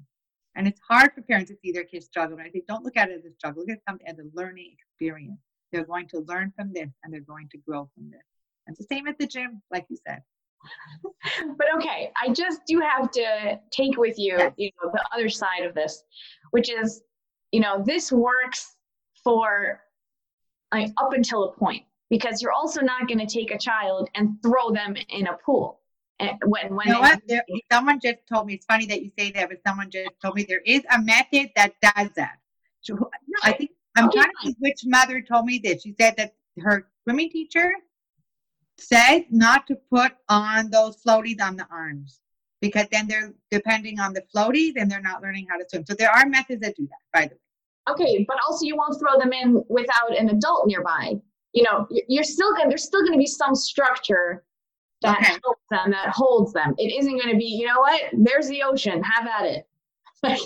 And 0.54 0.66
it's 0.66 0.80
hard 0.88 1.10
for 1.14 1.20
parents 1.22 1.50
to 1.50 1.56
see 1.62 1.72
their 1.72 1.84
kids 1.84 2.06
struggle. 2.06 2.38
And 2.38 2.46
I 2.46 2.50
say, 2.50 2.62
don't 2.66 2.82
look 2.82 2.96
at 2.96 3.10
it 3.10 3.18
as 3.18 3.30
a 3.30 3.34
struggle. 3.34 3.62
Look 3.62 3.76
at 3.76 3.84
something 3.86 4.06
as 4.06 4.18
a 4.18 4.24
learning 4.32 4.74
experience. 4.78 5.38
They're 5.70 5.84
going 5.84 6.08
to 6.08 6.20
learn 6.20 6.52
from 6.56 6.72
this 6.72 6.88
and 7.04 7.12
they're 7.12 7.20
going 7.20 7.48
to 7.50 7.58
grow 7.58 7.90
from 7.94 8.10
this. 8.10 8.22
And 8.66 8.74
it's 8.74 8.86
the 8.86 8.94
same 8.94 9.06
at 9.06 9.18
the 9.18 9.26
gym, 9.26 9.60
like 9.70 9.84
you 9.90 9.98
said. 10.06 10.22
but 11.58 11.66
okay, 11.76 12.10
I 12.20 12.32
just 12.32 12.62
do 12.66 12.80
have 12.80 13.10
to 13.12 13.60
take 13.70 13.98
with 13.98 14.18
you, 14.18 14.36
yes. 14.38 14.52
you 14.56 14.70
know, 14.82 14.90
the 14.92 15.04
other 15.14 15.28
side 15.28 15.64
of 15.64 15.74
this, 15.74 16.02
which 16.52 16.70
is, 16.70 17.02
you 17.52 17.60
know, 17.60 17.82
this 17.84 18.10
works 18.10 18.75
for 19.26 19.80
like 20.72 20.92
up 20.98 21.12
until 21.12 21.42
a 21.44 21.52
point 21.52 21.82
because 22.10 22.40
you're 22.40 22.52
also 22.52 22.80
not 22.80 23.08
going 23.08 23.18
to 23.18 23.26
take 23.26 23.50
a 23.50 23.58
child 23.58 24.08
and 24.14 24.40
throw 24.40 24.70
them 24.70 24.94
in 25.08 25.26
a 25.26 25.36
pool. 25.44 25.80
And 26.20 26.38
when 26.46 26.76
when 26.76 26.86
you 26.86 26.92
know 26.92 27.00
what? 27.00 27.20
There, 27.26 27.44
someone 27.70 27.98
just 28.00 28.18
told 28.32 28.46
me 28.46 28.54
it's 28.54 28.66
funny 28.66 28.86
that 28.86 29.02
you 29.02 29.10
say 29.18 29.32
that, 29.32 29.48
but 29.48 29.58
someone 29.66 29.90
just 29.90 30.10
told 30.22 30.36
me 30.36 30.46
there 30.48 30.62
is 30.64 30.82
a 30.94 31.02
method 31.02 31.50
that 31.56 31.72
does 31.82 32.08
that. 32.14 32.36
So, 32.82 33.10
I 33.42 33.52
think 33.52 33.72
I'm 33.96 34.10
trying 34.12 34.30
to 34.30 34.44
think 34.44 34.56
which 34.60 34.82
mother 34.86 35.20
told 35.20 35.44
me 35.44 35.58
this. 35.58 35.82
She 35.82 35.94
said 36.00 36.14
that 36.18 36.36
her 36.60 36.86
swimming 37.02 37.30
teacher 37.30 37.72
said 38.78 39.24
not 39.30 39.66
to 39.66 39.74
put 39.90 40.12
on 40.28 40.70
those 40.70 40.96
floaties 41.02 41.42
on 41.42 41.56
the 41.56 41.66
arms 41.70 42.20
because 42.60 42.86
then 42.92 43.08
they're 43.08 43.34
depending 43.50 43.98
on 43.98 44.14
the 44.14 44.22
floaties 44.34 44.74
and 44.76 44.88
they're 44.88 45.02
not 45.02 45.20
learning 45.20 45.48
how 45.50 45.58
to 45.58 45.64
swim. 45.68 45.84
So 45.84 45.94
there 45.94 46.10
are 46.10 46.26
methods 46.26 46.62
that 46.62 46.76
do 46.76 46.86
that, 46.86 47.00
by 47.12 47.26
the 47.26 47.34
way. 47.34 47.45
Okay, 47.88 48.24
but 48.26 48.36
also 48.46 48.64
you 48.64 48.76
won't 48.76 48.98
throw 48.98 49.18
them 49.18 49.32
in 49.32 49.62
without 49.68 50.16
an 50.16 50.28
adult 50.28 50.66
nearby. 50.66 51.14
You 51.52 51.62
know, 51.62 51.86
you're 52.08 52.24
still 52.24 52.52
going. 52.54 52.68
There's 52.68 52.84
still 52.84 53.00
going 53.00 53.12
to 53.12 53.18
be 53.18 53.26
some 53.26 53.54
structure 53.54 54.44
that 55.02 55.18
okay. 55.18 55.38
helps 55.42 55.62
them, 55.70 55.90
that 55.90 56.08
holds 56.08 56.52
them. 56.52 56.74
It 56.78 56.92
isn't 56.98 57.20
going 57.20 57.32
to 57.32 57.36
be, 57.36 57.44
you 57.44 57.66
know 57.66 57.80
what? 57.80 58.02
There's 58.12 58.48
the 58.48 58.62
ocean. 58.62 59.02
Have 59.02 59.26
at 59.26 59.46
it. 59.46 59.66
Like, 60.22 60.40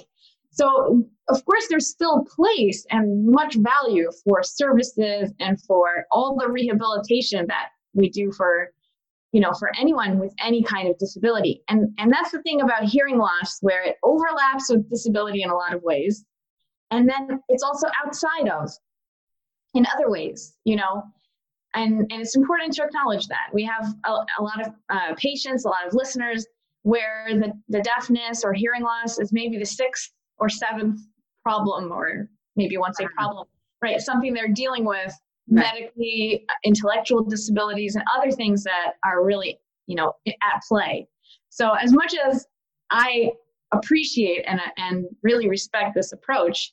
so 0.51 1.05
of 1.29 1.45
course, 1.45 1.69
there's 1.71 1.89
still 1.89 2.25
place 2.25 2.85
and 2.91 3.25
much 3.25 3.55
value 3.55 4.11
for 4.25 4.43
services 4.43 5.33
and 5.39 5.63
for 5.63 6.07
all 6.11 6.37
the 6.37 6.49
rehabilitation 6.49 7.47
that 7.47 7.69
we 7.95 8.11
do 8.11 8.33
for 8.33 8.73
you 9.33 9.41
know 9.41 9.53
for 9.53 9.71
anyone 9.79 10.19
with 10.19 10.35
any 10.45 10.63
kind 10.63 10.89
of 10.89 10.99
disability 10.99 11.63
and 11.69 11.89
and 11.99 12.13
that's 12.13 12.31
the 12.31 12.43
thing 12.43 12.61
about 12.61 12.85
hearing 12.85 13.19
loss 13.19 13.59
where 13.61 13.83
it 13.83 13.97
overlaps 14.03 14.71
with 14.71 14.89
disability 14.91 15.43
in 15.43 15.51
a 15.51 15.55
lot 15.55 15.75
of 15.75 15.83
ways 15.83 16.25
and 16.91 17.09
then 17.09 17.41
it's 17.49 17.63
also 17.63 17.87
outside 18.05 18.49
of 18.49 18.71
in 19.75 19.87
other 19.95 20.11
ways 20.11 20.57
you 20.65 20.77
know? 20.77 21.03
And 21.75 22.01
and 22.11 22.21
it's 22.21 22.35
important 22.35 22.73
to 22.75 22.85
acknowledge 22.85 23.29
that. 23.29 23.49
We 23.53 23.63
have 23.65 23.95
a, 24.05 24.11
a 24.11 24.43
lot 24.43 24.67
of 24.67 24.75
uh, 24.89 25.15
patients 25.17 25.65
a 25.65 25.69
lot 25.69 25.87
of 25.87 25.95
listeners 25.95 26.47
where 26.83 27.27
the, 27.29 27.53
the 27.69 27.81
deafness 27.83 28.43
or 28.43 28.53
hearing 28.53 28.83
loss 28.83 29.19
is 29.19 29.33
maybe 29.33 29.59
the 29.59 29.67
sixth 29.67 30.13
or 30.39 30.49
seventh 30.49 31.01
problem 31.45 31.93
or 31.93 32.29
maybe 32.57 32.75
to 32.75 32.93
say 32.95 33.07
problem 33.17 33.47
right? 33.83 34.01
Something 34.01 34.35
they're 34.35 34.49
dealing 34.49 34.85
with 34.85 35.19
medically 35.49 36.45
intellectual 36.65 37.25
disabilities 37.25 37.97
and 37.97 38.05
other 38.17 38.31
things 38.31 38.63
that 38.63 38.93
are 39.05 39.25
really 39.25 39.59
you 39.87 39.97
know 39.97 40.15
at 40.27 40.63
play. 40.69 41.09
So 41.49 41.73
as 41.73 41.93
much 41.93 42.15
as 42.15 42.47
i 42.93 43.31
appreciate 43.73 44.45
and 44.47 44.61
and 44.77 45.07
really 45.23 45.49
respect 45.49 45.95
this 45.95 46.13
approach 46.13 46.73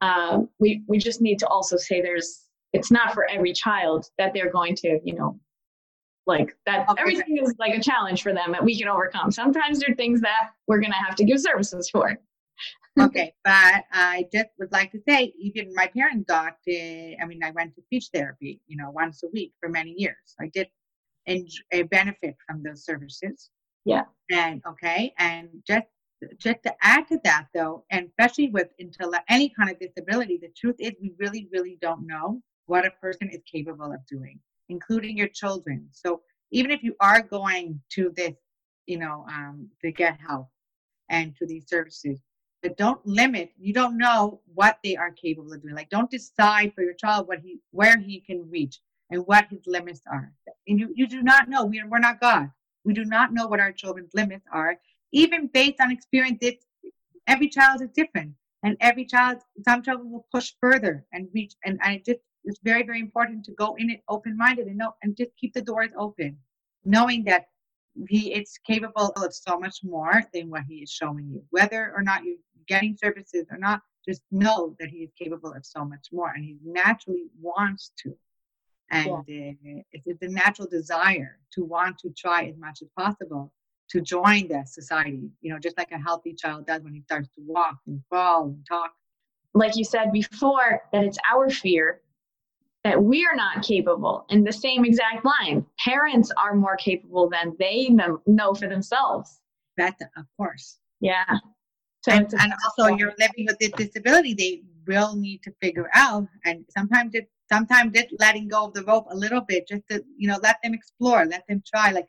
uh, 0.00 0.40
we 0.58 0.82
we 0.86 0.98
just 0.98 1.20
need 1.20 1.38
to 1.38 1.46
also 1.48 1.76
say 1.76 2.00
there's 2.00 2.42
it's 2.72 2.90
not 2.90 3.14
for 3.14 3.28
every 3.30 3.52
child 3.52 4.06
that 4.18 4.32
they're 4.34 4.50
going 4.50 4.74
to 4.74 5.00
you 5.04 5.14
know 5.14 5.38
like 6.26 6.56
that 6.66 6.86
everything 6.98 7.38
is 7.38 7.54
like 7.58 7.74
a 7.74 7.80
challenge 7.80 8.22
for 8.22 8.32
them 8.32 8.52
that 8.52 8.64
we 8.64 8.78
can 8.78 8.88
overcome 8.88 9.30
sometimes 9.30 9.78
there 9.78 9.92
are 9.92 9.94
things 9.94 10.20
that 10.20 10.50
we're 10.66 10.80
going 10.80 10.90
to 10.90 10.96
have 10.96 11.14
to 11.14 11.24
give 11.24 11.38
services 11.38 11.90
for 11.90 12.18
okay, 13.00 13.32
but 13.44 13.84
I 13.92 14.26
just 14.32 14.50
would 14.58 14.72
like 14.72 14.92
to 14.92 15.00
say, 15.08 15.32
even 15.38 15.74
my 15.74 15.86
parents 15.86 16.24
got, 16.28 16.56
uh, 16.68 17.22
I 17.22 17.26
mean, 17.26 17.42
I 17.42 17.50
went 17.50 17.74
to 17.76 17.82
speech 17.82 18.08
therapy, 18.12 18.60
you 18.66 18.76
know, 18.76 18.90
once 18.90 19.22
a 19.22 19.28
week 19.32 19.52
for 19.60 19.68
many 19.68 19.94
years. 19.96 20.34
I 20.40 20.48
did 20.52 20.68
enjoy, 21.26 21.84
benefit 21.90 22.36
from 22.46 22.62
those 22.62 22.84
services. 22.84 23.50
Yeah. 23.84 24.04
And 24.30 24.62
okay, 24.66 25.12
and 25.18 25.48
just 25.66 25.86
just 26.38 26.62
to 26.64 26.74
add 26.82 27.06
to 27.08 27.18
that 27.24 27.46
though, 27.54 27.84
and 27.90 28.08
especially 28.08 28.50
with 28.50 28.68
intellect, 28.78 29.24
any 29.28 29.48
kind 29.48 29.70
of 29.70 29.78
disability, 29.78 30.38
the 30.40 30.50
truth 30.56 30.76
is 30.78 30.92
we 31.00 31.12
really, 31.18 31.48
really 31.52 31.78
don't 31.80 32.06
know 32.06 32.40
what 32.66 32.86
a 32.86 32.90
person 32.90 33.28
is 33.30 33.42
capable 33.50 33.92
of 33.92 34.06
doing, 34.06 34.38
including 34.68 35.16
your 35.16 35.28
children. 35.28 35.88
So 35.92 36.22
even 36.50 36.70
if 36.70 36.82
you 36.82 36.94
are 37.00 37.22
going 37.22 37.80
to 37.90 38.12
this, 38.16 38.34
you 38.86 38.98
know, 38.98 39.24
um, 39.28 39.68
to 39.82 39.92
get 39.92 40.18
help 40.20 40.48
and 41.08 41.34
to 41.36 41.46
these 41.46 41.68
services, 41.68 42.18
but 42.62 42.78
don't 42.78 43.04
limit 43.06 43.50
you 43.58 43.74
don't 43.74 43.98
know 43.98 44.40
what 44.54 44.78
they 44.82 44.96
are 44.96 45.10
capable 45.10 45.52
of 45.52 45.62
doing. 45.62 45.74
Like 45.74 45.90
don't 45.90 46.10
decide 46.10 46.72
for 46.74 46.82
your 46.82 46.94
child 46.94 47.28
what 47.28 47.40
he 47.40 47.58
where 47.72 47.98
he 47.98 48.20
can 48.20 48.48
reach 48.50 48.80
and 49.10 49.26
what 49.26 49.46
his 49.50 49.60
limits 49.66 50.00
are. 50.10 50.32
And 50.66 50.80
you, 50.80 50.90
you 50.94 51.06
do 51.06 51.22
not 51.22 51.48
know. 51.48 51.66
We, 51.66 51.82
we're 51.86 51.98
not 51.98 52.20
god. 52.20 52.50
We 52.84 52.94
do 52.94 53.04
not 53.04 53.32
know 53.32 53.46
what 53.46 53.60
our 53.60 53.72
children's 53.72 54.14
limits 54.14 54.46
are 54.50 54.76
even 55.12 55.46
based 55.48 55.80
on 55.80 55.90
experience 55.90 56.38
it's, 56.40 56.66
every 57.26 57.48
child 57.48 57.82
is 57.82 57.90
different 57.94 58.32
and 58.62 58.76
every 58.80 59.04
child 59.04 59.38
some 59.66 59.82
children 59.82 60.10
will 60.10 60.26
push 60.32 60.52
further 60.60 61.04
and 61.12 61.28
reach 61.34 61.54
and 61.64 61.78
i 61.82 62.00
just 62.04 62.20
it's 62.44 62.60
very 62.62 62.82
very 62.82 63.00
important 63.00 63.44
to 63.44 63.52
go 63.52 63.74
in 63.78 63.90
it 63.90 64.00
open-minded 64.08 64.66
and 64.66 64.78
know 64.78 64.94
and 65.02 65.16
just 65.16 65.30
keep 65.36 65.52
the 65.54 65.62
doors 65.62 65.90
open 65.98 66.36
knowing 66.84 67.24
that 67.24 67.46
he 68.08 68.34
is 68.34 68.58
capable 68.66 69.12
of 69.16 69.32
so 69.32 69.58
much 69.58 69.78
more 69.84 70.22
than 70.32 70.50
what 70.50 70.64
he 70.68 70.76
is 70.76 70.90
showing 70.90 71.28
you 71.28 71.42
whether 71.50 71.92
or 71.94 72.02
not 72.02 72.24
you're 72.24 72.36
getting 72.66 72.96
services 72.96 73.46
or 73.50 73.58
not, 73.58 73.80
just 74.06 74.22
know 74.30 74.76
that 74.78 74.88
he 74.88 74.98
is 74.98 75.10
capable 75.18 75.52
of 75.52 75.64
so 75.64 75.84
much 75.84 76.08
more 76.12 76.30
and 76.34 76.44
he 76.44 76.56
naturally 76.64 77.26
wants 77.40 77.92
to. 77.98 78.14
And 78.90 79.24
yeah. 79.26 79.50
uh, 79.50 79.82
it's, 79.92 80.06
it's 80.06 80.22
a 80.22 80.28
natural 80.28 80.68
desire 80.68 81.38
to 81.52 81.64
want 81.64 81.98
to 81.98 82.10
try 82.10 82.44
as 82.44 82.56
much 82.58 82.82
as 82.82 82.88
possible 82.98 83.52
to 83.90 84.00
join 84.00 84.48
the 84.48 84.64
society, 84.66 85.30
you 85.40 85.52
know, 85.52 85.58
just 85.58 85.76
like 85.76 85.92
a 85.92 85.98
healthy 85.98 86.34
child 86.34 86.66
does 86.66 86.82
when 86.82 86.94
he 86.94 87.02
starts 87.02 87.28
to 87.34 87.40
walk 87.46 87.76
and 87.86 88.00
crawl 88.10 88.44
and 88.44 88.66
talk. 88.66 88.92
Like 89.54 89.76
you 89.76 89.84
said 89.84 90.12
before, 90.12 90.82
that 90.92 91.04
it's 91.04 91.18
our 91.32 91.48
fear 91.50 92.00
that 92.82 93.02
we 93.02 93.24
are 93.24 93.34
not 93.34 93.62
capable 93.62 94.26
in 94.28 94.44
the 94.44 94.52
same 94.52 94.84
exact 94.84 95.24
line. 95.24 95.64
Parents 95.82 96.30
are 96.36 96.54
more 96.54 96.76
capable 96.76 97.28
than 97.30 97.56
they 97.58 97.88
know 98.26 98.54
for 98.54 98.68
themselves. 98.68 99.40
That, 99.76 99.94
of 100.16 100.26
course. 100.36 100.78
Yeah. 101.00 101.24
So 102.02 102.12
and, 102.12 102.32
and 102.38 102.52
also 102.64 102.94
you're 102.94 103.14
living 103.18 103.46
with 103.46 103.58
this 103.58 103.70
disability, 103.70 104.34
they 104.34 104.62
will 104.86 105.16
need 105.16 105.42
to 105.44 105.52
figure 105.62 105.88
out 105.94 106.28
and 106.44 106.64
sometimes 106.68 107.14
it 107.14 107.30
sometimes 107.50 107.92
it 107.94 108.10
letting 108.18 108.48
go 108.48 108.66
of 108.66 108.74
the 108.74 108.84
rope 108.84 109.06
a 109.10 109.16
little 109.16 109.40
bit 109.40 109.66
just 109.66 109.82
to, 109.90 110.02
you 110.16 110.28
know, 110.28 110.38
let 110.42 110.56
them 110.62 110.74
explore, 110.74 111.24
let 111.24 111.44
them 111.48 111.62
try. 111.66 111.90
Like 111.90 112.08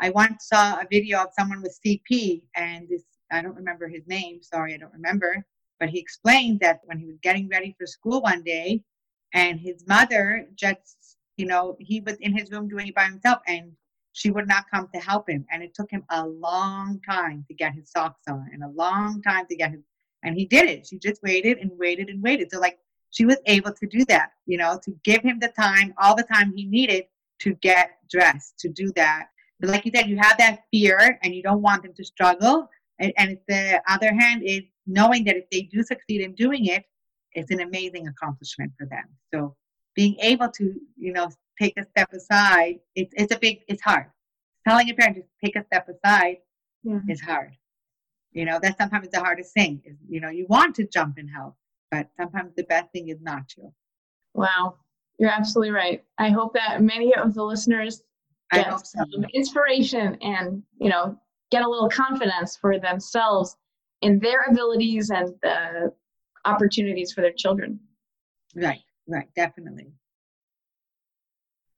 I 0.00 0.10
once 0.10 0.48
saw 0.48 0.74
a 0.74 0.86
video 0.90 1.18
of 1.20 1.28
someone 1.38 1.62
with 1.62 1.78
CP 1.84 2.42
and 2.54 2.88
this 2.88 3.02
I 3.30 3.42
don't 3.42 3.56
remember 3.56 3.88
his 3.88 4.06
name, 4.06 4.40
sorry, 4.42 4.74
I 4.74 4.76
don't 4.76 4.92
remember. 4.92 5.44
But 5.80 5.90
he 5.90 5.98
explained 5.98 6.60
that 6.60 6.80
when 6.84 6.98
he 6.98 7.06
was 7.06 7.18
getting 7.22 7.48
ready 7.48 7.74
for 7.78 7.86
school 7.86 8.22
one 8.22 8.42
day 8.42 8.82
and 9.34 9.60
his 9.60 9.84
mother 9.86 10.48
just, 10.54 11.16
you 11.36 11.46
know, 11.46 11.76
he 11.80 12.00
was 12.00 12.16
in 12.20 12.36
his 12.36 12.50
room 12.50 12.68
doing 12.68 12.88
it 12.88 12.94
by 12.94 13.04
himself 13.04 13.40
and 13.46 13.72
she 14.12 14.30
would 14.30 14.48
not 14.48 14.64
come 14.72 14.88
to 14.94 15.00
help 15.00 15.28
him. 15.28 15.44
And 15.50 15.62
it 15.62 15.74
took 15.74 15.90
him 15.90 16.04
a 16.10 16.26
long 16.26 17.00
time 17.06 17.44
to 17.48 17.54
get 17.54 17.74
his 17.74 17.90
socks 17.90 18.22
on 18.28 18.48
and 18.52 18.64
a 18.64 18.68
long 18.68 19.20
time 19.22 19.46
to 19.48 19.56
get 19.56 19.72
his, 19.72 19.80
and 20.22 20.34
he 20.34 20.46
did 20.46 20.68
it. 20.68 20.86
She 20.86 20.98
just 20.98 21.22
waited 21.22 21.58
and 21.58 21.70
waited 21.74 22.08
and 22.08 22.22
waited. 22.22 22.50
So, 22.50 22.58
like, 22.58 22.78
she 23.10 23.26
was 23.26 23.36
able 23.44 23.72
to 23.72 23.86
do 23.86 24.04
that, 24.06 24.30
you 24.46 24.56
know, 24.56 24.80
to 24.84 24.92
give 25.04 25.22
him 25.22 25.38
the 25.38 25.48
time, 25.48 25.92
all 25.98 26.16
the 26.16 26.22
time 26.22 26.54
he 26.56 26.64
needed 26.64 27.04
to 27.40 27.54
get 27.56 27.90
dressed, 28.10 28.58
to 28.60 28.68
do 28.70 28.90
that. 28.96 29.26
But 29.60 29.70
like 29.70 29.84
you 29.84 29.92
said, 29.94 30.08
you 30.08 30.18
have 30.18 30.38
that 30.38 30.64
fear 30.70 31.18
and 31.22 31.34
you 31.34 31.42
don't 31.42 31.62
want 31.62 31.82
them 31.82 31.94
to 31.94 32.04
struggle. 32.04 32.68
And, 32.98 33.12
and 33.16 33.38
the 33.48 33.82
other 33.88 34.12
hand 34.14 34.42
is 34.44 34.62
knowing 34.86 35.24
that 35.24 35.36
if 35.36 35.48
they 35.50 35.62
do 35.62 35.82
succeed 35.82 36.20
in 36.20 36.34
doing 36.34 36.66
it, 36.66 36.84
it's 37.32 37.50
an 37.50 37.60
amazing 37.60 38.08
accomplishment 38.08 38.72
for 38.78 38.86
them. 38.86 39.04
So 39.32 39.56
being 39.94 40.16
able 40.20 40.48
to, 40.50 40.74
you 40.96 41.12
know, 41.12 41.30
take 41.60 41.76
a 41.78 41.84
step 41.84 42.12
aside, 42.12 42.76
it's 42.94 43.12
it's 43.16 43.34
a 43.34 43.38
big, 43.38 43.60
it's 43.68 43.82
hard. 43.82 44.06
Telling 44.66 44.90
a 44.90 44.94
parent 44.94 45.16
to 45.16 45.22
take 45.44 45.56
a 45.56 45.64
step 45.64 45.88
aside 45.88 46.38
yeah. 46.82 47.00
is 47.08 47.20
hard. 47.20 47.52
You 48.32 48.44
know, 48.44 48.58
that's 48.60 48.78
sometimes 48.78 49.08
the 49.08 49.20
hardest 49.20 49.54
thing. 49.54 49.82
Is 49.84 49.96
you 50.08 50.20
know, 50.20 50.28
you 50.28 50.46
want 50.48 50.74
to 50.76 50.86
jump 50.86 51.16
and 51.18 51.28
help, 51.30 51.56
but 51.90 52.08
sometimes 52.18 52.52
the 52.56 52.64
best 52.64 52.90
thing 52.92 53.08
is 53.08 53.20
not 53.20 53.48
to. 53.50 53.72
Wow, 54.34 54.76
you're 55.18 55.30
absolutely 55.30 55.70
right. 55.70 56.04
I 56.18 56.30
hope 56.30 56.54
that 56.54 56.82
many 56.82 57.14
of 57.14 57.34
the 57.34 57.44
listeners 57.44 58.02
some 58.82 59.08
inspiration 59.34 60.16
and 60.20 60.62
you 60.80 60.88
know 60.88 61.18
get 61.50 61.62
a 61.62 61.68
little 61.68 61.88
confidence 61.88 62.56
for 62.56 62.78
themselves 62.78 63.56
in 64.02 64.18
their 64.18 64.44
abilities 64.50 65.10
and 65.10 65.34
the 65.42 65.92
opportunities 66.44 67.12
for 67.12 67.20
their 67.20 67.32
children. 67.32 67.78
Right, 68.54 68.80
right, 69.08 69.28
definitely. 69.34 69.92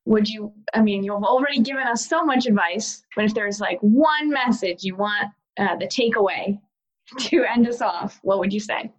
Would 0.05 0.27
you 0.27 0.53
i 0.73 0.81
mean 0.81 1.03
you've 1.03 1.23
already 1.23 1.59
given 1.59 1.85
us 1.85 2.07
so 2.07 2.23
much 2.23 2.47
advice 2.47 3.03
but 3.15 3.25
if 3.25 3.33
there's 3.35 3.59
like 3.59 3.77
one 3.81 4.29
message 4.29 4.83
you 4.83 4.95
want 4.95 5.27
uh, 5.59 5.75
the 5.75 5.85
takeaway 5.85 6.59
to 7.19 7.43
end 7.43 7.67
us 7.67 7.81
off 7.81 8.19
what 8.23 8.39
would 8.39 8.51
you 8.51 8.59
say? 8.59 8.91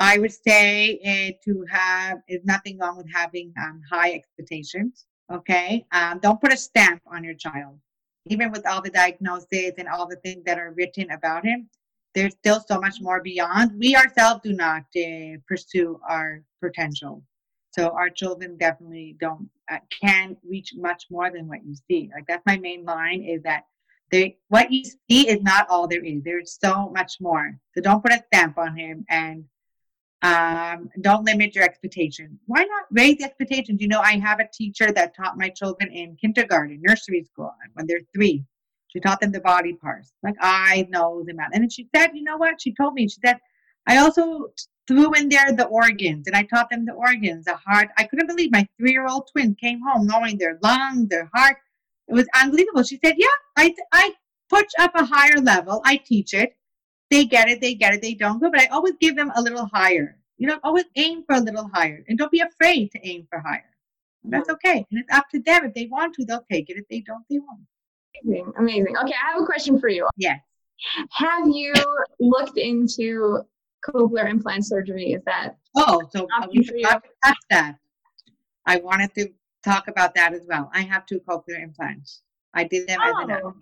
I 0.00 0.18
would 0.18 0.32
say 0.32 1.00
uh, 1.04 1.32
to 1.44 1.64
have 1.70 2.18
is 2.28 2.44
nothing 2.44 2.78
wrong 2.78 2.96
with 2.96 3.06
having 3.12 3.52
um, 3.60 3.80
high 3.90 4.12
expectations 4.12 5.06
Okay. 5.30 5.86
Um, 5.92 6.20
don't 6.20 6.40
put 6.40 6.52
a 6.52 6.56
stamp 6.56 7.02
on 7.06 7.24
your 7.24 7.34
child. 7.34 7.78
Even 8.26 8.50
with 8.50 8.66
all 8.66 8.82
the 8.82 8.90
diagnoses 8.90 9.72
and 9.78 9.88
all 9.88 10.06
the 10.06 10.16
things 10.16 10.44
that 10.44 10.58
are 10.58 10.72
written 10.72 11.10
about 11.10 11.44
him, 11.44 11.68
there's 12.14 12.34
still 12.34 12.60
so 12.66 12.80
much 12.80 13.00
more 13.00 13.22
beyond. 13.22 13.72
We 13.78 13.94
ourselves 13.94 14.40
do 14.42 14.52
not 14.52 14.82
uh, 14.96 15.38
pursue 15.46 16.00
our 16.08 16.42
potential. 16.62 17.22
So 17.70 17.90
our 17.90 18.10
children 18.10 18.56
definitely 18.56 19.16
don't 19.20 19.48
uh, 19.70 19.78
can 20.02 20.36
reach 20.42 20.72
much 20.76 21.04
more 21.10 21.30
than 21.30 21.46
what 21.46 21.64
you 21.64 21.74
see. 21.88 22.10
Like 22.14 22.26
that's 22.26 22.44
my 22.46 22.56
main 22.58 22.84
line 22.84 23.22
is 23.22 23.42
that 23.42 23.64
they 24.10 24.38
what 24.48 24.72
you 24.72 24.84
see 24.84 25.28
is 25.28 25.42
not 25.42 25.68
all 25.68 25.86
there 25.86 26.04
is. 26.04 26.22
There's 26.24 26.58
so 26.60 26.90
much 26.90 27.18
more. 27.20 27.58
So 27.74 27.82
don't 27.82 28.02
put 28.02 28.12
a 28.12 28.24
stamp 28.32 28.56
on 28.56 28.76
him 28.76 29.04
and 29.10 29.44
um, 30.22 30.90
don't 31.00 31.24
limit 31.24 31.54
your 31.54 31.64
expectations. 31.64 32.40
Why 32.46 32.64
not 32.64 32.86
raise 32.90 33.18
the 33.18 33.24
expectations? 33.24 33.80
You 33.80 33.88
know, 33.88 34.00
I 34.00 34.18
have 34.18 34.40
a 34.40 34.48
teacher 34.52 34.90
that 34.92 35.14
taught 35.14 35.38
my 35.38 35.48
children 35.48 35.92
in 35.92 36.16
kindergarten, 36.16 36.80
nursery 36.82 37.24
school, 37.24 37.52
when 37.74 37.86
they're 37.86 38.00
three. 38.14 38.44
She 38.88 39.00
taught 39.00 39.20
them 39.20 39.32
the 39.32 39.40
body 39.40 39.74
parts, 39.74 40.12
like 40.22 40.34
I 40.40 40.86
nose, 40.88 41.26
and 41.28 41.36
mouth. 41.36 41.50
And 41.52 41.70
she 41.72 41.88
said, 41.94 42.10
you 42.14 42.24
know 42.24 42.38
what? 42.38 42.60
She 42.60 42.74
told 42.74 42.94
me, 42.94 43.06
she 43.06 43.18
said, 43.24 43.38
I 43.86 43.98
also 43.98 44.48
threw 44.86 45.12
in 45.12 45.28
there 45.28 45.52
the 45.52 45.66
organs 45.66 46.26
and 46.26 46.34
I 46.34 46.42
taught 46.42 46.70
them 46.70 46.86
the 46.86 46.94
organs, 46.94 47.44
the 47.44 47.56
heart. 47.56 47.88
I 47.98 48.04
couldn't 48.04 48.26
believe 48.26 48.50
my 48.50 48.66
three 48.78 48.92
year 48.92 49.06
old 49.06 49.28
twin 49.30 49.54
came 49.54 49.80
home 49.86 50.06
knowing 50.06 50.38
their 50.38 50.58
lungs, 50.62 51.08
their 51.08 51.30
heart. 51.34 51.58
It 52.08 52.14
was 52.14 52.26
unbelievable. 52.34 52.82
She 52.82 52.98
said, 53.04 53.14
Yeah, 53.18 53.26
I, 53.56 53.74
I 53.92 54.12
push 54.48 54.68
up 54.78 54.92
a 54.94 55.04
higher 55.04 55.40
level. 55.40 55.82
I 55.84 55.98
teach 55.98 56.32
it. 56.32 56.54
They 57.10 57.24
get 57.24 57.48
it, 57.48 57.60
they 57.60 57.74
get 57.74 57.94
it, 57.94 58.02
they 58.02 58.14
don't 58.14 58.40
go, 58.40 58.50
but 58.50 58.60
I 58.60 58.66
always 58.66 58.94
give 59.00 59.16
them 59.16 59.32
a 59.34 59.42
little 59.42 59.66
higher. 59.72 60.18
You 60.36 60.48
know, 60.48 60.58
always 60.62 60.84
aim 60.96 61.24
for 61.26 61.34
a 61.36 61.40
little 61.40 61.68
higher 61.72 62.04
and 62.08 62.16
don't 62.16 62.30
be 62.30 62.40
afraid 62.40 62.92
to 62.92 63.06
aim 63.06 63.26
for 63.28 63.40
higher. 63.40 63.64
That's 64.24 64.48
mm-hmm. 64.48 64.54
okay. 64.54 64.86
And 64.90 65.00
it's 65.00 65.12
up 65.12 65.28
to 65.30 65.40
them. 65.40 65.64
If 65.64 65.74
they 65.74 65.86
want 65.86 66.14
to, 66.14 66.24
they'll 66.24 66.44
take 66.50 66.70
it. 66.70 66.76
If 66.76 66.86
they 66.88 67.00
don't, 67.00 67.24
they 67.28 67.38
won't. 67.38 67.60
Amazing. 68.24 68.52
Amazing. 68.58 68.96
Okay, 69.02 69.14
I 69.14 69.32
have 69.32 69.42
a 69.42 69.46
question 69.46 69.80
for 69.80 69.88
you. 69.88 70.06
Yes. 70.16 70.40
Have 71.10 71.48
you 71.48 71.72
looked 72.20 72.56
into 72.56 73.40
cochlear 73.84 74.28
implant 74.28 74.64
surgery? 74.64 75.12
Is 75.12 75.22
that 75.24 75.56
oh, 75.76 76.02
so 76.10 76.26
we 76.52 76.62
should 76.62 76.80
touch 76.82 77.36
that. 77.50 77.76
I 78.66 78.76
wanted 78.76 79.14
to 79.14 79.28
talk 79.64 79.88
about 79.88 80.14
that 80.14 80.34
as 80.34 80.46
well. 80.48 80.70
I 80.72 80.82
have 80.82 81.06
two 81.06 81.20
cochlear 81.20 81.62
implants. 81.62 82.22
I 82.54 82.64
did 82.64 82.88
them 82.88 83.00
oh. 83.02 83.08
as 83.08 83.28
an 83.28 83.40
oh. 83.44 83.54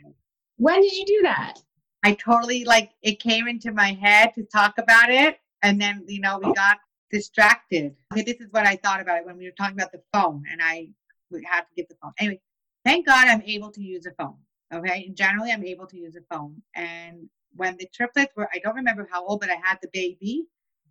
When 0.58 0.80
did 0.80 0.92
you 0.92 1.06
do 1.06 1.20
that? 1.22 1.58
I 2.06 2.12
totally 2.12 2.64
like 2.64 2.92
it 3.02 3.18
came 3.18 3.48
into 3.48 3.72
my 3.72 3.90
head 3.90 4.32
to 4.36 4.44
talk 4.44 4.78
about 4.78 5.10
it, 5.10 5.40
and 5.62 5.80
then 5.80 6.04
you 6.06 6.20
know 6.20 6.38
we 6.38 6.50
oh. 6.50 6.52
got 6.52 6.78
distracted. 7.10 7.96
Okay, 8.12 8.22
this 8.22 8.36
is 8.36 8.46
what 8.52 8.64
I 8.64 8.76
thought 8.76 9.00
about 9.00 9.18
it 9.18 9.26
when 9.26 9.36
we 9.36 9.46
were 9.46 9.56
talking 9.58 9.74
about 9.74 9.90
the 9.90 10.02
phone, 10.12 10.44
and 10.48 10.60
I 10.62 10.90
we 11.32 11.44
had 11.44 11.62
to 11.62 11.74
get 11.74 11.88
the 11.88 11.96
phone. 12.00 12.12
Anyway, 12.20 12.40
thank 12.84 13.06
God 13.06 13.26
I'm 13.26 13.42
able 13.42 13.72
to 13.72 13.82
use 13.82 14.06
a 14.06 14.12
phone. 14.12 14.36
Okay, 14.72 15.06
and 15.08 15.16
generally 15.16 15.50
I'm 15.50 15.64
able 15.64 15.88
to 15.88 15.96
use 15.96 16.14
a 16.14 16.20
phone. 16.32 16.62
And 16.76 17.28
when 17.56 17.76
the 17.76 17.88
triplets 17.92 18.32
were, 18.36 18.48
I 18.54 18.60
don't 18.60 18.76
remember 18.76 19.08
how 19.10 19.26
old, 19.26 19.40
but 19.40 19.50
I 19.50 19.58
had 19.60 19.78
the 19.82 19.90
baby 19.92 20.44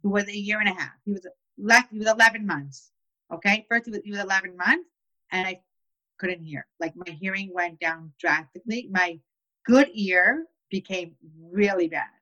who 0.04 0.10
was 0.10 0.28
a 0.28 0.38
year 0.38 0.60
and 0.60 0.68
a 0.68 0.74
half. 0.74 0.96
He 1.06 1.14
was 1.14 1.26
less, 1.58 1.86
he 1.92 1.98
was 1.98 2.10
11 2.10 2.46
months. 2.46 2.92
Okay, 3.34 3.66
first 3.70 3.86
he 3.86 3.92
was, 3.92 4.02
he 4.04 4.12
was 4.12 4.20
11 4.20 4.58
months, 4.58 4.90
and 5.32 5.48
I 5.48 5.62
couldn't 6.18 6.44
hear. 6.44 6.68
Like 6.82 6.94
my 6.98 7.14
hearing 7.14 7.52
went 7.54 7.80
down 7.80 8.12
drastically. 8.20 8.90
My 8.92 9.18
good 9.66 9.88
ear 9.94 10.48
became 10.76 11.16
really 11.40 11.88
bad. 11.88 12.18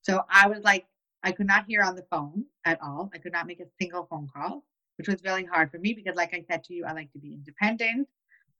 So 0.00 0.22
I 0.30 0.48
was 0.48 0.60
like, 0.62 0.86
I 1.22 1.30
could 1.30 1.46
not 1.46 1.66
hear 1.66 1.82
on 1.82 1.94
the 1.94 2.06
phone 2.10 2.44
at 2.64 2.78
all. 2.82 3.10
I 3.14 3.18
could 3.18 3.32
not 3.32 3.46
make 3.46 3.60
a 3.60 3.66
single 3.78 4.06
phone 4.10 4.28
call, 4.34 4.64
which 4.96 5.08
was 5.08 5.22
really 5.24 5.44
hard 5.44 5.70
for 5.70 5.78
me 5.78 5.92
because, 5.92 6.16
like 6.16 6.32
I 6.32 6.42
said 6.50 6.64
to 6.64 6.74
you, 6.74 6.86
I 6.86 6.92
like 6.92 7.12
to 7.12 7.18
be 7.18 7.34
independent. 7.34 8.08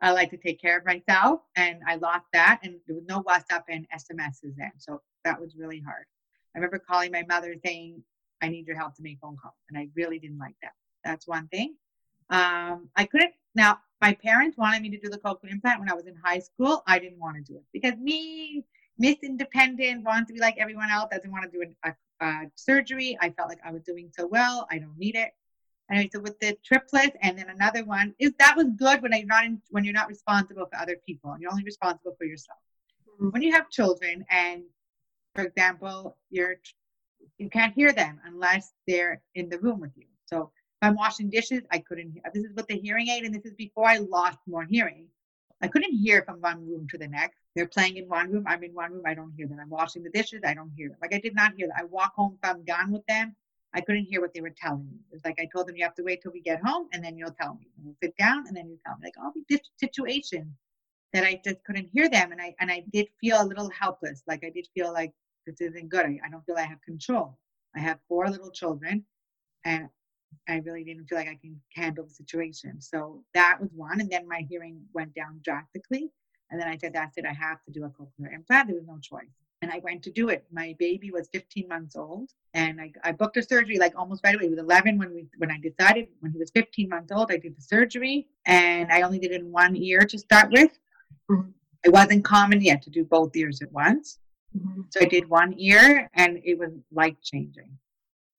I 0.03 0.11
like 0.11 0.30
to 0.30 0.37
take 0.37 0.61
care 0.61 0.76
of 0.76 0.85
myself, 0.85 1.41
and 1.57 1.80
I 1.87 1.95
lost 1.95 2.26
that. 2.35 2.59
And 2.62 2.74
there 2.87 2.97
was 2.97 3.07
no 3.09 3.22
WhatsApp 3.22 3.62
and 3.68 3.87
SMSs 3.95 4.55
then, 4.57 4.72
so 4.76 5.01
that 5.24 5.41
was 5.41 5.55
really 5.57 5.80
hard. 5.80 6.05
I 6.55 6.59
remember 6.59 6.78
calling 6.78 7.11
my 7.11 7.24
mother 7.26 7.55
saying, 7.64 8.03
"I 8.43 8.49
need 8.49 8.66
your 8.66 8.76
help 8.76 8.95
to 8.97 9.03
make 9.03 9.18
phone 9.20 9.37
calls," 9.43 9.62
and 9.70 9.78
I 9.78 9.89
really 9.95 10.18
didn't 10.18 10.39
like 10.39 10.57
that. 10.62 10.74
That's 11.05 11.26
one 11.26 11.49
thing. 11.49 11.76
Um, 12.30 12.91
I 12.97 13.05
couldn't. 13.05 13.33
Now, 13.55 13.78
my 14.03 14.12
parents 14.12 14.59
wanted 14.59 14.83
me 14.83 14.91
to 14.91 14.99
do 14.99 15.09
the 15.09 15.18
cochlear 15.18 15.53
implant 15.53 15.78
when 15.80 15.91
I 15.91 15.95
was 15.95 16.07
in 16.07 16.16
high 16.16 16.41
school. 16.41 16.83
I 16.87 16.99
didn't 16.99 17.20
want 17.20 17.37
to 17.37 17.43
do 17.53 17.57
it 17.57 17.64
because 17.72 17.97
me, 17.99 18.64
Miss 19.03 19.16
Independent, 19.24 20.05
wanted 20.05 20.28
to 20.28 20.32
be 20.32 20.38
like 20.38 20.55
everyone 20.59 20.88
else, 20.88 21.09
doesn't 21.11 21.32
want 21.32 21.42
to 21.42 21.50
do 21.50 21.64
a, 21.84 21.94
a 22.24 22.42
surgery. 22.55 23.18
I 23.20 23.30
felt 23.30 23.48
like 23.48 23.59
I 23.66 23.72
was 23.72 23.82
doing 23.82 24.09
so 24.16 24.28
well. 24.28 24.64
I 24.70 24.78
don't 24.78 24.96
need 24.96 25.16
it. 25.16 25.32
Anyway, 25.90 26.09
so 26.12 26.20
with 26.20 26.38
the 26.38 26.57
triplets 26.64 27.16
and 27.20 27.36
then 27.36 27.48
another 27.48 27.84
one 27.84 28.14
is 28.20 28.30
that 28.38 28.57
was 28.57 28.68
good 28.76 29.03
when 29.03 29.11
you're 29.11 29.26
not 29.26 29.44
in, 29.44 29.61
when 29.70 29.82
you're 29.82 29.92
not 29.92 30.07
responsible 30.07 30.66
for 30.70 30.78
other 30.80 30.96
people 31.05 31.32
and 31.32 31.42
you're 31.42 31.50
only 31.50 31.64
responsible 31.64 32.14
for 32.16 32.24
yourself. 32.24 32.61
Mm-hmm. 33.11 33.30
When 33.30 33.42
you 33.42 33.50
have 33.50 33.68
children 33.70 34.24
and, 34.30 34.62
for 35.34 35.42
example, 35.42 36.16
you're 36.30 36.55
you 37.38 37.50
can't 37.50 37.74
hear 37.74 37.92
them 37.92 38.20
unless 38.24 38.72
they're 38.86 39.20
in 39.34 39.48
the 39.48 39.59
room 39.59 39.80
with 39.80 39.96
you. 39.96 40.07
So 40.26 40.53
if 40.80 40.88
I'm 40.88 40.94
washing 40.94 41.28
dishes, 41.28 41.62
I 41.72 41.78
couldn't 41.80 42.12
hear. 42.12 42.22
This 42.32 42.44
is 42.44 42.55
with 42.55 42.68
the 42.68 42.78
hearing 42.78 43.09
aid, 43.09 43.24
and 43.24 43.34
this 43.34 43.44
is 43.44 43.55
before 43.55 43.88
I 43.88 43.96
lost 43.96 44.38
more 44.46 44.64
hearing. 44.64 45.09
I 45.61 45.66
couldn't 45.66 45.92
hear 45.92 46.22
from 46.22 46.40
one 46.40 46.64
room 46.68 46.86
to 46.90 46.98
the 46.98 47.09
next. 47.09 47.41
They're 47.55 47.68
playing 47.68 47.96
in 47.96 48.09
one 48.09 48.30
room. 48.30 48.44
I'm 48.46 48.62
in 48.64 48.74
one 48.74 48.92
room. 48.92 49.03
I 49.07 49.14
don't 49.14 49.32
hear 49.36 49.46
them. 49.46 49.59
I'm 49.61 49.70
washing 49.70 50.03
the 50.03 50.11
dishes. 50.11 50.40
I 50.46 50.55
don't 50.55 50.72
hear 50.76 50.88
them. 50.88 50.98
Like 51.03 51.14
I 51.14 51.18
did 51.18 51.34
not 51.34 51.53
hear 51.57 51.66
them. 51.68 51.76
I 51.78 51.84
walk 51.84 52.14
home 52.14 52.38
I'm 52.42 52.64
gone 52.64 52.92
with 52.92 53.05
them. 53.07 53.36
I 53.74 53.80
couldn't 53.80 54.05
hear 54.05 54.20
what 54.20 54.34
they 54.34 54.40
were 54.40 54.55
telling 54.57 54.86
me. 54.86 54.98
It 55.11 55.14
was 55.14 55.24
like 55.24 55.38
I 55.40 55.48
told 55.53 55.66
them, 55.66 55.76
you 55.76 55.84
have 55.84 55.94
to 55.94 56.03
wait 56.03 56.22
till 56.22 56.32
we 56.32 56.42
get 56.42 56.61
home, 56.62 56.88
and 56.92 57.03
then 57.03 57.16
you'll 57.16 57.34
tell 57.40 57.55
me. 57.55 57.68
And 57.76 57.86
we'll 57.86 57.96
sit 58.03 58.16
down, 58.18 58.46
and 58.46 58.57
then 58.57 58.68
you 58.68 58.78
tell 58.86 58.96
me. 58.98 59.07
Like 59.07 59.14
all 59.22 59.32
these 59.48 59.61
situations 59.78 60.48
that 61.12 61.24
I 61.24 61.40
just 61.44 61.64
couldn't 61.64 61.88
hear 61.92 62.09
them, 62.09 62.32
and 62.32 62.40
I 62.40 62.55
and 62.61 62.70
I 62.70 62.84
did 62.92 63.09
feel 63.20 63.42
a 63.42 63.46
little 63.46 63.70
helpless. 63.70 64.22
Like 64.26 64.44
I 64.44 64.50
did 64.50 64.68
feel 64.74 64.92
like 64.92 65.12
this 65.46 65.61
isn't 65.61 65.88
good. 65.88 66.07
I, 66.07 66.18
I 66.24 66.30
don't 66.30 66.44
feel 66.44 66.57
I 66.57 66.62
have 66.64 66.82
control. 66.82 67.38
I 67.76 67.80
have 67.80 67.98
four 68.09 68.28
little 68.28 68.50
children, 68.50 69.05
and 69.64 69.88
I 70.48 70.57
really 70.59 70.84
didn't 70.84 71.07
feel 71.07 71.18
like 71.18 71.28
I 71.28 71.38
can 71.40 71.61
handle 71.74 72.05
the 72.05 72.11
situation. 72.14 72.80
So 72.80 73.24
that 73.34 73.59
was 73.61 73.70
one. 73.74 74.00
And 74.00 74.11
then 74.11 74.28
my 74.28 74.46
hearing 74.48 74.82
went 74.94 75.14
down 75.14 75.40
drastically. 75.44 76.11
And 76.53 76.61
then 76.61 76.68
I 76.68 76.76
said, 76.76 76.92
that's 76.92 77.16
it. 77.16 77.24
I 77.24 77.32
have 77.32 77.64
to 77.64 77.72
do 77.72 77.84
a 77.84 77.88
cochlear 77.88 78.32
implant. 78.32 78.68
There 78.68 78.76
was 78.76 78.86
no 78.86 78.98
choice. 78.98 79.32
And 79.62 79.70
I 79.72 79.80
went 79.82 80.03
to 80.03 80.11
do 80.11 80.28
it. 80.28 80.44
My 80.53 80.76
baby 80.78 81.11
was 81.11 81.28
15 81.32 81.66
months 81.66 81.96
old. 81.96 82.30
And 82.53 82.78
I, 82.78 82.92
I 83.03 83.12
booked 83.12 83.38
a 83.38 83.42
surgery 83.42 83.78
like 83.78 83.94
almost 83.96 84.22
right 84.22 84.34
away. 84.34 84.44
He 84.44 84.50
was 84.50 84.59
11 84.59 84.98
when 84.98 85.14
we 85.14 85.26
when 85.38 85.50
I 85.50 85.59
decided. 85.59 86.09
When 86.20 86.30
he 86.30 86.38
was 86.38 86.50
15 86.50 86.90
months 86.90 87.11
old, 87.11 87.32
I 87.32 87.38
did 87.38 87.57
the 87.57 87.62
surgery. 87.62 88.28
And 88.44 88.92
I 88.92 89.00
only 89.00 89.18
did 89.18 89.32
it 89.32 89.40
in 89.40 89.50
one 89.50 89.74
ear 89.76 90.00
to 90.00 90.18
start 90.18 90.50
with. 90.53 90.78
Mm-hmm. 91.30 91.48
It 91.84 91.92
wasn't 91.92 92.22
common 92.22 92.61
yet 92.61 92.82
to 92.82 92.90
do 92.90 93.05
both 93.05 93.34
ears 93.34 93.62
at 93.62 93.72
once. 93.72 94.18
Mm-hmm. 94.55 94.82
So 94.90 95.00
I 95.00 95.07
did 95.07 95.30
one 95.30 95.55
ear 95.57 96.11
and 96.12 96.38
it 96.44 96.59
was 96.59 96.72
life 96.92 97.16
changing. 97.22 97.78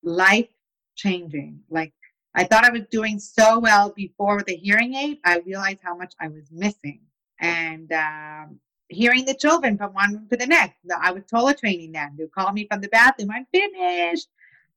Life 0.04 0.50
changing. 0.94 1.58
Like 1.68 1.92
I 2.36 2.44
thought 2.44 2.64
I 2.64 2.70
was 2.70 2.82
doing 2.92 3.18
so 3.18 3.58
well 3.58 3.92
before 3.96 4.36
with 4.36 4.46
the 4.46 4.54
hearing 4.54 4.94
aid. 4.94 5.18
I 5.24 5.38
realized 5.38 5.80
how 5.82 5.96
much 5.96 6.14
I 6.20 6.28
was 6.28 6.44
missing. 6.52 7.00
And 7.40 7.92
um, 7.92 8.60
hearing 8.88 9.24
the 9.24 9.34
children 9.34 9.76
from 9.76 9.92
one 9.92 10.14
room 10.14 10.28
to 10.30 10.36
the 10.36 10.46
next. 10.46 10.76
I 11.00 11.12
was 11.12 11.24
toilet 11.30 11.58
training 11.58 11.92
them. 11.92 12.14
They 12.18 12.26
call 12.26 12.52
me 12.52 12.66
from 12.70 12.80
the 12.80 12.88
bathroom. 12.88 13.30
I'm 13.30 13.46
finished. 13.52 14.28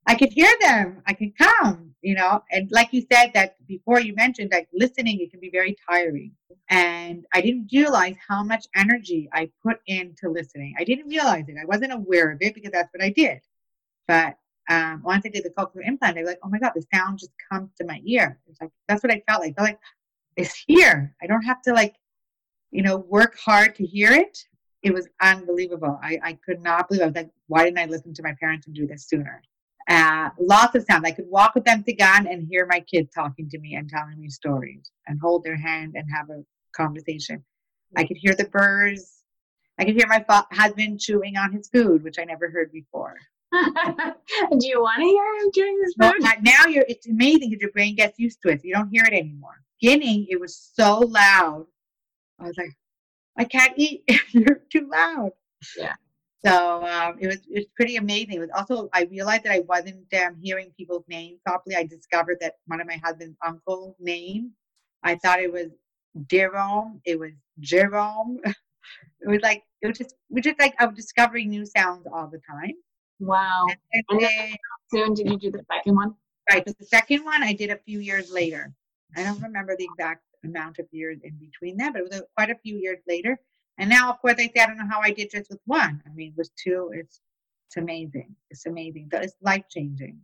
I 0.10 0.16
could 0.16 0.32
hear 0.32 0.52
them. 0.62 1.02
I 1.06 1.14
could 1.14 1.38
come, 1.38 1.94
you 2.02 2.16
know. 2.16 2.42
And 2.52 2.72
like 2.72 2.94
you 2.94 3.04
said, 3.12 3.32
that 3.34 3.56
before 3.68 4.00
you 4.00 4.16
mentioned, 4.16 4.52
like 4.54 4.70
listening, 4.74 5.20
it 5.20 5.32
can 5.32 5.42
be 5.42 5.50
very 5.50 5.76
tiring. 5.90 6.32
And 6.70 7.26
I 7.34 7.42
didn't 7.42 7.70
realize 7.74 8.16
how 8.26 8.42
much 8.44 8.68
energy 8.76 9.30
I 9.34 9.50
put 9.64 9.80
into 9.86 10.30
listening. 10.30 10.76
I 10.80 10.86
didn't 10.86 11.10
realize 11.10 11.46
it. 11.50 11.56
I 11.62 11.66
wasn't 11.66 11.92
aware 11.92 12.32
of 12.32 12.38
it 12.42 12.56
because 12.56 12.72
that's 12.72 12.92
what 12.94 13.04
I 13.04 13.10
did. 13.10 13.40
But 14.08 14.38
um, 14.70 15.02
once 15.04 15.26
I 15.26 15.30
did 15.30 15.44
the 15.44 15.50
cochlear 15.50 15.86
implant, 15.86 16.18
I 16.18 16.22
was 16.22 16.30
like, 16.30 16.40
oh 16.44 16.50
my 16.50 16.60
God, 16.60 16.72
the 16.74 16.86
sound 16.94 17.20
just 17.20 17.32
comes 17.52 17.70
to 17.78 17.86
my 17.86 18.02
ear. 18.06 18.40
It's 18.48 18.62
like, 18.62 18.72
that's 18.88 19.04
what 19.04 19.12
I 19.12 19.22
felt 19.28 19.42
like. 19.42 19.52
I 19.52 19.56
felt 19.56 19.70
like 19.70 19.80
it's 20.38 20.64
here. 20.68 21.14
I 21.22 21.28
don't 21.28 21.44
have 21.44 21.62
to 21.64 21.74
like, 21.74 21.96
you 22.72 22.84
know, 22.84 22.98
work 22.98 23.38
hard 23.38 23.76
to 23.76 23.86
hear 23.86 24.12
it. 24.12 24.38
It 24.84 24.94
was 24.94 25.08
unbelievable. 25.22 26.00
I, 26.02 26.20
I 26.24 26.34
could 26.46 26.62
not 26.62 26.88
believe 26.88 27.02
it. 27.02 27.04
I 27.04 27.08
was 27.08 27.16
like, 27.16 27.30
why 27.48 27.64
didn't 27.64 27.80
I 27.80 27.86
listen 27.86 28.14
to 28.14 28.24
my 28.24 28.36
parents 28.40 28.68
and 28.68 28.76
do 28.76 28.88
this 28.88 29.08
sooner? 29.08 29.42
Uh, 29.90 30.30
lots 30.40 30.76
of 30.76 30.84
sound. 30.84 31.06
I 31.06 31.12
could 31.12 31.28
walk 31.30 31.56
with 31.56 31.64
them 31.64 31.84
to 31.84 31.94
gun 31.94 32.28
and 32.28 32.46
hear 32.48 32.66
my 32.70 32.82
kids 32.82 33.10
talking 33.14 33.50
to 33.50 33.60
me 33.60 33.76
and 33.76 33.90
telling 33.90 34.20
me 34.20 34.30
stories 34.30 34.92
and 35.08 35.20
hold 35.20 35.44
their 35.44 35.56
hand 35.56 35.96
and 35.96 36.06
have 36.14 36.30
a 36.30 36.44
conversation. 36.76 37.44
I 37.96 38.04
could 38.04 38.18
hear 38.18 38.34
the 38.36 38.50
birds. 38.50 39.24
I 39.80 39.86
could 39.86 39.96
hear 39.96 40.08
my 40.08 40.24
fa- 40.28 40.48
husband 40.52 41.00
chewing 41.00 41.38
on 41.38 41.54
his 41.54 41.70
food, 41.70 42.04
which 42.04 42.20
I 42.20 42.26
never 42.26 42.50
heard 42.50 42.72
before. 42.72 43.16
Do 43.54 44.68
you 44.68 44.82
want 44.82 45.00
to 45.00 45.06
hear 45.06 45.34
him 45.42 45.52
doing 45.54 45.80
this? 45.82 45.94
Well, 45.98 46.14
now 46.42 46.66
you're. 46.66 46.86
It's 46.90 47.08
amazing 47.08 47.50
because 47.50 47.62
your 47.62 47.72
brain 47.72 47.96
gets 47.96 48.20
used 48.20 48.42
to 48.42 48.50
it. 48.50 48.62
So 48.62 48.68
you 48.68 48.74
don't 48.74 48.90
hear 48.90 49.06
it 49.06 49.14
anymore. 49.14 49.62
Beginning, 49.80 50.28
it 50.30 50.40
was 50.40 50.70
so 50.74 51.00
loud. 51.00 51.66
I 52.40 52.44
was 52.46 52.58
like, 52.58 52.74
I 53.38 53.44
can't 53.44 53.74
eat. 53.78 54.04
you're 54.32 54.62
too 54.72 54.90
loud. 54.92 55.32
Yeah. 55.78 55.96
So 56.46 56.86
um, 56.86 57.18
it 57.20 57.28
was 57.28 57.38
it 57.50 57.56
was 57.56 57.66
pretty 57.76 57.96
amazing. 57.96 58.36
It 58.36 58.40
was 58.40 58.50
also 58.56 58.90
I 58.94 59.04
realized 59.04 59.44
that 59.44 59.54
I 59.54 59.60
wasn't 59.62 60.06
um, 60.14 60.36
hearing 60.42 60.72
people's 60.78 61.06
names 61.08 61.40
properly. 61.46 61.76
I 61.76 61.84
discovered 61.84 62.38
that 62.42 62.56
one 62.68 62.80
of 62.80 62.88
my 62.88 63.00
husband's 63.04 63.38
uncle's 63.46 63.96
name, 64.00 64.52
I 65.04 65.16
thought 65.16 65.40
it 65.40 65.52
was 65.52 65.72
Jerome. 66.30 67.02
It 67.06 67.20
was 67.20 67.32
Jerome. 67.60 68.40
it 68.46 69.28
was 69.28 69.42
like 69.42 69.64
it 69.82 69.88
was 69.88 69.98
just 69.98 70.16
we 70.30 70.42
just 70.42 70.60
like 70.60 70.76
I 70.80 70.86
was 70.86 70.96
discovering 70.96 71.50
new 71.50 71.66
sounds 71.66 72.08
all 72.12 72.28
the 72.28 72.42
time. 72.50 72.74
Wow. 73.20 73.66
And, 73.94 74.04
and 74.10 74.22
then, 74.22 74.56
soon 74.92 75.14
did 75.16 75.28
you 75.28 75.40
do 75.40 75.52
the 75.52 75.66
second 75.74 75.96
one? 75.96 76.14
Right. 76.52 76.64
The 76.66 76.86
second 76.86 77.26
one 77.26 77.44
I 77.44 77.54
did 77.54 77.72
a 77.72 77.78
few 77.78 78.00
years 78.00 78.32
later. 78.32 78.74
I 79.16 79.24
don't 79.24 79.42
remember 79.42 79.76
the 79.76 79.86
exact 79.86 80.24
amount 80.44 80.80
of 80.80 80.88
years 80.92 81.20
in 81.24 81.36
between 81.38 81.78
that, 81.78 81.94
but 81.94 82.02
it 82.02 82.10
was 82.10 82.22
quite 82.36 82.50
a 82.50 82.56
few 82.56 82.78
years 82.78 83.00
later. 83.08 83.40
And 83.78 83.90
now, 83.90 84.10
of 84.10 84.20
course, 84.20 84.36
I 84.38 84.48
say 84.48 84.62
I 84.62 84.68
don't 84.68 84.78
know 84.78 84.88
how 84.90 85.02
I 85.02 85.12
did 85.12 85.32
just 85.32 85.50
with 85.50 85.60
one. 85.66 86.02
I 86.06 86.10
mean, 86.14 86.34
with 86.36 86.50
two, 86.56 86.92
it's 86.94 87.22
it's 87.68 87.78
amazing. 87.78 88.36
It's 88.50 88.66
amazing. 88.66 89.10
It's 89.12 89.36
life 89.42 89.66
changing, 89.70 90.20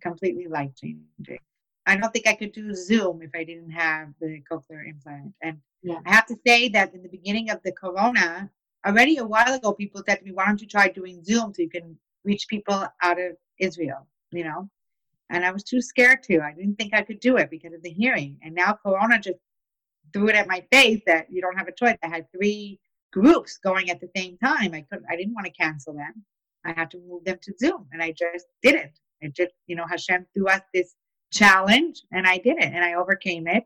completely 0.00 0.46
life 0.48 0.70
changing. 0.74 1.38
I 1.86 1.96
don't 1.96 2.12
think 2.12 2.26
I 2.26 2.34
could 2.34 2.52
do 2.52 2.74
Zoom 2.74 3.22
if 3.22 3.30
I 3.34 3.44
didn't 3.44 3.70
have 3.70 4.08
the 4.20 4.42
cochlear 4.50 4.88
implant. 4.88 5.34
And 5.42 5.58
yeah. 5.82 6.00
I 6.04 6.14
have 6.14 6.26
to 6.26 6.36
say 6.44 6.68
that 6.70 6.94
in 6.94 7.02
the 7.02 7.08
beginning 7.08 7.50
of 7.50 7.62
the 7.62 7.70
corona, 7.72 8.50
already 8.84 9.18
a 9.18 9.24
while 9.24 9.54
ago, 9.54 9.72
people 9.72 10.02
said 10.06 10.16
to 10.16 10.24
me, 10.24 10.32
"Why 10.32 10.46
don't 10.46 10.60
you 10.60 10.66
try 10.66 10.88
doing 10.88 11.22
Zoom 11.22 11.54
so 11.54 11.62
you 11.62 11.70
can 11.70 11.98
reach 12.24 12.48
people 12.48 12.86
out 13.02 13.20
of 13.20 13.36
Israel?" 13.58 14.06
You 14.32 14.44
know, 14.44 14.70
and 15.30 15.44
I 15.44 15.50
was 15.50 15.62
too 15.62 15.80
scared 15.80 16.22
to. 16.24 16.40
I 16.40 16.52
didn't 16.52 16.76
think 16.76 16.94
I 16.94 17.02
could 17.02 17.20
do 17.20 17.36
it 17.36 17.50
because 17.50 17.72
of 17.72 17.82
the 17.82 17.90
hearing. 17.90 18.38
And 18.42 18.54
now 18.54 18.72
Corona 18.72 19.18
just 19.18 19.38
threw 20.12 20.28
it 20.28 20.36
at 20.36 20.48
my 20.48 20.64
face 20.72 21.00
that 21.06 21.26
you 21.30 21.40
don't 21.40 21.56
have 21.56 21.68
a 21.68 21.72
choice. 21.72 21.96
I 22.02 22.08
had 22.08 22.26
three 22.32 22.80
groups 23.12 23.58
going 23.58 23.90
at 23.90 24.00
the 24.00 24.10
same 24.16 24.36
time. 24.38 24.74
I 24.74 24.82
couldn't. 24.82 25.06
I 25.10 25.16
didn't 25.16 25.34
want 25.34 25.46
to 25.46 25.52
cancel 25.52 25.94
them. 25.94 26.24
I 26.64 26.72
had 26.72 26.90
to 26.92 26.98
move 27.08 27.24
them 27.24 27.38
to 27.42 27.54
Zoom, 27.58 27.86
and 27.92 28.02
I 28.02 28.12
just 28.12 28.46
did 28.62 28.74
it. 28.74 28.98
I 29.22 29.28
just, 29.28 29.52
you 29.66 29.76
know, 29.76 29.86
Hashem 29.88 30.26
threw 30.34 30.48
us 30.48 30.62
this 30.74 30.94
challenge, 31.32 32.02
and 32.12 32.26
I 32.26 32.38
did 32.38 32.58
it, 32.58 32.72
and 32.72 32.84
I 32.84 32.94
overcame 32.94 33.46
it, 33.46 33.64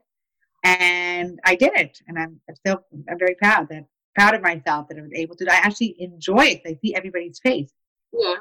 and 0.63 1.41
I 1.45 1.55
did 1.55 1.73
it, 1.75 1.99
and 2.07 2.19
I'm, 2.19 2.41
I'm 2.49 2.57
still 2.57 2.85
I'm 3.09 3.19
very 3.19 3.35
proud 3.37 3.69
that 3.71 3.87
proud 4.15 4.35
of 4.35 4.43
myself 4.43 4.89
that 4.89 4.99
I 4.99 5.03
was 5.03 5.13
able 5.15 5.37
to. 5.37 5.51
I 5.51 5.57
actually 5.57 5.97
enjoy 5.99 6.45
it. 6.45 6.63
I 6.67 6.77
see 6.83 6.95
everybody's 6.95 7.39
face. 7.39 7.73
Yeah. 8.13 8.37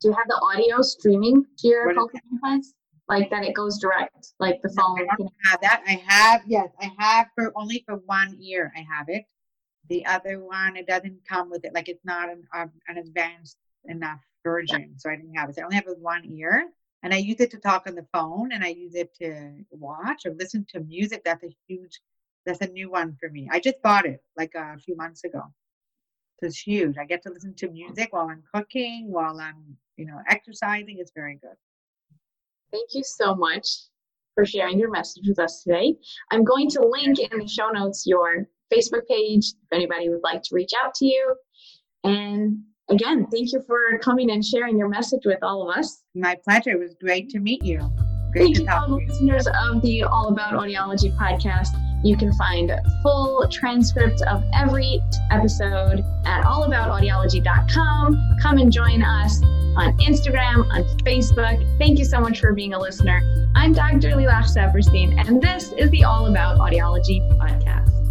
Do 0.00 0.08
you 0.08 0.14
have 0.14 0.28
the 0.28 0.40
audio 0.42 0.82
streaming 0.82 1.44
to 1.58 1.68
your 1.68 1.92
device? 1.92 2.74
Like 3.10 3.28
that 3.30 3.44
it 3.44 3.54
goes 3.54 3.78
direct, 3.78 4.34
like 4.38 4.62
the 4.62 4.68
phone. 4.68 5.00
I 5.00 5.16
don't 5.16 5.32
have 5.44 5.60
that. 5.62 5.82
I 5.84 6.00
have 6.06 6.42
yes, 6.46 6.68
I 6.80 6.92
have 6.98 7.26
for 7.34 7.52
only 7.56 7.82
for 7.84 7.96
one 7.96 8.36
year. 8.40 8.72
I 8.76 8.86
have 8.88 9.08
it. 9.08 9.24
The 9.88 10.06
other 10.06 10.38
one, 10.38 10.76
it 10.76 10.86
doesn't 10.86 11.18
come 11.28 11.50
with 11.50 11.64
it. 11.64 11.74
Like 11.74 11.88
it's 11.88 12.04
not 12.04 12.30
an 12.30 12.44
um, 12.54 12.70
an 12.86 12.98
advanced 12.98 13.56
enough 13.86 14.20
version, 14.44 14.94
so 14.96 15.10
I 15.10 15.16
didn't 15.16 15.34
have 15.34 15.48
it. 15.48 15.56
So 15.56 15.62
I 15.62 15.64
only 15.64 15.74
have 15.74 15.88
it 15.88 15.98
one 15.98 16.24
ear, 16.24 16.68
and 17.02 17.12
I 17.12 17.16
use 17.16 17.40
it 17.40 17.50
to 17.50 17.58
talk 17.58 17.88
on 17.88 17.96
the 17.96 18.06
phone, 18.12 18.52
and 18.52 18.62
I 18.62 18.68
use 18.68 18.94
it 18.94 19.12
to 19.16 19.54
watch 19.72 20.24
or 20.24 20.32
listen 20.34 20.64
to 20.68 20.80
music. 20.80 21.22
That's 21.24 21.42
a 21.42 21.50
huge. 21.66 22.00
That's 22.46 22.60
a 22.60 22.68
new 22.68 22.92
one 22.92 23.16
for 23.18 23.28
me. 23.28 23.48
I 23.50 23.58
just 23.58 23.82
bought 23.82 24.06
it 24.06 24.22
like 24.36 24.54
a 24.54 24.78
few 24.78 24.94
months 24.94 25.24
ago. 25.24 25.42
So 26.38 26.46
it's 26.46 26.58
huge. 26.58 26.96
I 26.96 27.06
get 27.06 27.24
to 27.24 27.30
listen 27.30 27.54
to 27.56 27.70
music 27.70 28.12
while 28.12 28.28
I'm 28.28 28.44
cooking, 28.54 29.10
while 29.10 29.40
I'm, 29.40 29.76
you 29.96 30.06
know, 30.06 30.18
exercising. 30.28 30.98
It's 30.98 31.12
very 31.12 31.34
good. 31.34 31.56
Thank 32.72 32.90
you 32.92 33.02
so 33.04 33.34
much 33.34 33.66
for 34.34 34.44
sharing 34.44 34.78
your 34.78 34.90
message 34.90 35.24
with 35.26 35.38
us 35.38 35.62
today. 35.62 35.94
I'm 36.30 36.44
going 36.44 36.68
to 36.70 36.86
link 36.86 37.18
in 37.18 37.38
the 37.38 37.48
show 37.48 37.68
notes 37.70 38.04
your 38.06 38.46
Facebook 38.72 39.06
page 39.08 39.46
if 39.46 39.72
anybody 39.72 40.08
would 40.08 40.22
like 40.22 40.42
to 40.42 40.54
reach 40.54 40.70
out 40.84 40.94
to 40.94 41.06
you. 41.06 41.34
And 42.04 42.58
again, 42.88 43.26
thank 43.30 43.52
you 43.52 43.62
for 43.66 43.98
coming 43.98 44.30
and 44.30 44.44
sharing 44.44 44.78
your 44.78 44.88
message 44.88 45.22
with 45.24 45.42
all 45.42 45.68
of 45.68 45.76
us. 45.76 46.02
My 46.14 46.36
pleasure. 46.44 46.70
It 46.70 46.78
was 46.78 46.94
great 47.00 47.28
to 47.30 47.40
meet 47.40 47.64
you. 47.64 47.78
Great 48.32 48.56
thank 48.56 48.56
to 48.56 48.62
you, 48.62 48.98
you. 49.00 49.06
listeners 49.08 49.48
of 49.48 49.82
the 49.82 50.04
All 50.04 50.28
About 50.28 50.54
Audiology 50.54 51.16
podcast. 51.18 51.89
You 52.02 52.16
can 52.16 52.32
find 52.34 52.72
full 53.02 53.46
transcripts 53.50 54.22
of 54.22 54.42
every 54.54 55.00
episode 55.30 56.04
at 56.24 56.44
allaboutaudiology.com. 56.44 58.36
Come 58.40 58.58
and 58.58 58.72
join 58.72 59.02
us 59.02 59.42
on 59.76 59.96
Instagram, 59.98 60.68
on 60.72 60.84
Facebook. 61.04 61.78
Thank 61.78 61.98
you 61.98 62.04
so 62.04 62.20
much 62.20 62.40
for 62.40 62.52
being 62.52 62.74
a 62.74 62.78
listener. 62.78 63.20
I'm 63.54 63.72
Dr. 63.72 64.12
Lilach 64.12 64.46
Saperstein, 64.54 65.18
and 65.26 65.42
this 65.42 65.72
is 65.72 65.90
the 65.90 66.04
All 66.04 66.26
About 66.26 66.58
Audiology 66.58 67.20
podcast. 67.38 68.09